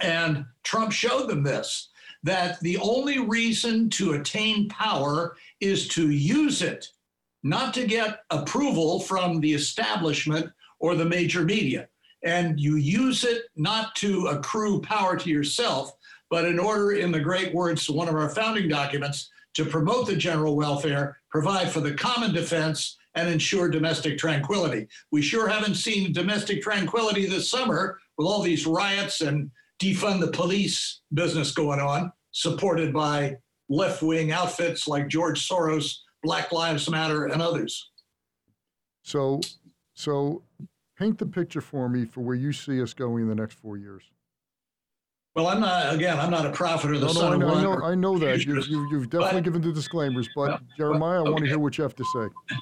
And 0.00 0.46
Trump 0.62 0.92
showed 0.92 1.28
them 1.28 1.42
this 1.42 1.89
that 2.22 2.60
the 2.60 2.76
only 2.78 3.18
reason 3.18 3.88
to 3.90 4.12
attain 4.12 4.68
power 4.68 5.36
is 5.60 5.88
to 5.88 6.10
use 6.10 6.62
it, 6.62 6.88
not 7.42 7.72
to 7.74 7.86
get 7.86 8.20
approval 8.30 9.00
from 9.00 9.40
the 9.40 9.52
establishment 9.52 10.50
or 10.78 10.94
the 10.94 11.04
major 11.04 11.44
media. 11.44 11.88
And 12.22 12.60
you 12.60 12.76
use 12.76 13.24
it 13.24 13.44
not 13.56 13.94
to 13.96 14.26
accrue 14.26 14.80
power 14.82 15.16
to 15.16 15.30
yourself, 15.30 15.92
but 16.28 16.44
in 16.44 16.58
order, 16.58 16.92
in 16.92 17.10
the 17.10 17.20
great 17.20 17.54
words 17.54 17.86
to 17.86 17.92
one 17.92 18.08
of 18.08 18.14
our 18.14 18.28
founding 18.28 18.68
documents, 18.68 19.30
to 19.54 19.64
promote 19.64 20.06
the 20.06 20.16
general 20.16 20.56
welfare, 20.56 21.18
provide 21.30 21.70
for 21.70 21.80
the 21.80 21.94
common 21.94 22.32
defense, 22.32 22.98
and 23.14 23.28
ensure 23.28 23.68
domestic 23.68 24.18
tranquility. 24.18 24.86
We 25.10 25.22
sure 25.22 25.48
haven't 25.48 25.74
seen 25.74 26.12
domestic 26.12 26.62
tranquility 26.62 27.26
this 27.26 27.50
summer 27.50 27.98
with 28.16 28.26
all 28.26 28.42
these 28.42 28.66
riots 28.66 29.20
and 29.20 29.50
defund 29.80 30.20
the 30.20 30.30
police 30.30 31.00
business 31.14 31.52
going 31.52 31.80
on, 31.80 32.12
supported 32.32 32.92
by 32.92 33.36
left 33.68 34.02
wing 34.02 34.32
outfits 34.32 34.86
like 34.86 35.08
George 35.08 35.48
Soros, 35.48 35.96
Black 36.22 36.52
Lives 36.52 36.88
Matter, 36.90 37.26
and 37.26 37.40
others. 37.40 37.90
So, 39.02 39.40
so 39.94 40.42
paint 40.98 41.18
the 41.18 41.26
picture 41.26 41.60
for 41.60 41.88
me 41.88 42.04
for 42.04 42.20
where 42.20 42.36
you 42.36 42.52
see 42.52 42.82
us 42.82 42.92
going 42.92 43.22
in 43.22 43.28
the 43.28 43.34
next 43.34 43.54
four 43.54 43.78
years. 43.78 44.02
Well, 45.34 45.46
I'm 45.46 45.60
not. 45.60 45.94
Again, 45.94 46.18
I'm 46.18 46.30
not 46.30 46.44
a 46.44 46.50
prophet 46.50 46.90
or 46.90 46.98
the 46.98 47.06
no, 47.06 47.12
son 47.12 47.38
no, 47.38 47.48
I 47.48 47.50
know, 47.50 47.54
I 47.54 47.62
know, 47.62 47.84
I 47.86 47.94
know 47.94 48.18
that. 48.18 48.44
You've, 48.44 48.66
you've 48.68 49.08
definitely 49.08 49.40
but, 49.40 49.44
given 49.44 49.62
the 49.62 49.72
disclaimers, 49.72 50.28
but 50.34 50.48
well, 50.48 50.60
Jeremiah, 50.76 51.24
I 51.24 51.28
want 51.28 51.38
to 51.38 51.46
hear 51.46 51.58
what 51.58 51.78
you 51.78 51.82
have 51.82 51.94
to 51.94 52.04
say. 52.04 52.56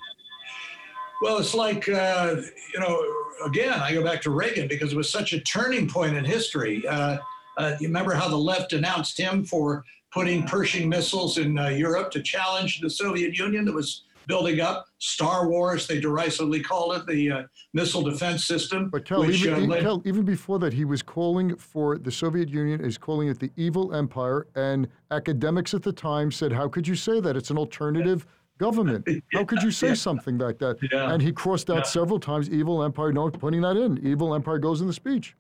Well, 1.20 1.38
it's 1.38 1.54
like 1.54 1.88
uh, 1.88 2.36
you 2.74 2.80
know. 2.80 3.02
Again, 3.46 3.78
I 3.78 3.94
go 3.94 4.02
back 4.02 4.20
to 4.22 4.30
Reagan 4.30 4.66
because 4.66 4.92
it 4.92 4.96
was 4.96 5.08
such 5.08 5.32
a 5.32 5.38
turning 5.42 5.88
point 5.88 6.16
in 6.16 6.24
history. 6.24 6.84
Uh, 6.88 7.18
uh, 7.56 7.76
you 7.78 7.86
remember 7.86 8.12
how 8.12 8.28
the 8.28 8.36
left 8.36 8.70
denounced 8.70 9.16
him 9.16 9.44
for 9.44 9.84
putting 10.12 10.44
Pershing 10.44 10.88
missiles 10.88 11.38
in 11.38 11.56
uh, 11.56 11.68
Europe 11.68 12.10
to 12.12 12.22
challenge 12.22 12.80
the 12.80 12.90
Soviet 12.90 13.38
Union 13.38 13.64
that 13.64 13.74
was 13.74 14.04
building 14.26 14.60
up. 14.60 14.86
Star 14.98 15.48
Wars, 15.48 15.86
they 15.86 16.00
derisively 16.00 16.60
called 16.60 16.96
it 16.96 17.06
the 17.06 17.30
uh, 17.30 17.42
missile 17.72 18.02
defense 18.02 18.44
system. 18.44 18.90
But 18.90 19.10
which, 19.10 19.44
even, 19.44 19.70
uh, 19.70 19.82
led- 19.82 20.06
even 20.06 20.24
before 20.24 20.58
that, 20.60 20.72
he 20.72 20.84
was 20.84 21.02
calling 21.02 21.56
for 21.56 21.98
the 21.98 22.10
Soviet 22.10 22.48
Union, 22.48 22.84
is 22.84 22.98
calling 22.98 23.28
it 23.28 23.38
the 23.38 23.50
evil 23.56 23.94
empire. 23.94 24.46
And 24.54 24.88
academics 25.10 25.74
at 25.74 25.82
the 25.82 25.92
time 25.92 26.30
said, 26.30 26.52
How 26.52 26.68
could 26.68 26.86
you 26.86 26.94
say 26.94 27.20
that? 27.20 27.36
It's 27.36 27.50
an 27.50 27.58
alternative 27.58 28.26
government. 28.58 29.06
How 29.32 29.44
could 29.44 29.62
you 29.62 29.70
say 29.70 29.88
yeah. 29.88 29.94
something 29.94 30.38
like 30.38 30.58
that? 30.58 30.78
Yeah. 30.92 31.12
And 31.12 31.22
he 31.22 31.32
crossed 31.32 31.70
out 31.70 31.76
yeah. 31.76 31.82
several 31.82 32.20
times 32.20 32.50
evil 32.50 32.82
empire, 32.82 33.12
no, 33.12 33.30
putting 33.30 33.62
that 33.62 33.76
in. 33.76 34.04
Evil 34.06 34.34
empire 34.34 34.58
goes 34.58 34.80
in 34.80 34.86
the 34.86 34.92
speech. 34.92 35.34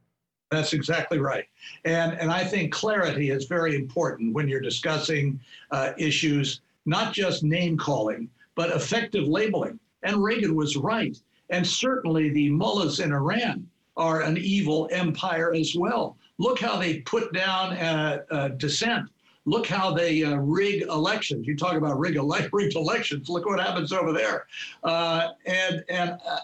That's 0.50 0.72
exactly 0.72 1.18
right. 1.18 1.44
And, 1.84 2.14
and 2.14 2.30
I 2.30 2.44
think 2.44 2.72
clarity 2.72 3.30
is 3.30 3.44
very 3.44 3.76
important 3.76 4.34
when 4.34 4.48
you're 4.48 4.60
discussing 4.60 5.38
uh, 5.70 5.92
issues, 5.98 6.62
not 6.86 7.12
just 7.12 7.42
name 7.42 7.76
calling, 7.76 8.30
but 8.54 8.70
effective 8.70 9.28
labeling. 9.28 9.78
And 10.04 10.22
Reagan 10.22 10.54
was 10.54 10.76
right. 10.76 11.16
And 11.50 11.66
certainly 11.66 12.30
the 12.30 12.50
mullahs 12.50 13.00
in 13.00 13.12
Iran 13.12 13.68
are 13.96 14.22
an 14.22 14.38
evil 14.38 14.88
empire 14.92 15.52
as 15.52 15.74
well. 15.76 16.16
Look 16.38 16.60
how 16.60 16.78
they 16.78 17.00
put 17.00 17.32
down 17.32 17.72
uh, 17.76 18.20
uh, 18.30 18.48
dissent. 18.48 19.10
Look 19.48 19.66
how 19.66 19.94
they 19.94 20.22
uh, 20.22 20.36
rig 20.36 20.82
elections. 20.82 21.46
You 21.46 21.56
talk 21.56 21.74
about 21.74 21.98
rig 21.98 22.16
ele- 22.16 22.48
rigged 22.52 22.76
elections. 22.76 23.30
Look 23.30 23.46
what 23.46 23.58
happens 23.58 23.94
over 23.94 24.12
there. 24.12 24.46
Uh, 24.84 25.28
and 25.46 25.82
and 25.88 26.18
uh, 26.28 26.40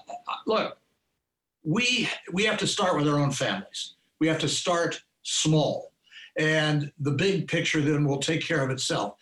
look, 0.47 0.79
we 1.64 2.09
we 2.33 2.45
have 2.45 2.57
to 2.59 2.66
start 2.66 2.97
with 2.97 3.07
our 3.07 3.18
own 3.18 3.31
families. 3.31 3.95
We 4.20 4.26
have 4.29 4.39
to 4.39 4.49
start 4.49 5.03
small, 5.22 5.93
and 6.39 6.91
the 6.99 7.11
big 7.11 7.47
picture 7.47 7.83
then 7.83 8.07
will 8.07 8.20
take 8.20 8.41
care 8.41 8.64
of 8.64 8.70
itself. 8.70 9.18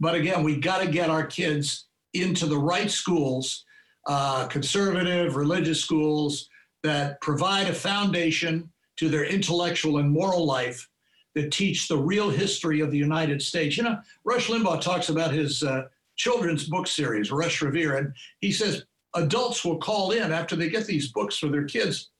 But 0.00 0.16
again, 0.16 0.42
we 0.42 0.56
got 0.56 0.80
to 0.82 0.88
get 0.88 1.08
our 1.08 1.24
kids 1.24 1.86
into 2.14 2.46
the 2.46 2.58
right 2.58 2.90
schools, 2.90 3.64
uh, 4.08 4.48
conservative, 4.48 5.36
religious 5.36 5.80
schools 5.80 6.48
that 6.82 7.20
provide 7.20 7.68
a 7.68 7.72
foundation 7.72 8.68
to 8.96 9.08
their 9.08 9.24
intellectual 9.24 9.98
and 9.98 10.10
moral 10.10 10.44
life 10.44 10.88
that 11.34 11.52
teach 11.52 11.88
the 11.88 11.96
real 11.96 12.30
history 12.30 12.80
of 12.80 12.90
the 12.90 12.98
United 12.98 13.42
States. 13.42 13.76
You 13.76 13.84
know, 13.84 13.98
Rush 14.24 14.48
Limbaugh 14.48 14.80
talks 14.80 15.08
about 15.08 15.32
his 15.32 15.62
uh, 15.62 15.82
children's 16.16 16.68
book 16.68 16.86
series, 16.86 17.32
Rush 17.32 17.60
Revere, 17.60 17.96
and 17.96 18.14
he 18.40 18.52
says 18.52 18.84
adults 19.14 19.64
will 19.64 19.78
call 19.78 20.12
in 20.12 20.32
after 20.32 20.56
they 20.56 20.68
get 20.68 20.86
these 20.86 21.12
books 21.12 21.38
for 21.38 21.48
their 21.48 21.64
kids 21.64 22.10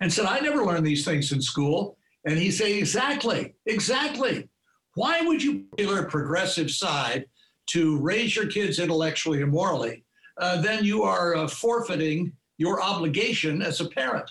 and 0.00 0.12
said, 0.12 0.26
I 0.26 0.40
never 0.40 0.64
learned 0.64 0.86
these 0.86 1.04
things 1.04 1.32
in 1.32 1.40
school. 1.40 1.96
And 2.26 2.38
he 2.38 2.50
said, 2.50 2.70
Exactly, 2.70 3.54
exactly. 3.66 4.48
Why 4.94 5.22
would 5.22 5.42
you 5.42 5.66
a 5.78 6.04
progressive 6.04 6.70
side 6.70 7.26
to 7.70 7.98
raise 7.98 8.34
your 8.34 8.46
kids 8.46 8.78
intellectually 8.78 9.42
and 9.42 9.52
morally? 9.52 10.04
Uh, 10.36 10.60
then 10.60 10.84
you 10.84 11.02
are 11.02 11.36
uh, 11.36 11.46
forfeiting 11.46 12.32
your 12.58 12.82
obligation 12.82 13.62
as 13.62 13.80
a 13.80 13.88
parent. 13.88 14.30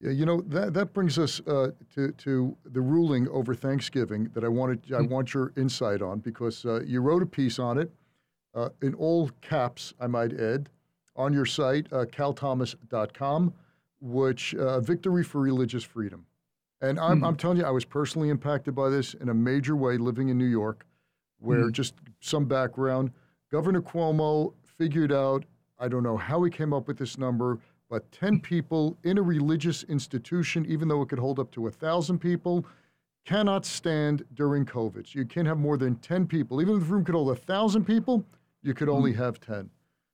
Yeah, 0.00 0.12
you 0.12 0.26
know 0.26 0.42
that 0.42 0.74
that 0.74 0.92
brings 0.92 1.18
us 1.18 1.40
uh, 1.46 1.72
to 1.94 2.12
to 2.12 2.56
the 2.64 2.80
ruling 2.80 3.28
over 3.28 3.54
Thanksgiving 3.54 4.30
that 4.32 4.44
I 4.44 4.48
wanted 4.48 4.80
I 4.86 4.98
mm-hmm. 4.98 5.12
want 5.12 5.34
your 5.34 5.52
insight 5.56 6.02
on 6.02 6.20
because 6.20 6.64
uh, 6.64 6.82
you 6.82 7.00
wrote 7.00 7.22
a 7.22 7.26
piece 7.26 7.58
on 7.58 7.78
it 7.78 7.90
uh, 8.54 8.68
in 8.82 8.94
all 8.94 9.30
caps, 9.40 9.94
I 10.00 10.06
might 10.06 10.38
add, 10.38 10.68
on 11.16 11.32
your 11.32 11.46
site 11.46 11.92
uh, 11.92 12.04
calthomas.com, 12.04 13.52
which 14.00 14.54
uh, 14.54 14.80
victory 14.80 15.24
for 15.24 15.40
religious 15.40 15.82
freedom, 15.82 16.26
and 16.80 16.98
I'm, 17.00 17.20
mm. 17.20 17.26
I'm 17.26 17.36
telling 17.36 17.58
you, 17.58 17.64
I 17.64 17.70
was 17.70 17.84
personally 17.84 18.28
impacted 18.28 18.74
by 18.74 18.88
this 18.88 19.14
in 19.14 19.28
a 19.28 19.34
major 19.34 19.74
way 19.74 19.96
living 19.96 20.28
in 20.28 20.38
New 20.38 20.46
York, 20.46 20.86
where 21.40 21.64
mm. 21.64 21.72
just 21.72 21.94
some 22.20 22.44
background, 22.44 23.10
Governor 23.50 23.82
Cuomo 23.82 24.54
figured 24.62 25.12
out 25.12 25.44
I 25.80 25.88
don't 25.88 26.02
know 26.02 26.16
how 26.16 26.42
he 26.42 26.50
came 26.50 26.72
up 26.72 26.88
with 26.88 26.98
this 26.98 27.18
number 27.18 27.58
but 27.88 28.10
10 28.12 28.40
people 28.40 28.98
in 29.04 29.18
a 29.18 29.22
religious 29.22 29.82
institution, 29.84 30.66
even 30.66 30.88
though 30.88 31.02
it 31.02 31.08
could 31.08 31.18
hold 31.18 31.38
up 31.38 31.50
to 31.52 31.62
1,000 31.62 32.18
people, 32.18 32.66
cannot 33.24 33.64
stand 33.66 34.24
during 34.34 34.64
COVID. 34.64 35.06
So 35.06 35.18
you 35.18 35.24
can't 35.24 35.46
have 35.46 35.58
more 35.58 35.76
than 35.76 35.96
10 35.96 36.26
people. 36.26 36.60
Even 36.60 36.76
if 36.76 36.80
the 36.80 36.86
room 36.86 37.04
could 37.04 37.14
hold 37.14 37.28
1,000 37.28 37.84
people, 37.84 38.24
you 38.62 38.74
could 38.74 38.88
only 38.88 39.12
mm-hmm. 39.12 39.22
have 39.22 39.40
10. 39.40 39.70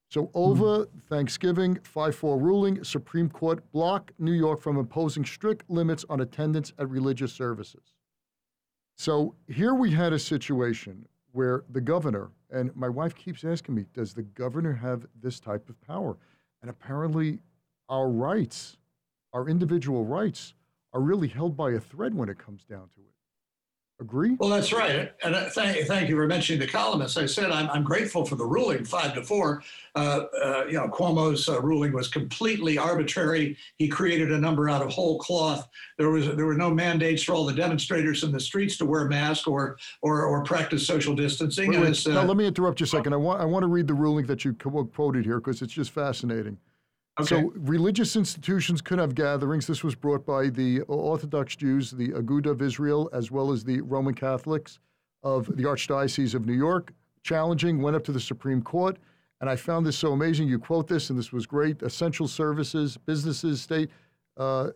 So 0.08 0.30
over 0.34 0.86
mm-hmm. 0.86 0.98
Thanksgiving, 1.08 1.76
5-4 1.76 2.40
ruling, 2.40 2.84
Supreme 2.84 3.28
Court 3.28 3.60
blocked 3.72 4.12
New 4.18 4.32
York 4.32 4.60
from 4.60 4.78
imposing 4.78 5.24
strict 5.24 5.68
limits 5.68 6.04
on 6.08 6.20
attendance 6.20 6.72
at 6.78 6.88
religious 6.88 7.32
services. 7.32 7.94
So 8.96 9.34
here 9.48 9.74
we 9.74 9.90
had 9.90 10.12
a 10.12 10.18
situation 10.18 11.06
where 11.32 11.64
the 11.70 11.80
governor, 11.80 12.30
and 12.50 12.74
my 12.76 12.88
wife 12.88 13.14
keeps 13.16 13.42
asking 13.42 13.74
me, 13.74 13.86
does 13.92 14.14
the 14.14 14.22
governor 14.22 14.72
have 14.72 15.04
this 15.20 15.40
type 15.40 15.68
of 15.68 15.80
power? 15.80 16.16
And 16.62 16.70
apparently 16.70 17.40
our 17.88 18.08
rights, 18.08 18.76
our 19.32 19.48
individual 19.48 20.04
rights, 20.04 20.54
are 20.92 21.00
really 21.00 21.28
held 21.28 21.56
by 21.56 21.72
a 21.72 21.80
thread 21.80 22.14
when 22.14 22.28
it 22.28 22.38
comes 22.38 22.64
down 22.64 22.88
to 22.94 23.00
it. 23.00 23.14
Agree? 24.00 24.36
Well, 24.40 24.48
that's 24.48 24.72
right. 24.72 25.12
And 25.22 25.36
uh, 25.36 25.50
thank, 25.50 25.86
thank 25.86 26.08
you 26.08 26.16
for 26.16 26.26
mentioning 26.26 26.58
the 26.60 26.66
columnists. 26.66 27.16
I 27.16 27.26
said 27.26 27.52
I'm, 27.52 27.70
I'm 27.70 27.84
grateful 27.84 28.26
for 28.26 28.34
the 28.34 28.44
ruling, 28.44 28.84
five 28.84 29.14
to 29.14 29.22
four. 29.22 29.62
Uh, 29.94 30.24
uh, 30.44 30.64
you 30.66 30.72
know, 30.72 30.88
Cuomo's 30.88 31.48
uh, 31.48 31.60
ruling 31.62 31.92
was 31.92 32.08
completely 32.08 32.76
arbitrary. 32.76 33.56
He 33.76 33.86
created 33.86 34.32
a 34.32 34.38
number 34.38 34.68
out 34.68 34.82
of 34.82 34.90
whole 34.90 35.20
cloth. 35.20 35.68
There 35.96 36.10
was 36.10 36.26
there 36.34 36.44
were 36.44 36.56
no 36.56 36.70
mandates 36.70 37.22
for 37.22 37.34
all 37.34 37.46
the 37.46 37.52
demonstrators 37.52 38.24
in 38.24 38.32
the 38.32 38.40
streets 38.40 38.76
to 38.78 38.84
wear 38.84 39.04
masks 39.04 39.46
or 39.46 39.78
or, 40.02 40.24
or 40.24 40.42
practice 40.42 40.84
social 40.84 41.14
distancing. 41.14 41.70
Wait, 41.70 41.80
wait. 41.80 42.06
now, 42.08 42.22
uh, 42.22 42.24
let 42.24 42.36
me 42.36 42.46
interrupt 42.46 42.80
you 42.80 42.84
a 42.84 42.88
second. 42.88 43.12
I 43.12 43.16
want 43.16 43.40
I 43.40 43.44
want 43.44 43.62
to 43.62 43.68
read 43.68 43.86
the 43.86 43.94
ruling 43.94 44.26
that 44.26 44.44
you 44.44 44.54
quoted 44.54 45.24
here 45.24 45.38
because 45.38 45.62
it's 45.62 45.72
just 45.72 45.92
fascinating. 45.92 46.58
Okay. 47.20 47.28
So 47.28 47.52
religious 47.56 48.16
institutions 48.16 48.80
could 48.80 48.98
have 48.98 49.14
gatherings. 49.14 49.66
This 49.68 49.84
was 49.84 49.94
brought 49.94 50.26
by 50.26 50.48
the 50.48 50.80
Orthodox 50.82 51.54
Jews, 51.54 51.92
the 51.92 52.08
Aguda 52.08 52.50
of 52.50 52.60
Israel, 52.60 53.08
as 53.12 53.30
well 53.30 53.52
as 53.52 53.62
the 53.62 53.80
Roman 53.82 54.14
Catholics 54.14 54.80
of 55.22 55.46
the 55.56 55.62
Archdiocese 55.62 56.34
of 56.34 56.44
New 56.44 56.54
York. 56.54 56.92
Challenging, 57.22 57.80
went 57.80 57.96
up 57.96 58.04
to 58.04 58.12
the 58.12 58.20
Supreme 58.20 58.60
Court, 58.60 58.98
and 59.40 59.48
I 59.48 59.54
found 59.54 59.86
this 59.86 59.96
so 59.96 60.12
amazing. 60.12 60.48
You 60.48 60.58
quote 60.58 60.88
this, 60.88 61.08
and 61.08 61.18
this 61.18 61.32
was 61.32 61.46
great. 61.46 61.82
Essential 61.82 62.26
services, 62.26 62.96
businesses, 62.96 63.62
state. 63.62 63.90
Uh, 64.36 64.70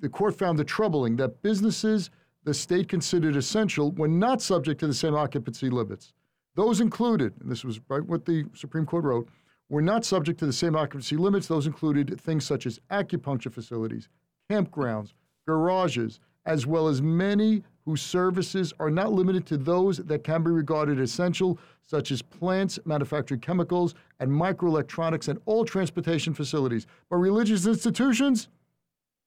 the 0.00 0.08
court 0.08 0.36
found 0.36 0.58
it 0.58 0.66
troubling 0.66 1.14
that 1.16 1.40
businesses 1.42 2.10
the 2.42 2.52
state 2.52 2.88
considered 2.88 3.36
essential 3.36 3.92
were 3.92 4.08
not 4.08 4.42
subject 4.42 4.80
to 4.80 4.86
the 4.86 4.94
same 4.94 5.14
occupancy 5.14 5.70
limits. 5.70 6.12
Those 6.56 6.80
included, 6.80 7.32
and 7.40 7.50
this 7.50 7.64
was 7.64 7.80
right 7.88 8.04
what 8.04 8.24
the 8.24 8.44
Supreme 8.54 8.84
Court 8.84 9.04
wrote 9.04 9.28
were 9.68 9.82
not 9.82 10.04
subject 10.04 10.38
to 10.40 10.46
the 10.46 10.52
same 10.52 10.76
occupancy 10.76 11.16
limits. 11.16 11.46
Those 11.46 11.66
included 11.66 12.20
things 12.20 12.44
such 12.44 12.66
as 12.66 12.80
acupuncture 12.90 13.52
facilities, 13.52 14.08
campgrounds, 14.50 15.12
garages, 15.46 16.20
as 16.46 16.66
well 16.66 16.88
as 16.88 17.00
many 17.00 17.62
whose 17.84 18.02
services 18.02 18.72
are 18.80 18.90
not 18.90 19.12
limited 19.12 19.46
to 19.46 19.56
those 19.56 19.98
that 19.98 20.24
can 20.24 20.42
be 20.42 20.50
regarded 20.50 20.98
essential, 20.98 21.58
such 21.86 22.10
as 22.10 22.22
plants, 22.22 22.78
manufactured 22.84 23.42
chemicals, 23.42 23.94
and 24.20 24.30
microelectronics, 24.30 25.28
and 25.28 25.38
all 25.44 25.64
transportation 25.64 26.32
facilities. 26.32 26.86
But 27.10 27.16
religious 27.16 27.66
institutions, 27.66 28.48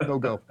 no 0.02 0.20
go. 0.20 0.42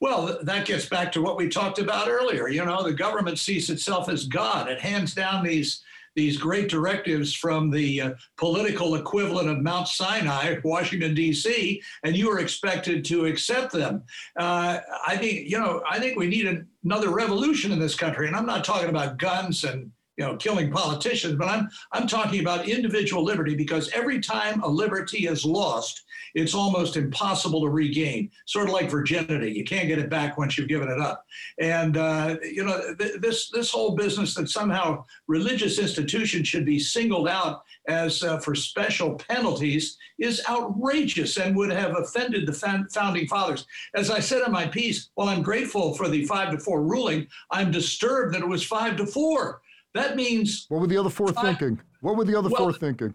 Well, 0.00 0.38
that 0.42 0.66
gets 0.66 0.88
back 0.88 1.10
to 1.12 1.20
what 1.20 1.36
we 1.36 1.48
talked 1.48 1.80
about 1.80 2.08
earlier. 2.08 2.46
You 2.46 2.64
know, 2.64 2.84
the 2.84 2.92
government 2.92 3.40
sees 3.40 3.70
itself 3.70 4.08
as 4.08 4.26
God. 4.28 4.68
It 4.68 4.80
hands 4.80 5.14
down 5.14 5.42
these 5.42 5.82
these 6.14 6.36
great 6.36 6.68
directives 6.68 7.34
from 7.34 7.70
the 7.70 8.00
uh, 8.00 8.10
political 8.36 8.94
equivalent 8.94 9.48
of 9.48 9.62
Mount 9.62 9.88
Sinai, 9.88 10.56
Washington, 10.64 11.14
D.C., 11.14 11.82
and 12.04 12.16
you 12.16 12.30
are 12.30 12.38
expected 12.38 13.04
to 13.06 13.26
accept 13.26 13.72
them. 13.72 14.02
Uh, 14.38 14.78
I 15.06 15.16
think, 15.16 15.48
you 15.48 15.58
know, 15.58 15.82
I 15.88 15.98
think 15.98 16.18
we 16.18 16.26
need 16.26 16.64
another 16.84 17.10
revolution 17.10 17.72
in 17.72 17.78
this 17.78 17.94
country. 17.94 18.26
And 18.26 18.36
I'm 18.36 18.46
not 18.46 18.64
talking 18.64 18.88
about 18.88 19.18
guns 19.18 19.64
and 19.64 19.90
you 20.16 20.24
know, 20.24 20.36
killing 20.36 20.70
politicians, 20.70 21.34
but 21.36 21.48
I'm 21.48 21.68
I'm 21.92 22.06
talking 22.06 22.40
about 22.40 22.68
individual 22.68 23.24
liberty 23.24 23.54
because 23.54 23.90
every 23.92 24.20
time 24.20 24.62
a 24.62 24.68
liberty 24.68 25.26
is 25.26 25.44
lost, 25.44 26.02
it's 26.34 26.54
almost 26.54 26.96
impossible 26.96 27.62
to 27.62 27.68
regain. 27.68 28.30
Sort 28.46 28.68
of 28.68 28.74
like 28.74 28.90
virginity, 28.90 29.52
you 29.52 29.64
can't 29.64 29.88
get 29.88 29.98
it 29.98 30.10
back 30.10 30.38
once 30.38 30.56
you've 30.56 30.68
given 30.68 30.88
it 30.88 31.00
up. 31.00 31.24
And 31.60 31.96
uh, 31.96 32.36
you 32.42 32.64
know, 32.64 32.94
th- 32.98 33.20
this 33.20 33.50
this 33.50 33.70
whole 33.70 33.96
business 33.96 34.34
that 34.34 34.48
somehow 34.48 35.04
religious 35.26 35.78
institutions 35.78 36.46
should 36.48 36.64
be 36.64 36.78
singled 36.78 37.28
out 37.28 37.62
as 37.88 38.22
uh, 38.22 38.38
for 38.38 38.54
special 38.54 39.14
penalties 39.14 39.98
is 40.18 40.42
outrageous 40.48 41.36
and 41.38 41.56
would 41.56 41.72
have 41.72 41.96
offended 41.98 42.46
the 42.46 42.86
founding 42.92 43.26
fathers. 43.26 43.66
As 43.94 44.10
I 44.10 44.20
said 44.20 44.42
in 44.46 44.52
my 44.52 44.66
piece, 44.66 45.10
while 45.14 45.28
I'm 45.28 45.42
grateful 45.42 45.94
for 45.94 46.08
the 46.08 46.24
five 46.24 46.52
to 46.52 46.58
four 46.58 46.82
ruling, 46.82 47.26
I'm 47.50 47.70
disturbed 47.70 48.34
that 48.34 48.42
it 48.42 48.48
was 48.48 48.64
five 48.64 48.96
to 48.96 49.06
four. 49.06 49.60
That 49.94 50.16
means 50.16 50.66
what 50.68 50.80
were 50.80 50.86
the 50.86 50.98
other 50.98 51.10
four 51.10 51.32
thinking? 51.32 51.80
What 52.00 52.16
were 52.16 52.24
the 52.24 52.36
other 52.36 52.50
well, 52.50 52.64
four 52.64 52.72
thinking? 52.72 53.14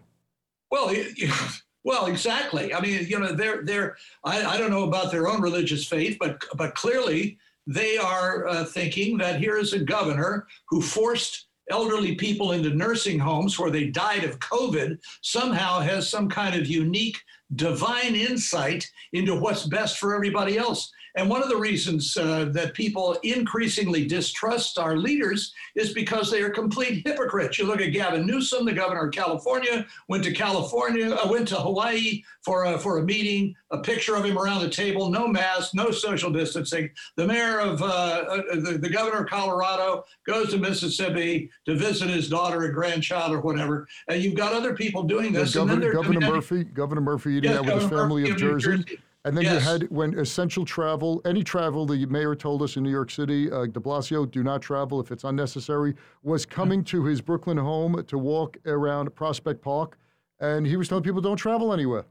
Well, 0.70 0.94
well, 1.84 2.06
exactly. 2.06 2.74
I 2.74 2.80
mean, 2.80 3.06
you 3.06 3.18
know, 3.18 3.32
they're 3.32 3.62
they're. 3.62 3.96
I, 4.24 4.44
I 4.44 4.56
don't 4.58 4.70
know 4.70 4.84
about 4.84 5.10
their 5.10 5.28
own 5.28 5.42
religious 5.42 5.86
faith, 5.86 6.16
but 6.18 6.42
but 6.56 6.74
clearly 6.74 7.38
they 7.66 7.98
are 7.98 8.48
uh, 8.48 8.64
thinking 8.64 9.18
that 9.18 9.40
here 9.40 9.56
is 9.56 9.74
a 9.74 9.78
governor 9.78 10.46
who 10.68 10.80
forced 10.80 11.46
elderly 11.70 12.16
people 12.16 12.52
into 12.52 12.70
nursing 12.70 13.18
homes 13.18 13.58
where 13.58 13.70
they 13.70 13.86
died 13.86 14.24
of 14.24 14.40
COVID 14.40 14.98
somehow 15.22 15.78
has 15.80 16.08
some 16.08 16.28
kind 16.28 16.54
of 16.54 16.66
unique 16.66 17.18
divine 17.54 18.16
insight 18.16 18.90
into 19.12 19.34
what's 19.34 19.66
best 19.66 19.98
for 19.98 20.14
everybody 20.14 20.58
else. 20.58 20.92
And 21.16 21.28
one 21.28 21.42
of 21.42 21.48
the 21.48 21.56
reasons 21.56 22.16
uh, 22.16 22.46
that 22.52 22.74
people 22.74 23.18
increasingly 23.22 24.06
distrust 24.06 24.78
our 24.78 24.96
leaders 24.96 25.52
is 25.74 25.92
because 25.92 26.30
they 26.30 26.42
are 26.42 26.50
complete 26.50 27.06
hypocrites. 27.06 27.58
You 27.58 27.66
look 27.66 27.80
at 27.80 27.92
Gavin 27.92 28.26
Newsom, 28.26 28.64
the 28.64 28.72
governor 28.72 29.06
of 29.06 29.12
California, 29.12 29.86
went 30.08 30.24
to 30.24 30.32
California, 30.32 31.12
uh, 31.12 31.28
went 31.28 31.48
to 31.48 31.56
Hawaii 31.56 32.22
for 32.42 32.64
a, 32.64 32.78
for 32.78 32.98
a 32.98 33.02
meeting, 33.02 33.54
a 33.70 33.78
picture 33.78 34.14
of 34.14 34.24
him 34.24 34.38
around 34.38 34.62
the 34.62 34.70
table, 34.70 35.10
no 35.10 35.28
mask, 35.28 35.74
no 35.74 35.90
social 35.90 36.30
distancing. 36.30 36.90
The 37.16 37.26
mayor 37.26 37.60
of 37.60 37.82
uh, 37.82 37.86
uh, 37.86 38.42
the, 38.54 38.78
the 38.80 38.88
governor 38.88 39.24
of 39.24 39.28
Colorado 39.28 40.04
goes 40.26 40.50
to 40.50 40.58
Mississippi 40.58 41.50
to 41.66 41.74
visit 41.74 42.08
his 42.08 42.28
daughter 42.28 42.64
or 42.64 42.70
grandchild 42.70 43.32
or 43.32 43.40
whatever. 43.40 43.86
And 44.08 44.22
you've 44.22 44.34
got 44.34 44.52
other 44.52 44.74
people 44.74 45.02
doing 45.02 45.32
this. 45.32 45.54
Yeah, 45.54 45.62
Governor, 45.62 45.92
Governor 45.92 46.20
Murphy, 46.20 46.64
Governor 46.64 47.00
Murphy 47.00 47.34
eating 47.34 47.50
yes, 47.50 47.60
out 47.60 47.66
with 47.66 47.82
his 47.82 47.90
family 47.90 48.22
Murphy 48.22 48.32
of 48.32 48.38
Jersey. 48.38 48.76
Jersey. 48.76 48.98
And 49.24 49.36
then 49.36 49.44
yes. 49.44 49.54
you 49.54 49.70
had 49.70 49.90
when 49.90 50.18
essential 50.18 50.64
travel, 50.64 51.20
any 51.26 51.44
travel, 51.44 51.84
the 51.84 52.06
mayor 52.06 52.34
told 52.34 52.62
us 52.62 52.76
in 52.76 52.82
New 52.82 52.90
York 52.90 53.10
City, 53.10 53.50
uh, 53.50 53.66
de 53.66 53.78
Blasio, 53.78 54.30
do 54.30 54.42
not 54.42 54.62
travel 54.62 54.98
if 54.98 55.12
it's 55.12 55.24
unnecessary, 55.24 55.94
was 56.22 56.46
coming 56.46 56.82
to 56.84 57.04
his 57.04 57.20
Brooklyn 57.20 57.58
home 57.58 58.02
to 58.06 58.16
walk 58.16 58.56
around 58.64 59.14
Prospect 59.14 59.60
Park. 59.60 59.98
And 60.40 60.66
he 60.66 60.76
was 60.76 60.88
telling 60.88 61.04
people 61.04 61.20
don't 61.20 61.36
travel 61.36 61.74
anywhere. 61.74 62.06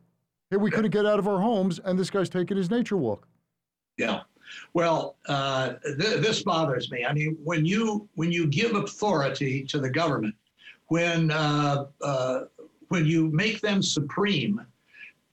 Here 0.52 0.60
we 0.60 0.70
couldn't 0.70 0.92
get 0.92 1.06
out 1.06 1.18
of 1.18 1.28
our 1.28 1.40
homes, 1.40 1.80
and 1.84 1.98
this 1.98 2.12
guy's 2.12 2.30
taking 2.30 2.58
his 2.58 2.70
nature 2.70 2.98
walk. 2.98 3.28
Yeah. 3.98 4.22
Well, 4.74 5.16
uh, 5.28 5.74
th- 5.84 6.22
this 6.22 6.44
bothers 6.44 6.92
me. 6.92 7.06
I 7.06 7.14
mean, 7.14 7.38
when 7.44 7.66
you 7.66 8.08
when 8.16 8.32
you 8.32 8.48
give 8.48 8.76
authority 8.76 9.64
to 9.66 9.80
the 9.80 9.90
government, 9.90 10.36
when 10.88 11.30
uh, 11.30 11.86
uh 12.02 12.42
when 12.88 13.06
you 13.06 13.30
make 13.30 13.62
them 13.62 13.84
supreme, 13.84 14.66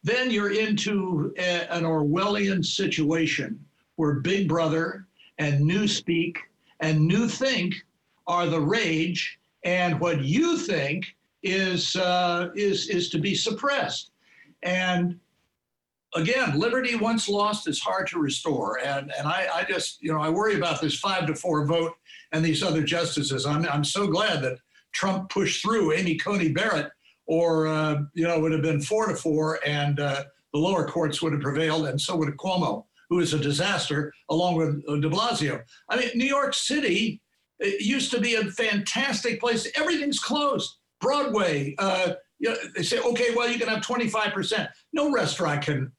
then 0.06 0.30
you're 0.30 0.52
into 0.52 1.34
a, 1.36 1.66
an 1.74 1.82
Orwellian 1.82 2.64
situation 2.64 3.58
where 3.96 4.20
Big 4.20 4.48
Brother 4.48 5.08
and 5.38 5.68
newspeak 5.68 6.36
and 6.78 7.04
new 7.04 7.26
think 7.26 7.74
are 8.28 8.46
the 8.46 8.60
rage, 8.60 9.40
and 9.64 9.98
what 9.98 10.22
you 10.22 10.58
think 10.58 11.16
is 11.42 11.96
uh, 11.96 12.50
is 12.54 12.88
is 12.88 13.10
to 13.10 13.18
be 13.18 13.34
suppressed. 13.34 14.12
And 14.62 15.18
again, 16.14 16.56
liberty 16.56 16.94
once 16.94 17.28
lost 17.28 17.66
is 17.66 17.80
hard 17.80 18.06
to 18.08 18.20
restore. 18.20 18.78
And 18.84 19.12
and 19.18 19.26
I, 19.26 19.48
I 19.52 19.64
just 19.64 20.00
you 20.00 20.12
know 20.12 20.20
I 20.20 20.28
worry 20.28 20.54
about 20.54 20.80
this 20.80 21.00
five 21.00 21.26
to 21.26 21.34
four 21.34 21.66
vote 21.66 21.94
and 22.30 22.44
these 22.44 22.62
other 22.62 22.84
justices. 22.84 23.44
I'm 23.44 23.66
I'm 23.68 23.84
so 23.84 24.06
glad 24.06 24.40
that 24.42 24.58
Trump 24.92 25.30
pushed 25.30 25.62
through 25.62 25.94
Amy 25.94 26.14
Coney 26.14 26.50
Barrett, 26.50 26.92
or 27.26 27.66
uh, 27.66 28.02
you 28.14 28.24
know 28.24 28.36
it 28.36 28.42
would 28.42 28.52
have 28.52 28.62
been 28.62 28.80
four 28.80 29.06
to 29.06 29.16
four, 29.16 29.60
and 29.66 30.00
uh, 30.00 30.24
the 30.52 30.58
lower 30.58 30.86
courts 30.86 31.22
would 31.22 31.32
have 31.32 31.42
prevailed, 31.42 31.86
and 31.86 32.00
so 32.00 32.16
would 32.16 32.28
Cuomo, 32.36 32.84
who 33.10 33.20
is 33.20 33.34
a 33.34 33.38
disaster, 33.38 34.12
along 34.30 34.56
with 34.56 34.82
uh, 34.88 34.96
De 34.96 35.08
Blasio. 35.08 35.62
I 35.88 35.96
mean, 35.96 36.10
New 36.14 36.26
York 36.26 36.54
City 36.54 37.20
used 37.60 38.10
to 38.10 38.20
be 38.20 38.34
a 38.34 38.44
fantastic 38.44 39.40
place. 39.40 39.66
Everything's 39.76 40.18
closed. 40.18 40.76
Broadway. 41.00 41.74
Uh, 41.78 42.14
you 42.38 42.50
know, 42.50 42.56
they 42.74 42.82
say, 42.82 43.00
okay, 43.00 43.34
well, 43.34 43.50
you 43.50 43.58
can 43.58 43.68
have 43.68 43.82
25%. 43.82 44.68
No 44.92 45.10
restaurant 45.10 45.62
can 45.62 45.92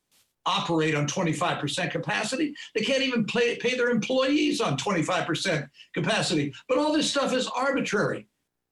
operate 0.45 0.95
on 0.95 1.07
25% 1.07 1.91
capacity. 1.91 2.53
They 2.73 2.81
can't 2.81 3.03
even 3.03 3.25
pay, 3.25 3.57
pay 3.57 3.75
their 3.75 3.89
employees 3.89 4.61
on 4.61 4.77
25% 4.77 5.67
capacity. 5.93 6.53
But 6.69 6.77
all 6.77 6.93
this 6.93 7.09
stuff 7.09 7.33
is 7.33 7.47
arbitrary. 7.47 8.27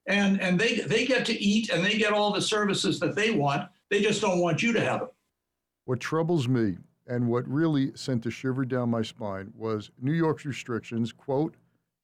And, 0.07 0.39
and 0.39 0.59
they, 0.59 0.75
they 0.75 1.05
get 1.05 1.25
to 1.25 1.33
eat 1.33 1.69
and 1.69 1.83
they 1.83 1.97
get 1.97 2.13
all 2.13 2.31
the 2.31 2.41
services 2.41 2.99
that 2.99 3.15
they 3.15 3.31
want. 3.31 3.69
They 3.89 4.01
just 4.01 4.21
don't 4.21 4.39
want 4.39 4.61
you 4.61 4.71
to 4.73 4.81
have 4.81 4.99
them. 5.01 5.09
What 5.85 5.99
troubles 5.99 6.47
me 6.47 6.77
and 7.07 7.27
what 7.27 7.47
really 7.47 7.91
sent 7.95 8.25
a 8.25 8.31
shiver 8.31 8.65
down 8.65 8.89
my 8.89 9.01
spine 9.01 9.51
was 9.55 9.91
New 10.01 10.13
York's 10.13 10.45
restrictions, 10.45 11.11
quote, 11.11 11.55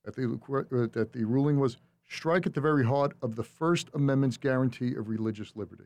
that 0.05 0.15
the, 0.15 0.89
that 0.93 1.13
the 1.13 1.25
ruling 1.25 1.59
was 1.59 1.77
strike 2.07 2.45
at 2.45 2.53
the 2.53 2.61
very 2.61 2.85
heart 2.85 3.13
of 3.21 3.35
the 3.35 3.43
First 3.43 3.89
Amendment's 3.93 4.37
guarantee 4.37 4.95
of 4.95 5.07
religious 5.07 5.55
liberty. 5.55 5.85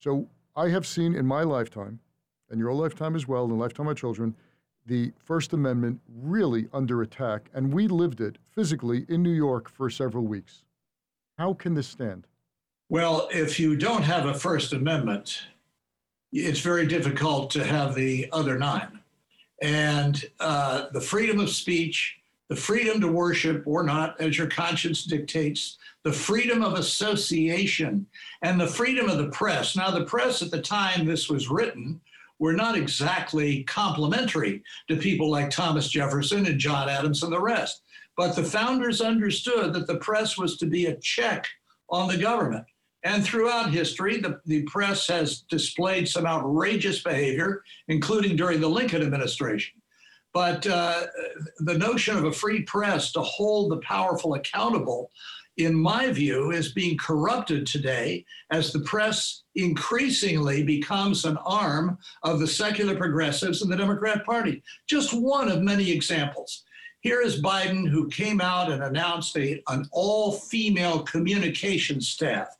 So 0.00 0.28
I 0.54 0.68
have 0.68 0.86
seen 0.86 1.14
in 1.14 1.26
my 1.26 1.42
lifetime, 1.42 1.98
and 2.50 2.58
your 2.60 2.72
lifetime 2.72 3.16
as 3.16 3.26
well, 3.26 3.44
and 3.44 3.52
the 3.52 3.56
lifetime 3.56 3.88
of 3.88 3.96
children, 3.96 4.34
the 4.86 5.12
First 5.18 5.52
Amendment 5.52 6.00
really 6.08 6.68
under 6.72 7.02
attack, 7.02 7.48
and 7.54 7.72
we 7.72 7.88
lived 7.88 8.20
it 8.20 8.36
physically 8.50 9.06
in 9.08 9.22
New 9.22 9.32
York 9.32 9.68
for 9.68 9.88
several 9.88 10.26
weeks. 10.26 10.64
How 11.42 11.54
can 11.54 11.74
this 11.74 11.88
stand? 11.88 12.28
Well, 12.88 13.28
if 13.32 13.58
you 13.58 13.74
don't 13.74 14.04
have 14.04 14.26
a 14.26 14.32
First 14.32 14.74
Amendment, 14.74 15.42
it's 16.30 16.60
very 16.60 16.86
difficult 16.86 17.50
to 17.50 17.64
have 17.64 17.96
the 17.96 18.28
other 18.30 18.56
nine. 18.56 19.00
And 19.60 20.24
uh, 20.38 20.86
the 20.92 21.00
freedom 21.00 21.40
of 21.40 21.50
speech, 21.50 22.20
the 22.48 22.54
freedom 22.54 23.00
to 23.00 23.08
worship 23.08 23.64
or 23.66 23.82
not 23.82 24.20
as 24.20 24.38
your 24.38 24.46
conscience 24.46 25.02
dictates, 25.02 25.78
the 26.04 26.12
freedom 26.12 26.62
of 26.62 26.74
association, 26.74 28.06
and 28.42 28.60
the 28.60 28.68
freedom 28.68 29.08
of 29.08 29.18
the 29.18 29.30
press. 29.30 29.74
Now, 29.74 29.90
the 29.90 30.04
press 30.04 30.42
at 30.42 30.52
the 30.52 30.62
time 30.62 31.04
this 31.04 31.28
was 31.28 31.50
written 31.50 32.00
were 32.38 32.52
not 32.52 32.76
exactly 32.76 33.64
complimentary 33.64 34.62
to 34.86 34.96
people 34.96 35.28
like 35.28 35.50
Thomas 35.50 35.88
Jefferson 35.88 36.46
and 36.46 36.60
John 36.60 36.88
Adams 36.88 37.24
and 37.24 37.32
the 37.32 37.40
rest. 37.40 37.82
But 38.16 38.36
the 38.36 38.44
founders 38.44 39.00
understood 39.00 39.72
that 39.72 39.86
the 39.86 39.96
press 39.96 40.36
was 40.36 40.56
to 40.58 40.66
be 40.66 40.86
a 40.86 40.96
check 41.00 41.46
on 41.88 42.08
the 42.08 42.18
government. 42.18 42.64
And 43.04 43.24
throughout 43.24 43.70
history, 43.70 44.18
the, 44.18 44.40
the 44.46 44.62
press 44.64 45.08
has 45.08 45.40
displayed 45.50 46.08
some 46.08 46.26
outrageous 46.26 47.02
behavior, 47.02 47.62
including 47.88 48.36
during 48.36 48.60
the 48.60 48.68
Lincoln 48.68 49.02
administration. 49.02 49.80
But 50.32 50.66
uh, 50.66 51.06
the 51.58 51.76
notion 51.76 52.16
of 52.16 52.24
a 52.24 52.32
free 52.32 52.62
press 52.62 53.12
to 53.12 53.20
hold 53.20 53.70
the 53.70 53.78
powerful 53.78 54.34
accountable, 54.34 55.10
in 55.58 55.74
my 55.74 56.10
view, 56.10 56.52
is 56.52 56.72
being 56.72 56.96
corrupted 56.96 57.66
today 57.66 58.24
as 58.50 58.72
the 58.72 58.80
press 58.80 59.42
increasingly 59.56 60.62
becomes 60.62 61.24
an 61.24 61.36
arm 61.44 61.98
of 62.22 62.38
the 62.38 62.46
secular 62.46 62.96
progressives 62.96 63.60
and 63.60 63.70
the 63.70 63.76
Democrat 63.76 64.24
Party. 64.24 64.62
Just 64.88 65.12
one 65.12 65.50
of 65.50 65.60
many 65.60 65.90
examples. 65.90 66.64
Here 67.02 67.20
is 67.20 67.42
Biden, 67.42 67.88
who 67.88 68.08
came 68.08 68.40
out 68.40 68.70
and 68.70 68.82
announced 68.82 69.36
a, 69.36 69.60
an 69.68 69.88
all 69.90 70.32
female 70.32 71.00
communication 71.00 72.00
staff. 72.00 72.56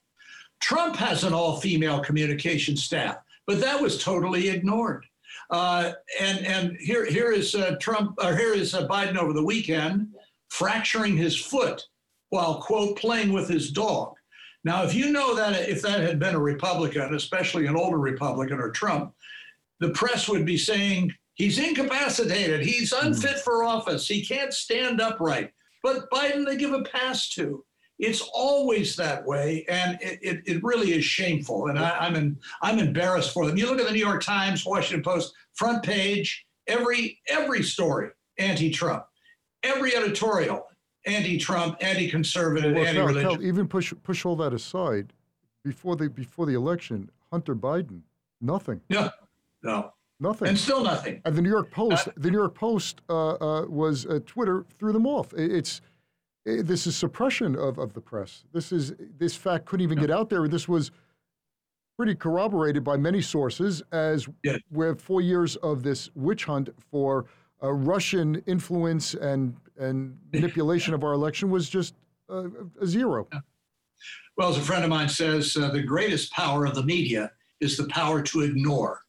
Trump 0.60 0.96
has 0.96 1.22
an 1.22 1.32
all 1.32 1.60
female 1.60 2.00
communication 2.00 2.76
staff, 2.76 3.18
but 3.46 3.60
that 3.60 3.80
was 3.80 4.02
totally 4.02 4.48
ignored. 4.48 5.06
Uh, 5.50 5.92
and 6.20 6.44
and 6.46 6.76
here 6.80 7.04
here 7.06 7.30
is 7.30 7.54
uh, 7.54 7.76
Trump 7.80 8.14
or 8.22 8.36
here 8.36 8.54
is 8.54 8.74
uh, 8.74 8.86
Biden 8.88 9.16
over 9.16 9.32
the 9.32 9.44
weekend 9.44 10.08
fracturing 10.48 11.16
his 11.16 11.36
foot 11.36 11.82
while 12.30 12.60
quote 12.60 12.96
playing 12.98 13.32
with 13.32 13.48
his 13.48 13.70
dog. 13.70 14.14
Now, 14.64 14.82
if 14.82 14.94
you 14.94 15.12
know 15.12 15.34
that 15.34 15.68
if 15.68 15.82
that 15.82 16.00
had 16.00 16.18
been 16.18 16.34
a 16.34 16.40
Republican, 16.40 17.14
especially 17.14 17.66
an 17.66 17.76
older 17.76 17.98
Republican 17.98 18.58
or 18.58 18.70
Trump, 18.70 19.14
the 19.80 19.90
press 19.90 20.28
would 20.28 20.46
be 20.46 20.56
saying 20.56 21.12
he's 21.34 21.58
incapacitated, 21.58 22.64
he's 22.64 22.92
hmm. 22.92 23.06
unfit 23.06 23.40
for 23.40 23.64
office, 23.64 24.06
he 24.06 24.24
can't 24.24 24.52
stand 24.52 25.00
upright. 25.00 25.50
But 25.82 26.10
Biden, 26.10 26.46
they 26.46 26.56
give 26.56 26.72
a 26.72 26.82
pass 26.82 27.28
to. 27.30 27.64
It's 27.98 28.22
always 28.34 28.96
that 28.96 29.24
way, 29.24 29.64
and 29.68 29.98
it, 30.00 30.18
it, 30.22 30.42
it 30.46 30.64
really 30.64 30.92
is 30.92 31.04
shameful. 31.04 31.68
And 31.68 31.78
I, 31.78 32.06
am 32.06 32.16
in, 32.16 32.36
I'm 32.60 32.78
embarrassed 32.78 33.32
for 33.32 33.46
them. 33.46 33.56
You 33.56 33.66
look 33.66 33.78
at 33.78 33.86
the 33.86 33.92
New 33.92 34.04
York 34.04 34.22
Times, 34.22 34.66
Washington 34.66 35.04
Post, 35.04 35.34
front 35.54 35.84
page, 35.84 36.44
every 36.66 37.20
every 37.28 37.62
story 37.62 38.10
anti-Trump, 38.38 39.04
every 39.62 39.94
editorial 39.94 40.66
anti-Trump, 41.06 41.76
anti-conservative, 41.80 42.74
well, 42.74 42.86
anti-religion. 42.86 43.42
even 43.42 43.68
push 43.68 43.92
push 44.02 44.24
all 44.24 44.36
that 44.36 44.52
aside, 44.52 45.12
before 45.64 45.94
the 45.94 46.08
before 46.08 46.46
the 46.46 46.54
election, 46.54 47.08
Hunter 47.30 47.54
Biden, 47.54 48.00
nothing. 48.40 48.80
No, 48.90 49.10
no. 49.62 49.92
Nothing. 50.22 50.48
And 50.48 50.58
still 50.58 50.82
nothing. 50.82 51.20
And 51.24 51.34
the 51.36 51.42
New 51.42 51.50
York 51.50 51.70
Post, 51.70 52.08
uh, 52.08 52.12
the 52.16 52.30
New 52.30 52.38
York 52.38 52.54
Post 52.54 53.02
uh, 53.10 53.32
uh, 53.32 53.66
was 53.68 54.06
uh, 54.06 54.20
Twitter 54.24 54.64
threw 54.78 54.92
them 54.92 55.06
off. 55.06 55.34
It's 55.34 55.82
Eh, 56.46 56.62
this 56.62 56.86
is 56.86 56.96
suppression 56.96 57.56
of, 57.56 57.78
of 57.78 57.92
the 57.92 58.00
press. 58.00 58.44
This 58.52 58.72
is 58.72 58.94
this 59.18 59.36
fact 59.36 59.66
couldn't 59.66 59.84
even 59.84 59.98
get 59.98 60.10
out 60.10 60.28
there. 60.28 60.48
This 60.48 60.68
was 60.68 60.90
pretty 61.96 62.14
corroborated 62.14 62.82
by 62.82 62.96
many 62.96 63.20
sources 63.20 63.82
as 63.92 64.26
yeah. 64.42 64.56
we 64.70 64.86
have 64.86 65.00
four 65.00 65.20
years 65.20 65.56
of 65.56 65.82
this 65.82 66.10
witch 66.14 66.44
hunt 66.44 66.70
for 66.90 67.26
uh, 67.62 67.72
Russian 67.72 68.42
influence 68.46 69.14
and 69.14 69.56
and 69.78 70.18
manipulation 70.32 70.94
of 70.94 71.04
our 71.04 71.12
election 71.12 71.50
was 71.50 71.68
just 71.68 71.94
a 72.28 72.86
zero. 72.86 73.26
Yeah. 73.32 73.40
Well, 74.36 74.48
as 74.48 74.56
a 74.56 74.62
friend 74.62 74.82
of 74.84 74.90
mine 74.90 75.08
says, 75.08 75.56
uh, 75.56 75.70
the 75.70 75.82
greatest 75.82 76.32
power 76.32 76.64
of 76.64 76.74
the 76.74 76.82
media 76.82 77.30
is 77.60 77.76
the 77.76 77.86
power 77.88 78.22
to 78.22 78.40
ignore, 78.40 79.01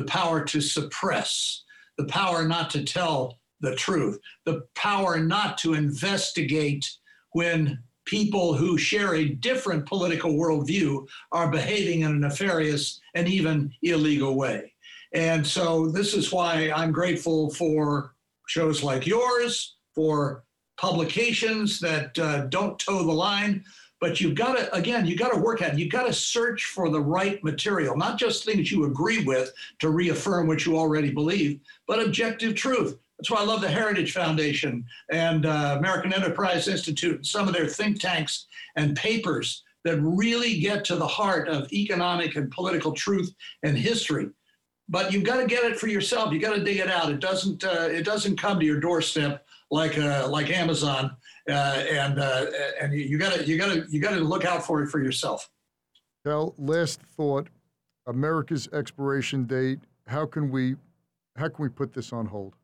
the 0.00 0.06
power 0.06 0.42
to 0.42 0.62
suppress, 0.62 1.62
the 1.98 2.06
power 2.06 2.46
not 2.48 2.70
to 2.70 2.84
tell 2.84 3.38
the 3.60 3.76
truth, 3.76 4.18
the 4.46 4.62
power 4.74 5.20
not 5.20 5.58
to 5.58 5.74
investigate 5.74 6.90
when 7.32 7.78
people 8.06 8.54
who 8.54 8.78
share 8.78 9.14
a 9.14 9.28
different 9.28 9.84
political 9.84 10.32
worldview 10.32 11.06
are 11.32 11.50
behaving 11.50 12.00
in 12.00 12.12
a 12.12 12.14
nefarious 12.14 12.98
and 13.14 13.28
even 13.28 13.70
illegal 13.82 14.36
way. 14.36 14.72
And 15.12 15.46
so 15.46 15.90
this 15.90 16.14
is 16.14 16.32
why 16.32 16.72
I'm 16.74 16.92
grateful 16.92 17.50
for 17.50 18.14
shows 18.46 18.82
like 18.82 19.06
yours, 19.06 19.76
for 19.94 20.44
publications 20.78 21.78
that 21.80 22.18
uh, 22.18 22.46
don't 22.46 22.78
toe 22.78 23.04
the 23.04 23.12
line. 23.12 23.62
But 24.00 24.20
you've 24.20 24.34
got 24.34 24.56
to, 24.56 24.74
again, 24.74 25.06
you've 25.06 25.18
got 25.18 25.32
to 25.32 25.38
work 25.38 25.60
at 25.60 25.74
it. 25.74 25.78
You've 25.78 25.92
got 25.92 26.06
to 26.06 26.12
search 26.12 26.64
for 26.64 26.88
the 26.88 27.00
right 27.00 27.42
material, 27.44 27.96
not 27.96 28.18
just 28.18 28.44
things 28.44 28.72
you 28.72 28.84
agree 28.84 29.24
with 29.24 29.52
to 29.80 29.90
reaffirm 29.90 30.46
what 30.46 30.64
you 30.64 30.78
already 30.78 31.10
believe, 31.10 31.60
but 31.86 32.00
objective 32.00 32.54
truth. 32.54 32.98
That's 33.18 33.30
why 33.30 33.40
I 33.40 33.44
love 33.44 33.60
the 33.60 33.68
Heritage 33.68 34.12
Foundation 34.12 34.86
and 35.10 35.44
uh, 35.44 35.76
American 35.78 36.14
Enterprise 36.14 36.68
Institute, 36.68 37.16
and 37.16 37.26
some 37.26 37.46
of 37.46 37.52
their 37.52 37.66
think 37.66 38.00
tanks 38.00 38.46
and 38.76 38.96
papers 38.96 39.62
that 39.84 40.00
really 40.00 40.58
get 40.58 40.84
to 40.86 40.96
the 40.96 41.06
heart 41.06 41.46
of 41.48 41.70
economic 41.70 42.36
and 42.36 42.50
political 42.50 42.92
truth 42.92 43.30
and 43.62 43.76
history. 43.76 44.30
But 44.88 45.12
you've 45.12 45.24
got 45.24 45.36
to 45.40 45.46
get 45.46 45.64
it 45.64 45.78
for 45.78 45.86
yourself. 45.86 46.32
You've 46.32 46.42
got 46.42 46.54
to 46.54 46.64
dig 46.64 46.78
it 46.78 46.90
out. 46.90 47.12
It 47.12 47.20
doesn't. 47.20 47.62
Uh, 47.62 47.88
it 47.90 48.04
doesn't 48.04 48.40
come 48.40 48.58
to 48.58 48.66
your 48.66 48.80
doorstep 48.80 49.46
like 49.70 49.98
uh, 49.98 50.26
like 50.28 50.50
Amazon. 50.50 51.16
Uh, 51.48 51.84
and 51.90 52.18
uh, 52.18 52.46
and 52.80 52.92
you 52.92 53.18
got 53.18 53.32
to 53.32 53.44
you 53.44 53.56
got 53.56 53.72
to 53.72 53.86
you 53.88 54.00
got 54.00 54.10
to 54.10 54.20
look 54.20 54.44
out 54.44 54.64
for 54.64 54.82
it 54.82 54.88
for 54.88 55.02
yourself. 55.02 55.48
Well, 56.24 56.54
last 56.58 57.00
thought: 57.16 57.48
America's 58.06 58.68
expiration 58.72 59.44
date. 59.44 59.80
How 60.06 60.26
can 60.26 60.50
we 60.50 60.76
how 61.36 61.48
can 61.48 61.62
we 61.62 61.68
put 61.68 61.92
this 61.92 62.12
on 62.12 62.26
hold? 62.26 62.54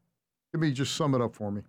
Let 0.53 0.61
me 0.61 0.73
just 0.73 0.95
sum 0.95 1.15
it 1.15 1.21
up 1.21 1.35
for 1.35 1.51
me. 1.51 1.63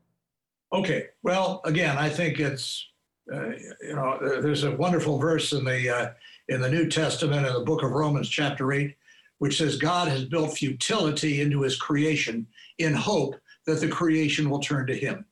Okay. 0.73 1.07
Well, 1.23 1.61
again, 1.65 1.97
I 1.97 2.09
think 2.09 2.39
it's 2.39 2.85
uh, 3.33 3.51
you 3.81 3.95
know 3.95 4.17
there's 4.41 4.63
a 4.63 4.75
wonderful 4.75 5.17
verse 5.17 5.53
in 5.53 5.63
the 5.63 5.89
uh, 5.89 6.09
in 6.49 6.61
the 6.61 6.69
New 6.69 6.89
Testament 6.89 7.45
in 7.45 7.53
the 7.53 7.61
book 7.61 7.83
of 7.83 7.91
Romans 7.91 8.29
chapter 8.29 8.73
eight, 8.73 8.95
which 9.39 9.57
says 9.57 9.77
God 9.77 10.07
has 10.07 10.25
built 10.25 10.57
futility 10.57 11.41
into 11.41 11.61
His 11.61 11.77
creation 11.77 12.47
in 12.79 12.93
hope 12.93 13.35
that 13.67 13.81
the 13.81 13.87
creation 13.87 14.49
will 14.49 14.59
turn 14.59 14.87
to 14.87 14.97
him. 14.97 15.25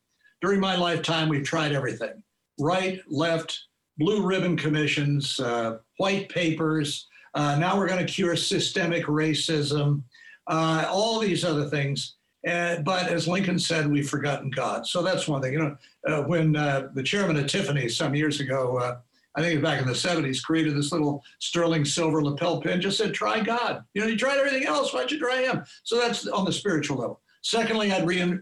During 0.46 0.60
my 0.60 0.76
lifetime, 0.76 1.28
we've 1.28 1.44
tried 1.44 1.72
everything 1.72 2.22
right, 2.60 3.02
left, 3.10 3.60
blue 3.98 4.22
ribbon 4.22 4.56
commissions, 4.56 5.40
uh, 5.40 5.80
white 5.98 6.30
papers. 6.30 7.08
Uh, 7.34 7.56
now 7.56 7.76
we're 7.76 7.88
going 7.88 8.06
to 8.06 8.14
cure 8.14 8.36
systemic 8.36 9.08
racism, 9.08 10.04
uh, 10.46 10.86
all 10.88 11.18
these 11.18 11.44
other 11.44 11.68
things. 11.68 12.18
Uh, 12.48 12.78
but 12.84 13.08
as 13.08 13.28
Lincoln 13.28 13.58
said, 13.58 13.92
we've 13.92 14.08
forgotten 14.08 14.52
God. 14.52 14.86
So 14.86 15.02
that's 15.02 15.28
one 15.28 15.42
thing. 15.42 15.54
You 15.54 15.60
know, 15.60 15.78
uh, 16.08 16.22
when 16.26 16.56
uh, 16.56 16.90
the 16.94 17.02
chairman 17.02 17.38
of 17.38 17.48
Tiffany 17.48 17.90
some 17.90 18.14
years 18.14 18.40
ago, 18.40 19.00
I 19.36 19.42
think 19.42 19.54
it 19.54 19.56
was 19.56 19.64
back 19.64 19.82
in 19.82 19.88
the 19.88 19.94
70s, 19.94 20.44
created 20.44 20.78
this 20.78 20.92
little 20.92 21.24
sterling 21.40 21.86
silver 21.86 22.24
lapel 22.24 22.62
pin, 22.62 22.82
just 22.82 23.00
said, 23.00 23.16
try 23.16 23.40
God. 23.40 23.84
You 23.96 24.04
know, 24.04 24.08
you 24.08 24.16
tried 24.16 24.38
everything 24.38 24.68
else. 24.68 24.94
Why'd 24.94 25.10
you 25.10 25.18
try 25.18 25.42
him? 25.42 25.66
So 25.82 25.98
that's 25.98 26.28
on 26.28 26.46
the 26.46 26.54
spiritual 26.54 26.98
level. 26.98 27.20
Secondly, 27.46 27.92
I'd 27.92 28.08
re- 28.08 28.40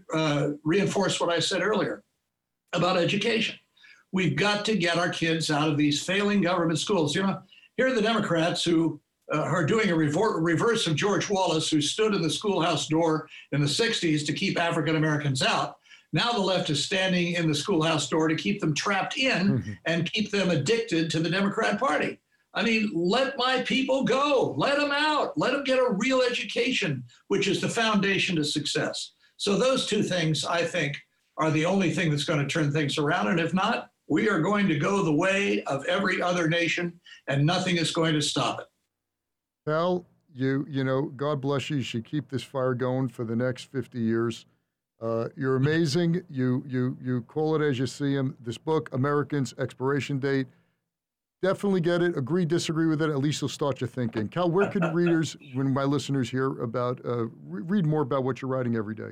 reinforce 0.64 1.20
what 1.20 1.28
I 1.28 1.38
said 1.38 1.60
earlier 1.60 2.02
about 2.72 2.96
education. 2.96 3.56
We've 4.12 4.34
got 4.34 4.64
to 4.64 4.76
get 4.76 4.96
our 4.96 5.10
kids 5.10 5.50
out 5.50 5.68
of 5.68 5.76
these 5.76 6.02
failing 6.02 6.40
government 6.40 6.78
schools. 6.78 7.14
You 7.14 7.24
know, 7.24 7.42
here 7.76 7.88
are 7.88 7.92
the 7.92 8.00
Democrats 8.00 8.64
who 8.64 8.98
uh, 9.30 9.40
are 9.40 9.66
doing 9.66 9.90
a 9.90 9.94
revor- 9.94 10.40
reverse 10.42 10.86
of 10.86 10.96
George 10.96 11.28
Wallace, 11.28 11.68
who 11.68 11.82
stood 11.82 12.14
in 12.14 12.22
the 12.22 12.30
schoolhouse 12.30 12.88
door 12.88 13.28
in 13.52 13.60
the 13.60 13.66
60s 13.66 14.24
to 14.24 14.32
keep 14.32 14.58
African 14.58 14.96
Americans 14.96 15.42
out. 15.42 15.76
Now 16.14 16.32
the 16.32 16.40
left 16.40 16.70
is 16.70 16.82
standing 16.82 17.34
in 17.34 17.46
the 17.46 17.54
schoolhouse 17.54 18.08
door 18.08 18.28
to 18.28 18.34
keep 18.34 18.58
them 18.58 18.72
trapped 18.72 19.18
in 19.18 19.58
mm-hmm. 19.58 19.72
and 19.84 20.10
keep 20.10 20.30
them 20.30 20.48
addicted 20.48 21.10
to 21.10 21.20
the 21.20 21.28
Democrat 21.28 21.78
Party. 21.78 22.20
I 22.54 22.62
mean, 22.62 22.90
let 22.94 23.36
my 23.36 23.62
people 23.62 24.04
go. 24.04 24.54
Let 24.56 24.78
them 24.78 24.92
out. 24.92 25.36
Let 25.36 25.52
them 25.52 25.64
get 25.64 25.78
a 25.78 25.92
real 25.92 26.22
education, 26.22 27.02
which 27.28 27.48
is 27.48 27.60
the 27.60 27.68
foundation 27.68 28.36
to 28.36 28.44
success. 28.44 29.12
So, 29.36 29.56
those 29.56 29.86
two 29.86 30.02
things, 30.02 30.44
I 30.44 30.64
think, 30.64 30.96
are 31.36 31.50
the 31.50 31.64
only 31.64 31.90
thing 31.90 32.10
that's 32.10 32.24
going 32.24 32.38
to 32.38 32.46
turn 32.46 32.72
things 32.72 32.96
around. 32.98 33.28
And 33.28 33.40
if 33.40 33.52
not, 33.52 33.90
we 34.06 34.28
are 34.28 34.40
going 34.40 34.68
to 34.68 34.78
go 34.78 35.02
the 35.02 35.12
way 35.12 35.62
of 35.64 35.84
every 35.86 36.22
other 36.22 36.48
nation, 36.48 37.00
and 37.26 37.44
nothing 37.44 37.76
is 37.76 37.90
going 37.90 38.14
to 38.14 38.22
stop 38.22 38.60
it. 38.60 38.66
Cal, 39.66 40.06
you 40.32 40.66
you 40.68 40.84
know, 40.84 41.02
God 41.02 41.40
bless 41.40 41.70
you. 41.70 41.78
You 41.78 41.82
should 41.82 42.04
keep 42.04 42.30
this 42.30 42.42
fire 42.42 42.74
going 42.74 43.08
for 43.08 43.24
the 43.24 43.36
next 43.36 43.70
50 43.72 43.98
years. 43.98 44.46
Uh, 45.00 45.28
you're 45.36 45.56
amazing. 45.56 46.22
You 46.30 46.62
you 46.66 46.96
you 47.02 47.22
call 47.22 47.56
it 47.56 47.62
as 47.62 47.78
you 47.78 47.86
see 47.86 48.14
them. 48.14 48.36
This 48.40 48.58
book, 48.58 48.88
Americans, 48.92 49.54
expiration 49.58 50.18
date. 50.18 50.46
Definitely 51.44 51.82
get 51.82 52.00
it. 52.00 52.16
Agree, 52.16 52.46
disagree 52.46 52.86
with 52.86 53.02
it. 53.02 53.10
At 53.10 53.18
least 53.18 53.42
you'll 53.42 53.50
start 53.50 53.78
your 53.78 53.88
thinking. 53.88 54.28
Cal, 54.28 54.50
where 54.50 54.66
can 54.70 54.94
readers, 54.94 55.36
when 55.52 55.74
my 55.74 55.84
listeners 55.84 56.30
hear 56.30 56.62
about, 56.62 57.04
uh, 57.04 57.26
re- 57.46 57.60
read 57.60 57.84
more 57.84 58.00
about 58.00 58.24
what 58.24 58.40
you're 58.40 58.50
writing 58.50 58.76
every 58.76 58.94
day? 58.94 59.10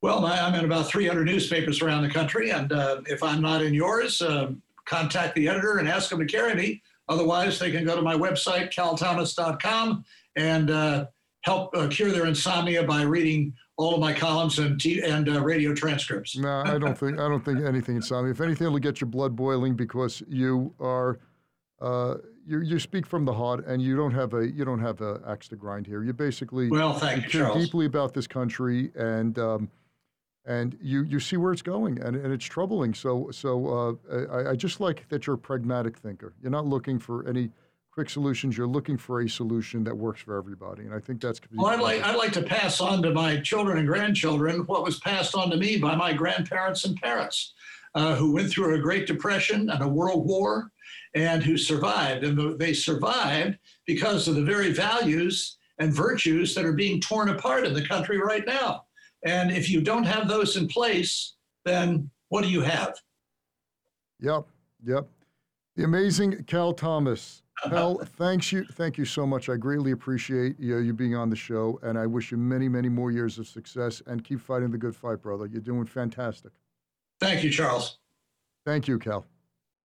Well, 0.00 0.24
I'm 0.24 0.54
in 0.54 0.64
about 0.64 0.88
300 0.88 1.26
newspapers 1.26 1.82
around 1.82 2.04
the 2.04 2.08
country, 2.08 2.52
and 2.52 2.72
uh, 2.72 3.02
if 3.04 3.22
I'm 3.22 3.42
not 3.42 3.60
in 3.60 3.74
yours, 3.74 4.22
uh, 4.22 4.52
contact 4.86 5.34
the 5.34 5.46
editor 5.46 5.76
and 5.76 5.86
ask 5.86 6.08
them 6.08 6.20
to 6.20 6.24
carry 6.24 6.54
me. 6.54 6.82
Otherwise, 7.10 7.58
they 7.58 7.70
can 7.70 7.84
go 7.84 7.94
to 7.94 8.00
my 8.00 8.14
website, 8.14 8.72
calthomas.com, 8.72 10.06
and 10.36 10.70
uh, 10.70 11.04
help 11.42 11.76
uh, 11.76 11.86
cure 11.88 12.10
their 12.10 12.24
insomnia 12.24 12.82
by 12.82 13.02
reading 13.02 13.52
all 13.76 13.92
of 13.92 14.00
my 14.00 14.14
columns 14.14 14.58
and 14.58 14.80
t- 14.80 15.02
and 15.02 15.28
uh, 15.28 15.42
radio 15.42 15.74
transcripts. 15.74 16.34
no, 16.34 16.62
I 16.64 16.78
don't 16.78 16.96
think 16.96 17.18
I 17.18 17.28
don't 17.28 17.44
think 17.44 17.60
anything 17.60 17.96
insomnia. 17.96 18.32
If 18.32 18.40
anything, 18.40 18.68
it'll 18.68 18.78
get 18.78 19.02
your 19.02 19.08
blood 19.08 19.36
boiling 19.36 19.74
because 19.74 20.22
you 20.28 20.74
are. 20.80 21.18
Uh, 21.80 22.16
you, 22.46 22.60
you 22.60 22.78
speak 22.78 23.06
from 23.06 23.24
the 23.24 23.32
heart, 23.32 23.66
and 23.66 23.80
you 23.80 23.96
don't 23.96 24.12
have 24.12 24.34
a 24.34 24.48
you 24.50 24.64
don't 24.64 24.80
have 24.80 25.00
an 25.00 25.20
axe 25.26 25.48
to 25.48 25.56
grind 25.56 25.86
here. 25.86 26.02
You 26.02 26.12
basically 26.12 26.68
well, 26.68 26.94
thank 26.94 27.24
you, 27.24 27.44
care 27.44 27.54
deeply 27.54 27.86
about 27.86 28.14
this 28.14 28.26
country, 28.26 28.90
and 28.96 29.38
um, 29.38 29.70
and 30.48 30.78
you, 30.82 31.02
you 31.02 31.20
see 31.20 31.36
where 31.36 31.52
it's 31.52 31.62
going, 31.62 32.00
and, 32.00 32.16
and 32.16 32.32
it's 32.32 32.44
troubling. 32.44 32.94
So 32.94 33.30
so 33.30 33.98
uh, 34.10 34.26
I, 34.32 34.50
I, 34.50 34.56
just 34.56 34.80
like 34.80 35.06
that 35.10 35.26
you're 35.26 35.34
a 35.34 35.38
pragmatic 35.38 35.98
thinker. 35.98 36.32
You're 36.42 36.50
not 36.50 36.66
looking 36.66 36.98
for 36.98 37.28
any 37.28 37.50
quick 37.92 38.08
solutions. 38.08 38.56
You're 38.56 38.66
looking 38.66 38.96
for 38.96 39.20
a 39.20 39.28
solution 39.28 39.84
that 39.84 39.96
works 39.96 40.22
for 40.22 40.38
everybody, 40.38 40.84
and 40.84 40.94
I 40.94 41.00
think 41.00 41.20
that's. 41.20 41.38
Well, 41.54 41.66
I'd 41.66 41.80
like 41.80 42.02
I'd 42.02 42.16
like 42.16 42.32
to 42.32 42.42
pass 42.42 42.80
on 42.80 43.02
to 43.02 43.12
my 43.12 43.40
children 43.40 43.76
and 43.78 43.86
grandchildren 43.86 44.60
what 44.60 44.82
was 44.82 44.98
passed 45.00 45.34
on 45.34 45.50
to 45.50 45.56
me 45.58 45.76
by 45.76 45.94
my 45.94 46.14
grandparents 46.14 46.86
and 46.86 46.96
parents, 46.96 47.52
uh, 47.94 48.16
who 48.16 48.32
went 48.32 48.50
through 48.50 48.74
a 48.74 48.78
Great 48.80 49.06
Depression 49.06 49.68
and 49.68 49.82
a 49.82 49.88
World 49.88 50.26
War, 50.26 50.72
and 51.14 51.42
who 51.42 51.56
survived. 51.56 52.24
And 52.24 52.58
they 52.58 52.72
survived 52.72 53.58
because 53.86 54.28
of 54.28 54.34
the 54.34 54.42
very 54.42 54.72
values 54.72 55.58
and 55.78 55.92
virtues 55.92 56.54
that 56.54 56.64
are 56.64 56.72
being 56.72 57.00
torn 57.00 57.28
apart 57.28 57.66
in 57.66 57.74
the 57.74 57.86
country 57.86 58.18
right 58.18 58.46
now. 58.46 58.84
And 59.24 59.50
if 59.50 59.70
you 59.70 59.80
don't 59.80 60.04
have 60.04 60.28
those 60.28 60.56
in 60.56 60.68
place, 60.68 61.34
then 61.64 62.10
what 62.28 62.42
do 62.42 62.50
you 62.50 62.60
have? 62.62 62.94
Yep, 64.20 64.46
yep. 64.84 65.08
The 65.76 65.84
amazing 65.84 66.44
Cal 66.44 66.72
Thomas. 66.72 67.42
Uh-huh. 67.64 67.74
Cal, 67.74 67.98
thanks 68.16 68.52
you, 68.52 68.64
thank 68.72 68.98
you 68.98 69.04
so 69.04 69.26
much. 69.26 69.48
I 69.48 69.56
greatly 69.56 69.90
appreciate 69.92 70.58
you, 70.58 70.78
you 70.78 70.92
being 70.92 71.16
on 71.16 71.30
the 71.30 71.36
show, 71.36 71.80
and 71.82 71.98
I 71.98 72.06
wish 72.06 72.30
you 72.30 72.36
many, 72.36 72.68
many 72.68 72.88
more 72.88 73.10
years 73.10 73.38
of 73.38 73.48
success. 73.48 74.02
And 74.06 74.22
keep 74.22 74.40
fighting 74.40 74.70
the 74.70 74.78
good 74.78 74.94
fight, 74.94 75.22
brother. 75.22 75.46
You're 75.46 75.60
doing 75.60 75.84
fantastic. 75.84 76.52
Thank 77.20 77.42
you, 77.42 77.50
Charles. 77.50 77.98
Thank 78.64 78.86
you, 78.86 78.98
Cal. 78.98 79.26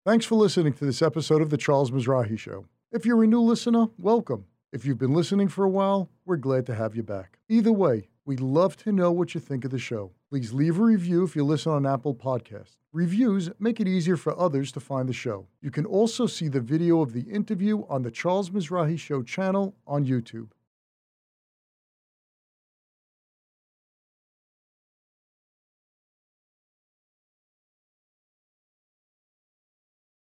Thanks 0.05 0.25
for 0.25 0.35
listening 0.35 0.73
to 0.73 0.85
this 0.85 1.01
episode 1.01 1.41
of 1.41 1.49
the 1.49 1.55
Charles 1.55 1.89
Mizrahi 1.89 2.37
Show. 2.37 2.65
If 2.91 3.05
you're 3.05 3.23
a 3.23 3.27
new 3.27 3.39
listener, 3.39 3.87
welcome. 3.97 4.43
If 4.73 4.83
you've 4.83 4.97
been 4.97 5.13
listening 5.13 5.47
for 5.47 5.63
a 5.63 5.69
while, 5.69 6.09
we're 6.25 6.35
glad 6.35 6.65
to 6.65 6.75
have 6.75 6.93
you 6.93 7.03
back. 7.03 7.39
Either 7.47 7.71
way, 7.71 8.09
We'd 8.25 8.39
love 8.39 8.77
to 8.77 8.93
know 8.93 9.11
what 9.11 9.35
you 9.35 9.41
think 9.41 9.65
of 9.65 9.71
the 9.71 9.79
show. 9.79 10.11
Please 10.29 10.53
leave 10.53 10.79
a 10.79 10.81
review 10.81 11.25
if 11.25 11.35
you 11.35 11.43
listen 11.43 11.73
on 11.73 11.85
Apple 11.85 12.15
Podcasts. 12.15 12.77
Reviews 12.93 13.49
make 13.59 13.81
it 13.81 13.87
easier 13.87 14.15
for 14.15 14.39
others 14.39 14.71
to 14.71 14.79
find 14.79 15.09
the 15.09 15.13
show. 15.13 15.45
You 15.61 15.71
can 15.71 15.85
also 15.85 16.25
see 16.25 16.47
the 16.47 16.61
video 16.61 17.01
of 17.01 17.11
the 17.11 17.23
interview 17.23 17.83
on 17.89 18.01
the 18.01 18.11
Charles 18.11 18.49
Mizrahi 18.49 18.97
Show 18.97 19.23
channel 19.23 19.75
on 19.85 20.05
YouTube. 20.05 20.51